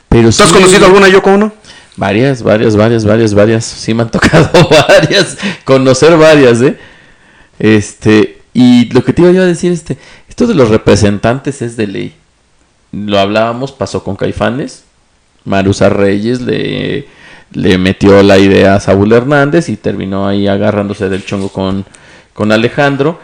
Pero 0.08 0.32
¿Tú 0.32 0.42
has 0.44 0.50
sí- 0.50 0.54
conocido 0.56 0.86
alguna 0.86 1.10
Yoko 1.10 1.32
Ono? 1.32 1.54
Varias, 1.98 2.42
varias, 2.44 2.78
varias, 2.78 3.04
varias, 3.04 3.34
varias. 3.34 3.66
Sí 3.66 3.94
me 3.94 4.04
han 4.04 4.10
tocado 4.10 4.50
varias. 4.88 5.38
Conocer 5.66 6.16
varias, 6.18 6.62
¿eh? 6.62 6.78
Este, 7.60 8.38
y 8.54 8.86
lo 8.94 9.04
que 9.04 9.12
te 9.12 9.22
iba 9.22 9.32
yo 9.32 9.42
a 9.42 9.46
decir, 9.46 9.72
este, 9.74 9.98
esto 10.40 10.48
de 10.48 10.56
los 10.56 10.70
representantes 10.70 11.62
es 11.62 11.76
de 11.76 11.86
ley. 11.88 12.14
Lo 12.94 13.20
hablábamos, 13.20 13.74
pasó 13.74 14.04
con 14.06 14.16
Caifanes. 14.16 14.84
Marusa 15.44 15.90
Reyes 15.90 16.40
le, 16.42 17.08
le 17.52 17.78
metió 17.78 18.24
la 18.24 18.38
idea 18.38 18.76
a 18.76 18.80
Saúl 18.80 19.12
Hernández 19.12 19.68
y 19.68 19.76
terminó 19.76 20.28
ahí 20.30 20.48
agarrándose 20.48 21.10
del 21.10 21.26
chongo 21.26 21.50
con, 21.50 21.84
con 22.34 22.54
Alejandro. 22.54 23.20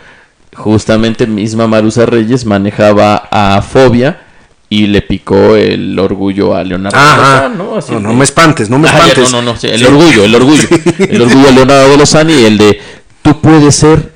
Justamente 0.55 1.25
misma 1.25 1.67
Marusa 1.67 2.05
Reyes 2.05 2.45
manejaba 2.45 3.15
a 3.31 3.61
Fobia 3.61 4.21
y 4.69 4.87
le 4.87 5.01
picó 5.01 5.55
el 5.55 5.97
orgullo 5.97 6.53
a 6.53 6.63
Leonardo 6.65 6.97
Ajá. 6.97 7.17
Lozán, 7.47 7.57
¿no? 7.57 7.75
Así 7.77 7.93
No, 7.93 7.99
no 8.01 8.09
de- 8.09 8.15
me 8.15 8.23
espantes, 8.25 8.69
no 8.69 8.77
me 8.77 8.89
Ah, 8.89 8.91
ya, 8.91 8.97
espantes. 9.07 9.31
no, 9.31 9.41
no, 9.41 9.51
no, 9.53 9.57
sí, 9.57 9.67
el 9.67 9.79
Sí. 9.79 9.85
orgullo, 9.85 10.25
el 10.25 10.35
orgullo. 10.35 10.67
El 10.99 11.21
orgullo 11.21 11.45
de 11.47 11.51
Leonardo 11.53 11.95
Lozán 11.97 12.29
y 12.29 12.43
el 12.43 12.57
de 12.57 12.79
tú 13.21 13.39
puedes 13.39 13.73
ser 13.75 14.11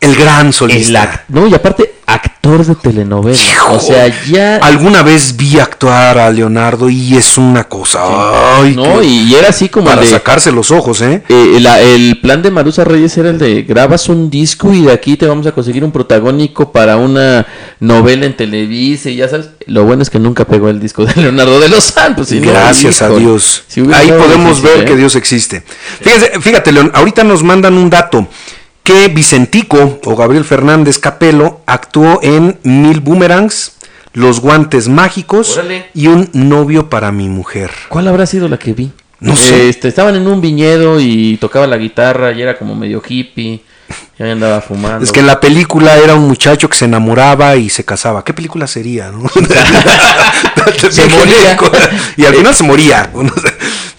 El 0.00 0.14
gran 0.16 0.46
el 0.48 0.52
solista. 0.52 1.02
act- 1.02 1.24
no, 1.28 1.46
y 1.48 1.54
aparte 1.54 1.94
actor 2.42 2.64
de 2.64 2.74
telenovela. 2.74 3.38
O 3.70 3.78
sea, 3.78 4.08
ya 4.26 4.56
Alguna 4.56 5.02
vez 5.02 5.36
vi 5.36 5.58
actuar 5.58 6.18
a 6.18 6.30
Leonardo 6.30 6.88
y 6.88 7.14
es 7.16 7.36
una 7.36 7.64
cosa. 7.64 8.00
Ay, 8.60 8.74
no, 8.74 9.02
y, 9.02 9.34
era 9.34 9.50
así 9.50 9.68
como 9.68 9.86
para 9.86 10.00
de 10.00 10.06
sacarse 10.08 10.50
los 10.50 10.70
ojos, 10.70 11.02
¿eh? 11.02 11.22
eh, 11.28 11.58
la- 11.60 11.80
el 11.80 12.18
plan 12.20 12.42
de 12.42 12.50
Marusa 12.50 12.84
Reyes 12.84 13.16
era 13.18 13.28
el 13.30 13.38
de 13.38 13.62
grabas 13.62 14.08
un 14.08 14.30
disco 14.30 14.72
y 14.72 14.82
de 14.82 14.92
aquí 14.92 15.16
te 15.16 15.26
vamos 15.26 15.46
a 15.46 15.52
conseguir 15.52 15.84
un 15.84 15.92
protagónico 15.92 16.72
para 16.72 16.96
una 16.96 17.46
novela 17.78 18.24
en 18.26 18.34
Televisa 18.36 19.10
y 19.10 19.16
ya 19.16 19.28
sabes, 19.28 19.50
lo 19.66 19.84
bueno 19.84 20.02
es 20.02 20.08
que 20.08 20.18
nunca 20.18 20.46
pegó 20.46 20.70
el 20.70 20.80
disco 20.80 21.04
de 21.04 21.14
Leonardo 21.20 21.60
de 21.60 21.68
si 22.24 22.40
no, 22.40 22.50
Gracias 22.50 23.02
a 23.02 23.10
Dios. 23.10 23.64
si 23.68 23.80
Ahí 23.92 24.10
podemos 24.12 24.56
difícil, 24.56 24.64
ver 24.64 24.78
¿eh? 24.80 24.84
que 24.86 24.96
Dios 24.96 25.14
existe. 25.14 25.62
Fíjate, 26.00 26.40
fíjate, 26.40 26.72
León, 26.72 26.90
ahorita 26.94 27.22
nos 27.22 27.42
mandan 27.42 27.76
un 27.76 27.90
dato 27.90 28.26
que 28.90 29.06
Vicentico 29.06 30.00
o 30.04 30.16
Gabriel 30.16 30.44
Fernández 30.44 30.98
Capelo 30.98 31.60
actuó 31.64 32.18
en 32.24 32.58
Mil 32.64 32.98
Boomerangs, 32.98 33.76
Los 34.14 34.40
Guantes 34.40 34.88
Mágicos 34.88 35.56
Órale. 35.56 35.86
y 35.94 36.08
Un 36.08 36.28
Novio 36.32 36.90
para 36.90 37.12
mi 37.12 37.28
Mujer. 37.28 37.70
¿Cuál 37.88 38.08
habrá 38.08 38.26
sido 38.26 38.48
la 38.48 38.58
que 38.58 38.72
vi? 38.72 38.90
No 39.20 39.36
sé. 39.36 39.68
Este, 39.68 39.86
estaban 39.86 40.16
en 40.16 40.26
un 40.26 40.40
viñedo 40.40 40.98
y 40.98 41.36
tocaba 41.36 41.68
la 41.68 41.76
guitarra 41.76 42.32
y 42.32 42.42
era 42.42 42.58
como 42.58 42.74
medio 42.74 43.00
hippie. 43.06 43.62
Y 44.18 44.22
ahí 44.22 44.30
andaba 44.30 44.60
fumando. 44.60 45.04
Es 45.04 45.12
que 45.12 45.20
en 45.20 45.26
la 45.26 45.40
película 45.40 45.96
era 45.96 46.14
un 46.14 46.28
muchacho 46.28 46.68
que 46.68 46.76
se 46.76 46.84
enamoraba 46.84 47.56
y 47.56 47.70
se 47.70 47.84
casaba. 47.84 48.24
¿Qué 48.24 48.34
película 48.34 48.66
sería? 48.66 49.10
no? 49.10 49.22
Se 50.90 51.06
moría. 51.08 51.56
Y 52.16 52.24
al 52.24 52.34
final 52.34 52.54
se 52.54 52.64
moría. 52.64 53.10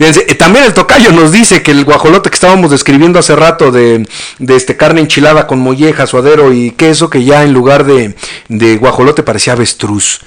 Eh, 0.04 0.34
también 0.34 0.66
el 0.66 0.74
tocayo 0.74 1.12
nos 1.12 1.32
dice 1.32 1.62
que 1.62 1.70
el 1.70 1.86
guajolote 1.86 2.32
que 2.32 2.34
estábamos 2.34 2.72
describiendo 2.72 3.20
hace 3.20 3.36
rato 3.36 3.70
de, 3.72 4.08
de 4.40 4.56
este 4.56 4.76
carne 4.76 5.00
enchilada 5.02 5.46
con 5.46 5.60
molleja, 5.60 6.08
suadero 6.08 6.52
y 6.52 6.72
queso, 6.72 7.08
que 7.08 7.24
ya 7.24 7.44
en 7.44 7.54
lugar 7.54 7.84
de, 7.84 8.16
de 8.48 8.78
guajolote 8.78 9.22
parecía 9.22 9.54
avestruz. 9.54 10.22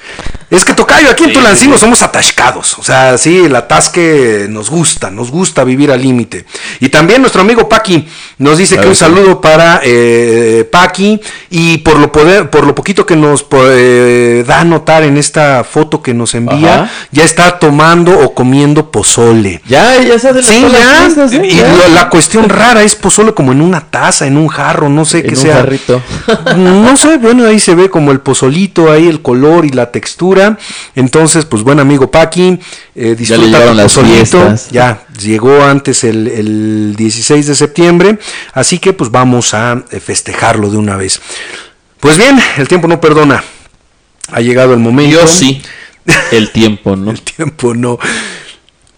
Es 0.49 0.65
que 0.65 0.75
tocayo, 0.75 1.11
aquí 1.11 1.25
en 1.25 1.57
Sí, 1.57 1.65
sí. 1.65 1.73
somos 1.77 2.03
atascados. 2.03 2.79
O 2.79 2.85
sea, 2.85 3.19
sí, 3.19 3.47
el 3.47 3.57
atasque 3.57 4.47
nos 4.49 4.71
gusta, 4.71 5.11
nos 5.11 5.33
gusta 5.33 5.65
vivir 5.65 5.91
al 5.91 6.01
límite. 6.01 6.45
Y 6.79 6.89
también 6.91 7.21
nuestro 7.21 7.41
amigo 7.41 7.69
Paqui 7.69 8.07
nos 8.39 8.59
dice 8.59 8.79
que 8.79 8.87
un 8.87 8.95
saludo 8.95 9.41
para 9.41 9.54
eh, 9.83 10.69
Paqui 10.71 11.21
y 11.51 11.79
por 11.79 11.99
lo, 11.99 12.11
poder, 12.13 12.51
por 12.51 12.67
lo 12.67 12.75
poquito 12.75 13.05
que 13.07 13.17
nos 13.17 13.45
eh, 13.53 14.45
da 14.47 14.61
a 14.61 14.65
notar 14.65 15.03
en 15.03 15.17
esta 15.17 15.65
foto 15.65 16.03
que 16.03 16.15
nos 16.15 16.35
envía, 16.35 16.75
Ajá. 16.85 16.91
ya 17.11 17.25
está 17.25 17.59
tomando 17.59 18.19
o 18.19 18.35
comiendo 18.35 18.91
pozole. 18.91 19.61
Ya, 19.67 20.01
ya 20.03 20.19
se 20.19 20.43
Sí, 20.43 20.67
ya. 20.71 21.07
¿eh? 21.07 21.47
Y 21.47 21.57
Ya. 21.57 21.89
la 21.95 22.09
cuestión 22.09 22.49
rara 22.49 22.83
es 22.83 22.95
pozole 22.95 23.35
como 23.35 23.53
en 23.53 23.61
una 23.61 23.81
taza, 23.81 24.27
en 24.27 24.37
un 24.37 24.49
jarro, 24.49 24.89
no 24.89 25.05
sé 25.05 25.23
qué 25.23 25.31
un 25.31 25.37
sea. 25.37 25.57
jarrito. 25.57 26.01
No 26.57 26.97
sé, 26.97 27.19
bueno, 27.19 27.47
ahí 27.47 27.59
se 27.59 27.75
ve 27.75 27.89
como 27.91 28.13
el 28.13 28.21
pozolito, 28.21 28.91
ahí 28.91 29.09
el 29.09 29.23
color 29.23 29.65
y 29.65 29.71
la 29.71 29.91
textura. 29.91 30.59
Entonces, 30.95 31.45
pues 31.45 31.63
buen 31.63 31.81
amigo 31.81 32.11
Paqui, 32.11 32.59
eh, 32.95 33.15
disfruta 33.17 33.73
las 33.75 33.85
pozolito. 33.85 34.15
fiestas. 34.41 34.69
Ya, 34.71 35.03
llegó 35.21 35.63
antes 35.65 36.05
el, 36.05 36.27
el 36.29 36.95
16 36.97 37.47
de 37.47 37.55
septiembre, 37.55 38.19
así 38.53 38.79
que 38.79 38.93
pues 38.93 39.11
vamos 39.11 39.55
a 39.55 39.85
eh, 39.91 40.01
festejarlo 40.01 40.71
de 40.71 40.77
una 40.77 40.97
vez. 40.97 41.21
Pues 42.01 42.17
bien, 42.19 42.39
el 42.59 42.69
tiempo 42.69 42.89
no 42.89 43.01
perdona. 43.01 43.43
Ha 44.33 44.41
llegado 44.41 44.73
el 44.75 44.81
momento. 44.81 45.17
Yo 45.21 45.27
sí. 45.27 45.63
El 46.33 46.51
tiempo, 46.51 46.97
¿no? 46.97 47.11
El 47.11 47.23
tiempo 47.23 47.75
no. 47.75 47.99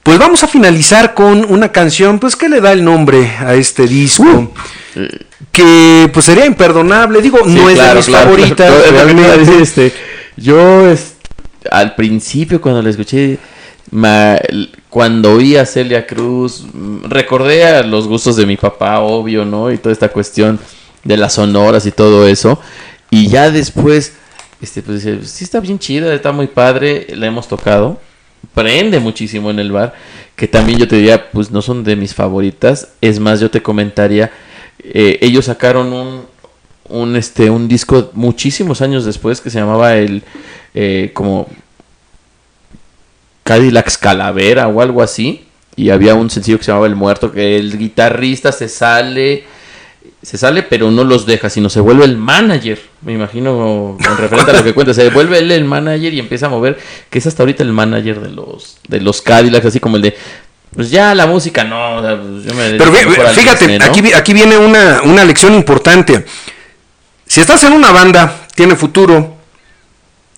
Pues 0.03 0.19
vamos 0.19 0.43
a 0.45 0.49
finalizar 0.49 1.15
con 1.15 1.45
una 1.53 1.73
canción, 1.73 2.19
pues 2.21 2.37
que 2.37 2.49
le 2.49 2.61
da 2.61 2.73
el 2.73 2.85
nombre 2.85 3.29
a 3.41 3.55
este 3.55 3.87
disco. 3.89 4.53
que 5.53 6.09
pues 6.13 6.25
sería 6.27 6.47
imperdonable, 6.47 7.21
digo, 7.21 7.39
Sí, 7.45 7.51
no 7.55 7.69
es 7.69 7.75
de 7.77 7.83
claro, 7.83 7.97
mis 7.97 8.07
claro, 8.07 8.25
favoritas, 8.31 8.73
claro. 8.89 9.61
Este, 9.61 9.93
yo 10.37 10.89
es- 10.91 11.15
al 11.71 11.95
principio 11.97 12.61
cuando 12.61 12.83
la 12.83 12.91
escuché, 12.91 13.39
ma- 13.91 14.39
cuando 14.97 15.35
oí 15.35 15.57
a 15.57 15.67
Celia 15.67 16.07
Cruz, 16.07 16.65
mm, 16.73 17.05
recordé 17.05 17.67
a 17.67 17.83
los 17.83 18.09
gustos 18.09 18.35
de 18.35 18.47
mi 18.47 18.57
papá, 18.57 19.01
obvio, 19.01 19.45
¿no? 19.45 19.71
Y 19.71 19.77
toda 19.77 19.93
esta 19.93 20.09
cuestión 20.09 20.59
de 21.05 21.19
las 21.19 21.35
sonoras 21.35 21.85
y 21.85 21.91
todo 21.91 22.27
eso. 22.27 22.59
Y 23.11 23.29
ya 23.29 23.51
después, 23.51 24.15
este, 24.63 24.81
pues 24.81 25.05
dice, 25.05 25.23
sí 25.27 25.45
está 25.45 25.61
bien 25.61 25.79
chida, 25.79 26.15
está 26.15 26.33
muy 26.33 26.47
padre, 26.47 27.09
la 27.15 27.27
hemos 27.27 27.47
tocado. 27.47 28.01
Prende 28.55 28.99
muchísimo 28.99 29.51
en 29.51 29.59
el 29.59 29.71
bar, 29.71 29.93
que 30.35 30.49
también 30.49 30.79
yo 30.79 30.89
te 30.89 30.97
diría, 30.97 31.31
pues 31.31 31.51
no 31.51 31.61
son 31.61 31.85
de 31.85 31.95
mis 31.95 32.15
favoritas. 32.15 32.89
Es 33.03 33.21
más, 33.21 33.39
yo 33.39 33.51
te 33.51 33.61
comentaría, 33.63 34.33
eh, 34.83 35.19
ellos 35.21 35.45
sacaron 35.45 35.93
un, 35.93 36.23
un 36.89 37.17
este 37.17 37.51
un 37.51 37.69
disco 37.69 38.13
muchísimos 38.15 38.81
años 38.81 39.05
después 39.05 39.43
que 39.43 39.51
se 39.51 39.59
llamaba 39.59 39.97
el 39.97 40.23
eh, 40.73 41.11
como 41.13 41.49
Cadillacs 43.47 43.97
Calavera 43.97 44.69
o 44.69 44.83
algo 44.83 45.03
así 45.03 45.45
y 45.77 45.91
había 45.91 46.15
un 46.15 46.29
sencillo 46.29 46.59
que 46.59 46.65
se 46.65 46.73
llamaba 46.73 46.87
El 46.87 46.97
Muerto 46.97 47.33
que 47.33 47.57
el 47.57 47.79
guitarrista 47.79 48.53
se 48.53 48.69
sale 48.69 49.45
se 50.23 50.37
sale 50.37 50.63
pero 50.65 50.91
no 50.91 51.05
los 51.05 51.25
deja 51.25 51.49
sino 51.49 51.71
se 51.71 51.81
vuelve 51.81 52.05
el 52.05 52.17
manager 52.17 52.81
me 53.03 53.13
imagino 53.13 53.97
con 54.05 54.19
referente 54.19 54.51
a 54.51 54.55
lo 54.55 54.65
que 54.65 54.75
cuenta 54.75 54.93
se 54.93 55.09
vuelve 55.11 55.39
él 55.39 55.53
el 55.53 55.65
manager 55.65 56.13
y 56.13 56.19
empieza 56.19 56.47
a 56.47 56.49
mover 56.49 56.79
que 57.09 57.19
es 57.19 57.27
hasta 57.27 57.45
ahorita 57.45 57.63
el 57.63 57.73
manager 57.73 58.21
de 58.21 58.31
los 58.31 58.79
de 58.89 59.01
los 59.01 59.23
Cadillacs 59.23 59.67
así 59.67 59.81
como 59.81 59.97
el 59.97 60.03
de 60.03 60.17
pues 60.75 60.91
ya 60.91 61.15
la 61.15 61.27
música 61.27 61.65
no 61.65 61.97
o 61.97 62.03
sea, 62.03 62.21
pues 62.21 62.45
yo 62.45 62.55
me 62.55 62.73
Pero 62.73 62.93
fíjate, 62.93 63.67
Disney, 63.67 63.79
¿no? 63.79 63.85
aquí, 63.87 64.13
aquí 64.13 64.35
viene 64.35 64.59
una, 64.59 65.01
una 65.03 65.25
lección 65.25 65.55
importante. 65.55 66.27
Si 67.27 67.41
estás 67.41 67.65
en 67.65 67.73
una 67.73 67.93
banda, 67.93 68.47
tiene 68.55 68.77
futuro, 68.77 69.37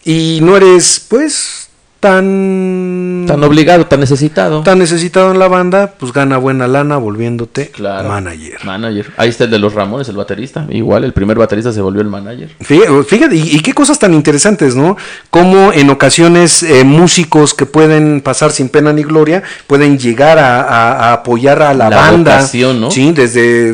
y 0.04 0.38
no 0.40 0.56
eres, 0.56 1.04
pues, 1.08 1.67
tan... 2.00 3.24
tan 3.26 3.42
obligado 3.44 3.86
tan 3.86 4.00
necesitado 4.00 4.62
tan 4.62 4.78
necesitado 4.78 5.32
en 5.32 5.38
la 5.38 5.48
banda, 5.48 5.94
pues 5.98 6.12
gana 6.12 6.36
buena 6.38 6.66
lana 6.68 6.96
volviéndote 6.96 7.70
Claro. 7.70 8.08
manager. 8.08 8.64
Manager. 8.64 9.06
Ahí 9.16 9.28
está 9.28 9.44
el 9.44 9.50
de 9.50 9.58
los 9.58 9.74
Ramones, 9.74 10.08
el 10.08 10.16
baterista. 10.16 10.66
Igual, 10.70 11.04
el 11.04 11.12
primer 11.12 11.38
baterista 11.38 11.72
se 11.72 11.80
volvió 11.80 12.00
el 12.02 12.08
manager. 12.08 12.50
Fí- 12.60 13.04
Fíjate, 13.04 13.36
y, 13.36 13.56
y 13.56 13.60
qué 13.60 13.72
cosas 13.72 13.98
tan 13.98 14.14
interesantes, 14.14 14.74
¿no? 14.74 14.96
Como 15.30 15.72
en 15.72 15.90
ocasiones 15.90 16.62
eh, 16.62 16.84
músicos 16.84 17.54
que 17.54 17.66
pueden 17.66 18.20
pasar 18.20 18.50
sin 18.52 18.68
pena 18.68 18.92
ni 18.92 19.02
gloria 19.02 19.42
pueden 19.66 19.98
llegar 19.98 20.38
a, 20.38 20.62
a- 20.62 20.92
a 21.10 21.12
apoyar 21.14 21.62
a 21.62 21.74
la, 21.74 21.90
La 21.90 21.96
banda, 21.96 22.34
vocación, 22.36 22.80
¿no? 22.80 22.90
sí, 22.90 23.12
desde 23.12 23.72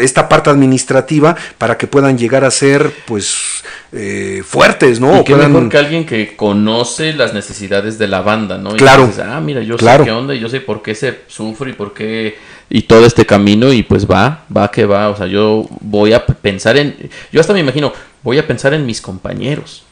esta 0.00 0.28
parte 0.28 0.50
administrativa 0.50 1.36
para 1.58 1.76
que 1.78 1.86
puedan 1.86 2.16
llegar 2.18 2.44
a 2.44 2.50
ser, 2.50 2.90
pues, 3.06 3.62
eh, 3.92 4.42
fuertes, 4.46 5.00
¿no? 5.00 5.20
y 5.20 5.24
qué 5.24 5.34
puedan- 5.34 5.52
mejor 5.52 5.68
que 5.68 5.78
alguien 5.78 6.04
que 6.06 6.36
conoce 6.36 7.12
las 7.12 7.32
necesidades 7.34 7.98
de 7.98 8.08
la 8.08 8.20
banda, 8.22 8.58
¿no? 8.58 8.74
Y 8.74 8.78
Claro. 8.78 9.06
dices, 9.06 9.24
ah, 9.26 9.40
mira, 9.40 9.62
yo 9.62 9.76
Claro. 9.76 10.04
sé 10.04 10.10
qué 10.10 10.16
onda 10.16 10.34
y 10.34 10.40
yo 10.40 10.48
sé 10.48 10.60
por 10.60 10.82
qué 10.82 10.94
se 10.94 11.20
sufre 11.28 11.70
y 11.70 11.74
por 11.74 11.92
qué. 11.94 12.36
Y 12.70 12.82
todo 12.82 13.04
este 13.06 13.26
camino, 13.26 13.72
y 13.72 13.82
pues 13.82 14.06
va, 14.10 14.44
va 14.54 14.70
que 14.70 14.86
va. 14.86 15.10
O 15.10 15.16
sea, 15.16 15.26
yo 15.26 15.66
voy 15.80 16.12
a 16.12 16.24
pensar 16.26 16.76
en. 16.76 16.96
Yo 17.30 17.40
hasta 17.40 17.52
me 17.52 17.60
imagino, 17.60 17.92
voy 18.22 18.38
a 18.38 18.46
pensar 18.46 18.72
en 18.74 18.86
mis 18.86 19.00
compañeros. 19.00 19.84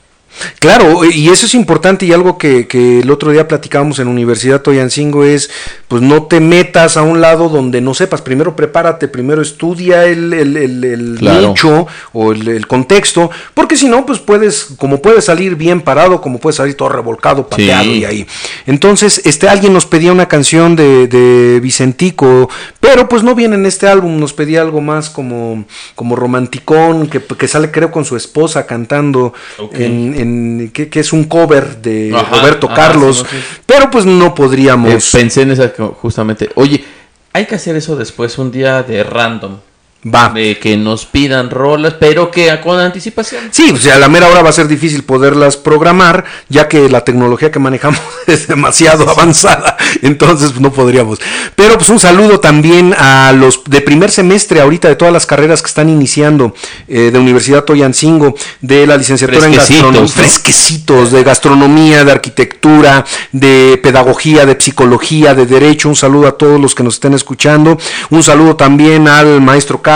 Claro, 0.58 1.04
y 1.04 1.28
eso 1.28 1.46
es 1.46 1.54
importante 1.54 2.06
y 2.06 2.12
algo 2.12 2.38
que, 2.38 2.66
que 2.66 3.00
el 3.00 3.10
otro 3.10 3.30
día 3.32 3.46
platicábamos 3.48 3.98
en 3.98 4.08
Universidad 4.08 4.62
Toyancingo 4.62 5.24
es, 5.24 5.50
pues 5.88 6.02
no 6.02 6.24
te 6.24 6.40
metas 6.40 6.96
a 6.96 7.02
un 7.02 7.20
lado 7.20 7.48
donde 7.48 7.80
no 7.80 7.94
sepas, 7.94 8.22
primero 8.22 8.56
prepárate, 8.56 9.08
primero 9.08 9.42
estudia 9.42 10.04
el, 10.06 10.32
el, 10.32 10.56
el- 10.56 10.84
el 10.84 11.16
Claro. 11.18 11.48
nicho 11.48 11.86
o 12.12 12.32
el, 12.32 12.66
contexto, 12.66 13.30
porque 13.54 13.76
si 13.76 13.88
no, 13.88 14.06
pues 14.06 14.18
puedes, 14.18 14.68
como 14.78 15.02
puedes 15.02 15.24
salir 15.26 15.54
bien 15.56 15.80
parado, 15.82 16.20
como 16.20 16.38
puedes 16.38 16.56
salir 16.56 16.76
todo 16.76 16.88
revolcado, 16.88 17.46
pateado 17.48 17.84
Sí. 17.84 17.98
y 17.98 18.04
ahí. 18.04 18.26
Entonces, 18.66 19.20
este, 19.24 19.48
alguien 19.48 19.72
nos 19.72 19.86
pedía 19.86 20.12
una 20.12 20.26
canción 20.28 20.74
de, 20.76 21.06
de 21.08 21.60
Vicentico, 21.60 22.48
pero 22.80 23.08
pues 23.08 23.22
no 23.22 23.34
viene 23.34 23.56
en 23.56 23.66
este 23.66 23.86
álbum, 23.88 24.18
nos 24.18 24.32
pedía 24.32 24.62
algo 24.62 24.80
más 24.80 25.10
como, 25.10 25.64
como 25.94 26.16
romanticón, 26.16 27.08
que, 27.08 27.20
que 27.20 27.48
sale 27.48 27.70
creo 27.70 27.90
con 27.90 28.04
su 28.04 28.16
esposa 28.16 28.66
cantando 28.66 29.34
en, 29.72 30.14
en- 30.22 30.70
que, 30.72 30.88
que 30.88 31.00
es 31.00 31.12
un 31.12 31.24
cover 31.24 31.76
de 31.82 32.12
Ajá, 32.14 32.38
Roberto 32.40 32.66
ajá, 32.66 32.74
Carlos, 32.74 33.18
sí, 33.18 33.22
no, 33.24 33.28
sí. 33.30 33.36
pero 33.66 33.90
pues 33.90 34.06
no 34.06 34.26
Eh, 34.26 34.32
podríamos. 34.34 35.10
pensé 35.10 35.42
en 35.42 35.50
esa 35.52 35.72
justamente. 36.00 36.48
Oye, 36.54 36.84
hay 37.32 37.46
que 37.46 37.54
hacer 37.56 37.76
eso 37.76 37.96
después, 37.96 38.38
un 38.38 38.50
día 38.50 38.82
de 38.82 39.02
random. 39.04 39.56
Va. 40.04 40.30
De 40.30 40.58
que 40.58 40.76
nos 40.76 41.06
pidan 41.06 41.48
rolas, 41.48 41.94
pero 42.00 42.28
que 42.28 42.58
con 42.60 42.80
anticipación. 42.80 43.44
Sí, 43.52 43.70
o 43.72 43.76
sea, 43.76 43.94
a 43.94 43.98
la 44.00 44.08
mera 44.08 44.26
hora 44.26 44.42
va 44.42 44.48
a 44.48 44.52
ser 44.52 44.66
difícil 44.66 45.04
poderlas 45.04 45.56
programar, 45.56 46.24
ya 46.48 46.66
que 46.66 46.88
la 46.88 47.04
tecnología 47.04 47.52
que 47.52 47.60
manejamos 47.60 48.00
es 48.26 48.48
demasiado 48.48 49.08
avanzada, 49.08 49.76
entonces 50.02 50.50
pues, 50.50 50.60
no 50.60 50.72
podríamos. 50.72 51.20
Pero 51.54 51.76
pues 51.76 51.88
un 51.88 52.00
saludo 52.00 52.40
también 52.40 52.96
a 52.98 53.30
los 53.32 53.62
de 53.64 53.80
primer 53.80 54.10
semestre 54.10 54.60
ahorita 54.60 54.88
de 54.88 54.96
todas 54.96 55.14
las 55.14 55.24
carreras 55.24 55.62
que 55.62 55.68
están 55.68 55.88
iniciando 55.88 56.52
eh, 56.88 57.10
de 57.12 57.18
Universidad 57.20 57.62
Toyancingo, 57.62 58.34
de 58.60 58.88
la 58.88 58.96
licenciatura 58.96 59.46
en 59.46 59.54
gastronomía, 59.54 60.00
¿no? 60.00 60.08
fresquecitos, 60.08 61.12
de 61.12 61.22
gastronomía, 61.22 62.04
de 62.04 62.10
arquitectura, 62.10 63.04
de 63.30 63.78
pedagogía, 63.80 64.46
de 64.46 64.60
psicología, 64.60 65.32
de 65.36 65.46
derecho. 65.46 65.88
Un 65.88 65.96
saludo 65.96 66.26
a 66.26 66.32
todos 66.32 66.60
los 66.60 66.74
que 66.74 66.82
nos 66.82 66.94
estén 66.94 67.14
escuchando. 67.14 67.78
Un 68.10 68.24
saludo 68.24 68.56
también 68.56 69.06
al 69.06 69.40
maestro 69.40 69.80
Carlos. 69.80 69.91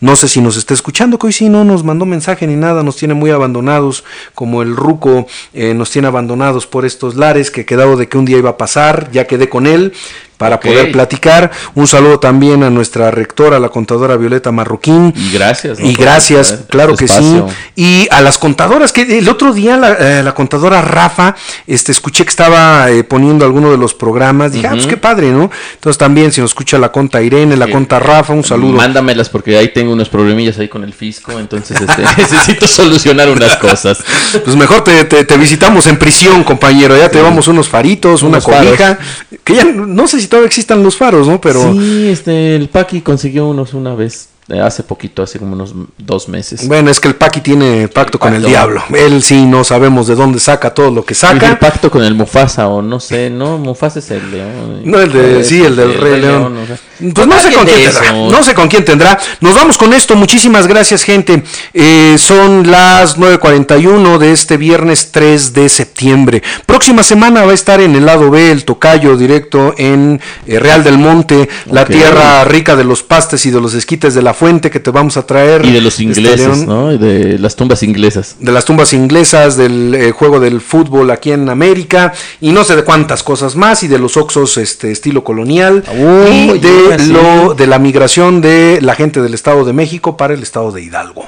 No 0.00 0.16
sé 0.16 0.28
si 0.28 0.40
nos 0.40 0.56
está 0.56 0.74
escuchando, 0.74 1.18
que 1.18 1.26
hoy 1.26 1.32
sí 1.32 1.48
no 1.48 1.64
nos 1.64 1.84
mandó 1.84 2.04
mensaje 2.04 2.46
ni 2.46 2.54
nada, 2.56 2.82
nos 2.82 2.96
tiene 2.96 3.14
muy 3.14 3.30
abandonados, 3.30 4.04
como 4.34 4.62
el 4.62 4.76
Ruco 4.76 5.26
eh, 5.54 5.72
nos 5.74 5.90
tiene 5.90 6.08
abandonados 6.08 6.66
por 6.66 6.84
estos 6.84 7.14
lares 7.14 7.50
que 7.50 7.62
he 7.62 7.66
quedado 7.66 7.96
de 7.96 8.08
que 8.08 8.18
un 8.18 8.26
día 8.26 8.38
iba 8.38 8.50
a 8.50 8.56
pasar, 8.58 9.10
ya 9.10 9.26
quedé 9.26 9.48
con 9.48 9.66
él 9.66 9.94
para 10.42 10.60
poder 10.60 10.92
platicar. 10.92 11.50
Un 11.74 11.86
saludo 11.86 12.18
también 12.18 12.62
a 12.62 12.70
nuestra 12.70 13.10
rectora, 13.10 13.58
la 13.58 13.68
contadora 13.68 14.16
Violeta 14.16 14.50
Marroquín. 14.52 15.12
Y 15.16 15.32
gracias. 15.32 15.78
¿no? 15.78 15.86
Y 15.86 15.94
gracias, 15.94 16.60
claro 16.68 16.96
que 16.96 17.04
espacio. 17.06 17.48
sí. 17.48 17.54
Y 17.82 18.08
a 18.10 18.20
las 18.20 18.38
contadoras, 18.38 18.92
que 18.92 19.18
el 19.18 19.28
otro 19.28 19.52
día 19.52 19.76
la, 19.76 19.92
eh, 19.92 20.22
la 20.22 20.34
contadora 20.34 20.82
Rafa, 20.82 21.34
este, 21.66 21.92
escuché 21.92 22.24
que 22.24 22.30
estaba 22.30 22.90
eh, 22.90 23.04
poniendo 23.04 23.44
alguno 23.44 23.70
de 23.70 23.78
los 23.78 23.94
programas. 23.94 24.52
Dije, 24.52 24.66
ah, 24.66 24.72
pues 24.72 24.86
qué 24.86 24.96
padre, 24.96 25.30
¿no? 25.30 25.50
Entonces 25.74 25.98
también, 25.98 26.32
si 26.32 26.40
nos 26.40 26.50
escucha 26.50 26.78
la 26.78 26.90
conta 26.92 27.22
Irene, 27.22 27.56
la 27.56 27.66
Sí. 27.66 27.72
conta 27.72 27.98
Rafa, 27.98 28.32
un 28.32 28.44
saludo. 28.44 28.72
Mándamelas 28.72 29.28
porque 29.28 29.56
ahí 29.56 29.68
tengo 29.72 29.92
unos 29.92 30.08
problemillas 30.08 30.58
ahí 30.58 30.68
con 30.68 30.84
el 30.84 30.92
fisco, 30.92 31.38
entonces 31.38 31.80
este, 31.80 32.02
necesito 32.18 32.66
solucionar 32.66 33.30
unas 33.30 33.56
cosas. 33.56 33.98
Pues 34.44 34.56
mejor 34.56 34.82
te, 34.84 35.04
te- 35.04 35.24
te 35.24 35.36
visitamos 35.36 35.86
en 35.86 35.96
prisión, 35.98 36.42
compañero. 36.44 36.96
Ya 36.96 37.08
te 37.10 37.18
llevamos 37.18 37.48
unos 37.48 37.68
faritos, 37.68 38.22
una 38.22 38.38
Unos 38.38 38.44
cobija. 38.44 38.98
Que 39.44 39.54
ya 39.54 39.64
no 39.64 40.06
sé 40.08 40.20
si 40.20 40.26
todavía 40.32 40.46
existan 40.46 40.82
los 40.82 40.96
faros, 40.96 41.28
¿no? 41.28 41.38
Pero 41.42 41.74
Sí, 41.74 42.08
este, 42.08 42.56
el 42.56 42.70
Paqui 42.70 43.02
consiguió 43.02 43.48
unos 43.48 43.74
una 43.74 43.94
vez. 43.94 44.30
Eh, 44.48 44.60
hace 44.60 44.82
poquito, 44.82 45.22
hace 45.22 45.38
como 45.38 45.52
unos 45.54 45.72
dos 45.98 46.28
meses. 46.28 46.66
Bueno, 46.66 46.90
es 46.90 46.98
que 47.00 47.08
el 47.08 47.14
Paqui 47.14 47.40
tiene 47.40 47.88
pacto 47.88 48.18
con 48.18 48.34
el 48.34 48.42
diablo. 48.44 48.82
Él 48.94 49.22
sí 49.22 49.44
no 49.46 49.62
sabemos 49.64 50.06
de 50.08 50.14
dónde 50.14 50.40
saca 50.40 50.74
todo 50.74 50.90
lo 50.90 51.04
que 51.04 51.14
Dije, 51.14 51.26
el 51.32 51.40
saca. 51.40 51.58
pacto 51.58 51.90
con 51.90 52.02
el 52.02 52.14
Mufasa 52.14 52.66
o 52.68 52.82
no 52.82 52.98
sé, 53.00 53.30
no, 53.30 53.58
Mufasa 53.58 54.00
es 54.00 54.10
el 54.10 54.30
león. 54.30 54.82
No, 54.84 54.98
el 55.00 55.12
de, 55.12 55.40
Es 55.40 55.48
sí, 55.48 55.62
el 55.62 55.76
del 55.76 55.94
Rey 55.98 56.20
León. 56.20 56.56
o 56.56 56.66
sea. 56.66 56.76
Pues 57.14 57.26
no 57.26 57.38
sé 57.40 57.52
con 57.52 57.64
quién 57.66 57.80
eso. 57.80 58.00
tendrá. 58.00 58.12
No 58.38 58.42
sé 58.44 58.54
con 58.54 58.68
quién 58.68 58.84
tendrá. 58.84 59.18
Nos 59.40 59.54
vamos 59.54 59.76
con 59.78 59.92
esto. 59.92 60.14
Muchísimas 60.16 60.66
gracias, 60.68 61.02
gente. 61.02 61.42
Eh, 61.74 62.16
son 62.18 62.70
las 62.70 63.18
9.41 63.18 64.18
de 64.18 64.32
este 64.32 64.56
viernes 64.56 65.10
3 65.12 65.52
de 65.52 65.68
septiembre. 65.68 66.42
Próxima 66.66 67.02
semana 67.02 67.44
va 67.44 67.50
a 67.52 67.54
estar 67.54 67.80
en 67.80 67.96
el 67.96 68.06
lado 68.06 68.30
B, 68.30 68.50
el 68.52 68.64
tocayo 68.64 69.16
directo 69.16 69.74
en 69.78 70.20
eh, 70.46 70.58
Real 70.60 70.84
del 70.84 70.98
Monte, 70.98 71.48
la 71.70 71.84
tierra 71.84 72.44
rica 72.44 72.76
de 72.76 72.84
los 72.84 73.02
pastes 73.02 73.46
y 73.46 73.50
de 73.50 73.60
los 73.60 73.74
esquites 73.74 74.14
de 74.14 74.22
la 74.22 74.31
fuente 74.32 74.70
que 74.70 74.80
te 74.80 74.90
vamos 74.90 75.16
a 75.16 75.26
traer. 75.26 75.64
Y 75.64 75.72
de 75.72 75.80
los 75.80 75.94
Este 75.94 76.04
ingleses. 76.04 76.66
¿no? 76.66 76.92
Y 76.92 76.98
de 76.98 77.38
las 77.38 77.56
tumbas 77.56 77.82
inglesas. 77.82 78.36
de 78.38 78.52
las 78.52 78.64
tumbas 78.64 78.92
inglesas, 78.92 79.56
del 79.56 79.94
eh, 79.94 80.10
juego 80.12 80.40
del 80.40 80.60
fútbol 80.60 81.10
aquí 81.10 81.32
en 81.32 81.48
América 81.48 82.12
y 82.40 82.52
no 82.52 82.64
sé 82.64 82.76
de 82.76 82.84
cuántas 82.84 83.22
cosas 83.22 83.56
más 83.56 83.82
y 83.82 83.88
de 83.88 83.98
los 83.98 84.16
oxos 84.16 84.56
este 84.56 84.90
estilo 84.90 85.24
colonial 85.24 85.84
Uy, 85.92 86.52
y 86.52 86.58
de 86.58 87.06
lo 87.08 87.54
de 87.54 87.66
la 87.66 87.78
migración 87.78 88.40
de 88.40 88.78
la 88.82 88.94
gente 88.94 89.20
del 89.20 89.34
Estado 89.34 89.64
de 89.64 89.72
México 89.72 90.16
para 90.16 90.34
el 90.34 90.42
Estado 90.42 90.72
de 90.72 90.82
Hidalgo. 90.82 91.26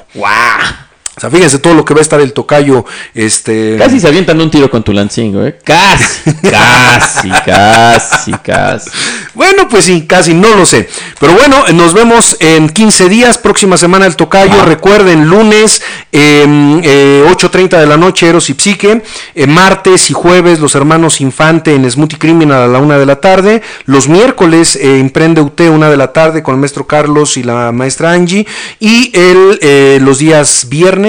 O 1.17 1.19
sea, 1.19 1.29
fíjense 1.29 1.59
todo 1.59 1.73
lo 1.73 1.85
que 1.85 1.93
va 1.93 1.99
a 1.99 2.01
estar 2.01 2.19
el 2.19 2.33
tocayo 2.33 2.85
este 3.13 3.77
Casi 3.77 3.99
se 3.99 4.07
avientan 4.07 4.39
un 4.41 4.51
tiro 4.51 4.69
con 4.69 4.83
tu 4.83 4.91
lancingo, 4.91 5.45
¿eh? 5.45 5.57
Casi, 5.63 6.33
casi, 6.49 7.29
casi, 7.45 8.33
casi. 8.33 8.89
Bueno, 9.33 9.67
pues 9.69 9.85
sí, 9.85 10.05
casi 10.07 10.33
no 10.33 10.55
lo 10.55 10.65
sé. 10.65 10.89
Pero 11.19 11.33
bueno, 11.33 11.65
nos 11.73 11.93
vemos 11.93 12.37
en 12.39 12.69
15 12.69 13.09
días, 13.09 13.37
próxima 13.37 13.77
semana 13.77 14.05
el 14.05 14.15
tocayo. 14.15 14.61
Ah. 14.61 14.65
Recuerden, 14.65 15.25
lunes, 15.25 15.81
eh, 16.11 16.45
eh, 16.83 17.25
8.30 17.29 17.79
de 17.79 17.85
la 17.85 17.97
noche, 17.97 18.27
Eros 18.27 18.49
y 18.49 18.53
Psique. 18.53 19.03
Eh, 19.35 19.47
martes 19.47 20.09
y 20.09 20.13
jueves, 20.13 20.59
los 20.59 20.75
hermanos 20.75 21.21
Infante 21.21 21.75
en 21.75 21.89
Smoothie 21.89 22.17
Criminal 22.17 22.63
a 22.63 22.67
la 22.67 22.79
una 22.79 22.97
de 22.97 23.05
la 23.05 23.21
tarde. 23.21 23.61
Los 23.85 24.07
miércoles, 24.07 24.75
eh, 24.75 24.99
Emprende 24.99 25.41
UT, 25.41 25.61
una 25.61 25.89
de 25.89 25.97
la 25.97 26.13
tarde, 26.13 26.43
con 26.43 26.55
el 26.55 26.59
maestro 26.59 26.87
Carlos 26.87 27.37
y 27.37 27.43
la 27.43 27.71
maestra 27.71 28.11
Angie. 28.11 28.45
Y 28.79 29.11
el, 29.13 29.59
eh, 29.61 29.99
los 30.01 30.19
días 30.19 30.67
viernes, 30.69 31.04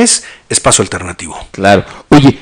Espacio 0.48 0.82
Alternativo. 0.82 1.36
Claro. 1.50 1.84
Oye, 2.08 2.38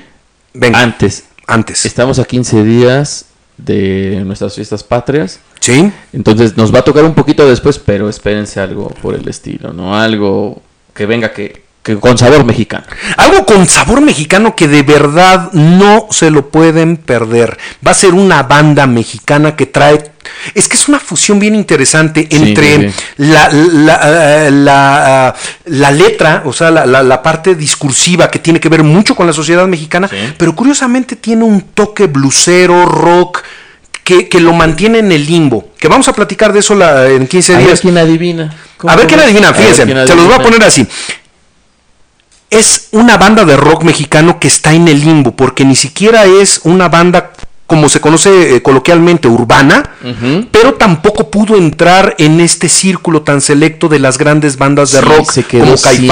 Venga, 0.53 0.81
antes, 0.81 1.25
antes. 1.47 1.85
estamos 1.85 2.19
a 2.19 2.25
15 2.25 2.63
días 2.65 3.27
de 3.57 4.23
nuestras 4.25 4.55
fiestas 4.55 4.83
patrias. 4.83 5.41
¿Sí? 5.61 5.91
Entonces 6.13 6.57
nos 6.57 6.75
va 6.75 6.81
a 6.81 6.83
tocar 6.83 7.05
un 7.05 7.15
poquito 7.15 7.49
después, 7.49 7.79
pero 7.79 8.09
espérense 8.09 8.61
algo 8.61 8.89
por 8.89 9.15
el 9.15 9.27
estilo, 9.29 9.73
¿no? 9.73 9.97
Algo 9.97 10.63
que 10.95 11.07
venga 11.07 11.33
que, 11.33 11.64
que 11.85 11.97
con 12.01 12.17
sabor 12.17 12.45
mexicano. 12.47 12.85
Algo 13.19 13.45
con 13.45 13.69
sabor 13.69 14.01
mexicano 14.01 14.57
que 14.57 14.67
de 14.69 14.83
verdad 14.83 15.53
no 15.53 16.09
se 16.11 16.31
lo 16.31 16.49
pueden 16.49 16.97
perder. 16.97 17.59
Va 17.87 17.91
a 17.91 17.95
ser 17.95 18.15
una 18.15 18.43
banda 18.43 18.87
mexicana 18.87 19.55
que 19.55 19.67
trae... 19.67 20.11
Es 20.55 20.67
que 20.67 20.77
es 20.79 20.89
una 20.89 20.99
fusión 20.99 21.39
bien 21.39 21.55
interesante 21.55 22.27
entre 22.31 22.77
sí, 22.77 22.89
sí. 22.89 23.05
La, 23.19 23.51
la, 23.51 24.47
eh, 24.47 24.51
la, 24.51 25.29
ah, 25.29 25.35
la 25.67 25.91
letra, 25.91 26.43
o 26.47 26.55
sea, 26.55 26.71
la, 26.71 27.23
parte 27.23 27.55
discursiva 27.55 28.31
que 28.31 28.39
tiene 28.39 28.59
que 28.59 28.71
ver 28.71 28.83
mucho 28.83 29.15
con 29.15 29.27
la 29.27 29.35
sociedad 29.35 29.67
mexicana, 29.67 30.09
Sí. 30.09 30.17
pero 30.39 30.57
curiosamente 30.57 31.17
tiene 31.17 31.45
un 31.45 31.61
toque 31.61 32.07
blusero, 32.07 32.87
rock, 32.87 33.43
que, 34.03 34.27
que 34.31 34.41
lo 34.41 34.55
mantiene 34.55 35.01
en 35.01 35.13
el 35.13 35.27
limbo. 35.27 35.69
Que 35.79 35.89
vamos 35.89 36.09
a 36.09 36.15
platicar 36.15 36.55
de 36.55 36.61
eso 36.61 36.75
la- 36.75 37.09
en 37.11 37.27
15 37.27 37.55
A 37.55 37.59
ver 37.59 37.67
días. 37.67 37.81
quién 37.83 37.99
adivina. 37.99 38.57
¿Cómo 38.79 38.91
A 38.91 38.97
ver 38.97 39.07
quién 39.07 39.21
adivina, 39.21 39.53
fíjense, 39.53 39.85
quién 39.85 40.07
se 40.07 40.15
los 40.17 40.25
voy 40.25 40.35
a 40.35 40.39
poner 40.43 40.63
así. 40.65 40.87
Es 42.55 42.87
una 42.93 43.17
banda 43.17 43.45
de 43.45 43.57
rock 43.57 43.83
mexicano 43.83 44.39
que 44.39 44.47
está 44.47 44.75
en 44.75 44.87
el 44.87 45.01
limbo, 45.01 45.33
porque 45.33 45.65
ni 45.65 45.75
siquiera 45.75 46.25
es 46.25 46.61
una 46.63 46.89
banda 46.89 47.33
como 47.67 47.89
se 47.89 47.99
conoce 48.01 48.57
eh, 48.57 48.63
coloquialmente 48.63 49.27
urbana, 49.27 49.83
pero 50.53 50.75
tampoco 50.75 51.31
pudo 51.31 51.57
entrar 51.57 52.15
en 52.19 52.41
este 52.41 52.69
círculo 52.69 53.23
tan 53.23 53.41
selecto 53.41 53.89
de 53.89 53.99
las 53.99 54.19
grandes 54.19 54.59
bandas 54.59 54.93
de 54.93 54.99
Sí, 54.99 55.05
rock 55.05 55.33
como 55.51 55.75
ahí. 55.87 56.07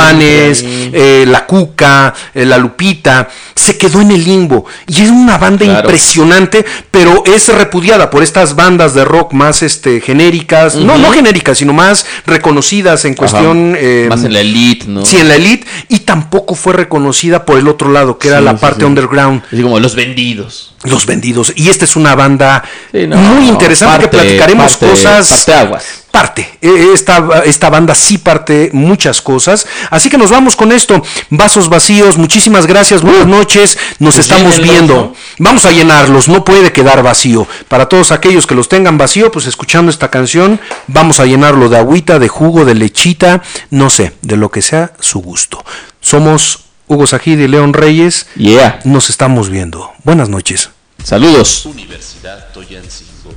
eh, 0.94 1.24
La 1.28 1.44
Cuca, 1.46 2.14
eh, 2.34 2.46
La 2.46 2.56
Lupita, 2.56 3.28
se 3.54 3.76
quedó 3.76 4.00
en 4.00 4.12
el 4.12 4.24
limbo 4.24 4.64
y 4.88 5.02
es 5.02 5.10
una 5.10 5.36
banda 5.36 5.66
Claro. 5.66 5.80
impresionante, 5.80 6.64
pero 6.90 7.22
es 7.26 7.48
repudiada 7.48 8.08
por 8.08 8.22
estas 8.22 8.56
bandas 8.56 8.94
de 8.94 9.04
rock 9.04 9.34
más 9.34 9.62
este 9.62 10.00
genéricas, 10.00 10.74
no 10.76 10.96
no 10.96 11.10
genéricas, 11.12 11.58
sino 11.58 11.74
más 11.74 12.06
reconocidas 12.26 13.04
en 13.04 13.14
cuestión 13.14 13.76
eh, 13.78 14.06
Más 14.08 14.24
en 14.24 14.32
la 14.32 14.40
elite, 14.40 14.86
¿no? 14.88 15.04
Sí, 15.04 15.18
en 15.18 15.28
la 15.28 15.36
elite 15.36 15.66
y 15.88 16.00
tampoco 16.00 16.54
fue 16.54 16.72
reconocida 16.72 17.44
por 17.44 17.58
el 17.58 17.68
otro 17.68 17.90
lado, 17.90 18.18
que 18.18 18.28
era 18.28 18.40
la 18.40 18.52
sí, 18.52 18.58
parte 18.60 18.84
underground. 18.86 19.42
Así 19.52 19.62
como 19.62 19.78
los 19.78 19.94
vendidos. 19.94 20.71
Los 20.84 21.06
vendidos. 21.06 21.52
Y 21.54 21.68
esta 21.68 21.84
es 21.84 21.94
una 21.96 22.14
banda 22.16 22.64
Sí, 22.90 23.06
no, 23.06 23.16
muy 23.16 23.48
interesante 23.48 24.00
que 24.00 24.09
platicaremos 24.09 24.72
parte- 24.76 24.88
cosas. 24.90 25.28
parte 25.28 25.54
aguas. 25.54 25.84
Parte. 26.10 26.59
Eh, 26.60 26.90
Esta, 26.92 27.42
esta 27.46 27.70
banda 27.70 27.94
sí 27.94 28.18
parte 28.18 28.68
muchas 28.74 29.22
cosas. 29.22 29.66
Así 29.90 30.10
que 30.10 30.18
nos 30.18 30.30
vamos 30.30 30.56
con 30.56 30.70
esto. 30.72 31.00
Vasos 31.30 31.68
vacíos. 31.68 32.18
Muchísimas 32.18 32.66
gracias. 32.66 33.00
Buenas 33.02 33.26
noches. 33.26 33.78
Nos 33.98 34.16
Pues 34.16 34.26
estamos 34.28 34.59
viendo. 34.60 34.94
¿no? 34.94 35.14
Vamos 35.38 35.64
a 35.64 35.70
llenarlos. 35.70 36.28
No 36.28 36.44
puede 36.44 36.72
quedar 36.72 37.02
vacío. 37.02 37.46
Para 37.68 37.86
todos 37.88 38.10
aquellos 38.12 38.46
que 38.46 38.54
los 38.56 38.68
tengan 38.68 38.98
vacío, 38.98 39.30
pues 39.32 39.46
escuchando 39.46 39.90
esta 39.90 40.10
canción, 40.10 40.60
vamos 40.88 41.18
a 41.20 41.24
llenarlo 41.26 41.68
de 41.70 41.78
agüita, 41.78 42.18
de 42.18 42.28
jugo, 42.28 42.64
de 42.64 42.74
lechita, 42.74 43.40
no 43.70 43.88
sé, 43.88 44.12
de 44.20 44.36
lo 44.36 44.50
que 44.50 44.60
sea 44.62 44.92
su 45.00 45.20
gusto. 45.20 45.64
Somos 46.00 46.61
Hugo 46.93 47.06
Sajid 47.06 47.39
y 47.39 47.48
León 47.48 47.73
Reyes. 47.73 48.27
Yeah. 48.36 48.81
Nos 48.85 49.09
estamos 49.09 49.48
viendo. 49.48 49.93
Buenas 50.05 50.28
noches. 50.28 50.69
Saludos. 51.02 51.64
Universidad 51.64 52.52
Toyancingo. 52.52 53.32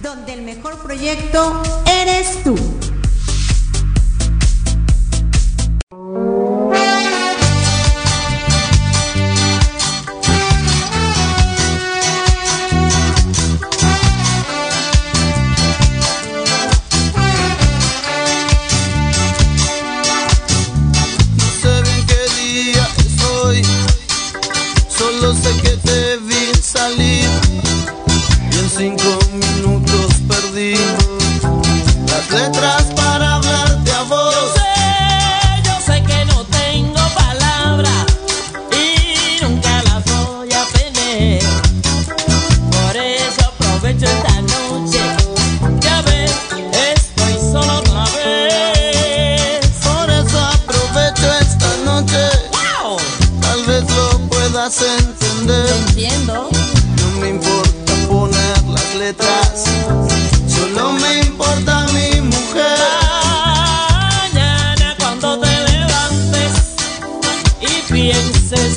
Donde 0.00 0.32
el 0.32 0.40
mejor 0.40 0.78
proyecto 0.78 1.62
eres 1.86 2.42
tú. 2.42 2.56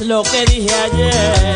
Lo 0.10 0.24
que 0.24 0.44
dije 0.46 0.74
ayer. 0.74 1.49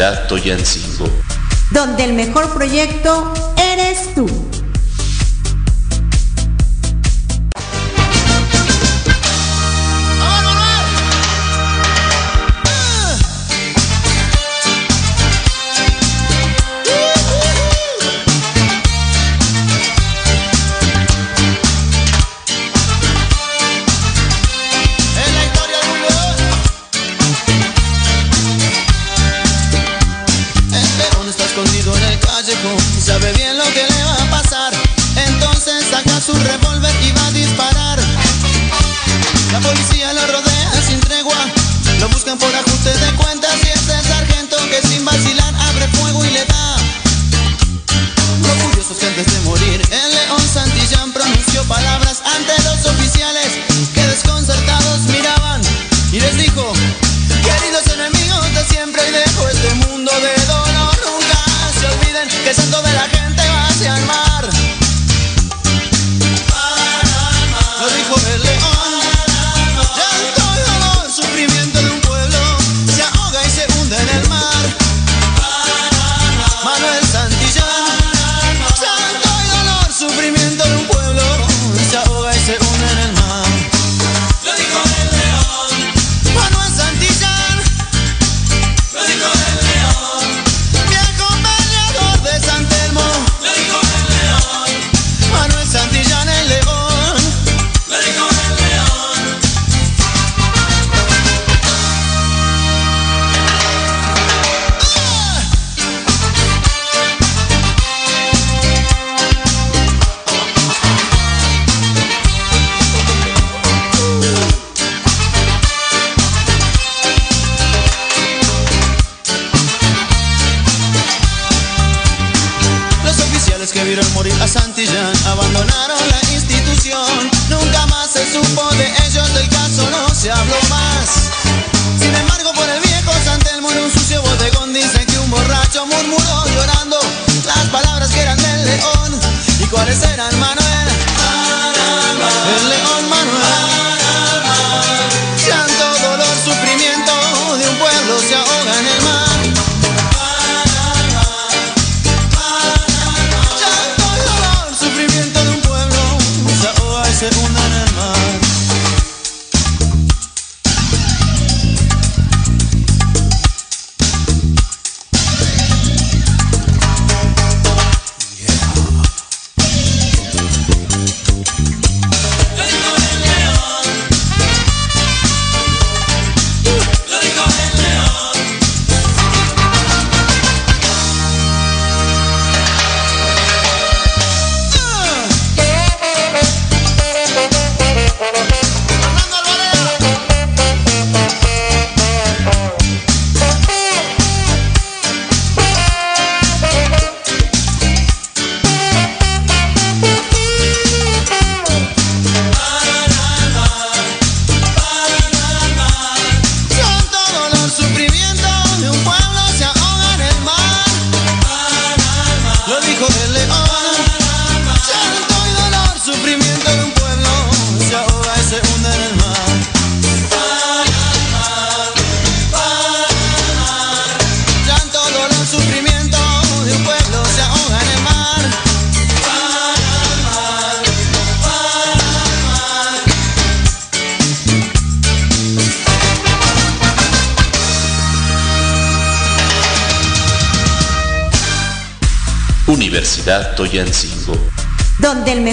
Universidad 0.00 0.28
Toyancingo. 0.28 1.10
Donde 1.72 2.04
el 2.04 2.14
mejor 2.14 2.54
proyecto 2.54 3.49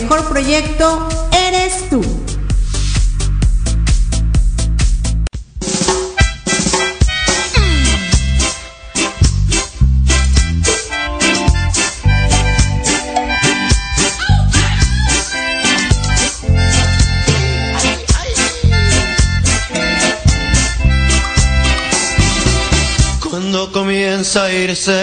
mejor 0.02 0.30
proyecto 0.30 1.10
eres 1.32 1.90
tú. 1.90 2.04
Cuando 23.32 23.72
comienza 23.72 24.44
a 24.44 24.54
irse 24.54 24.97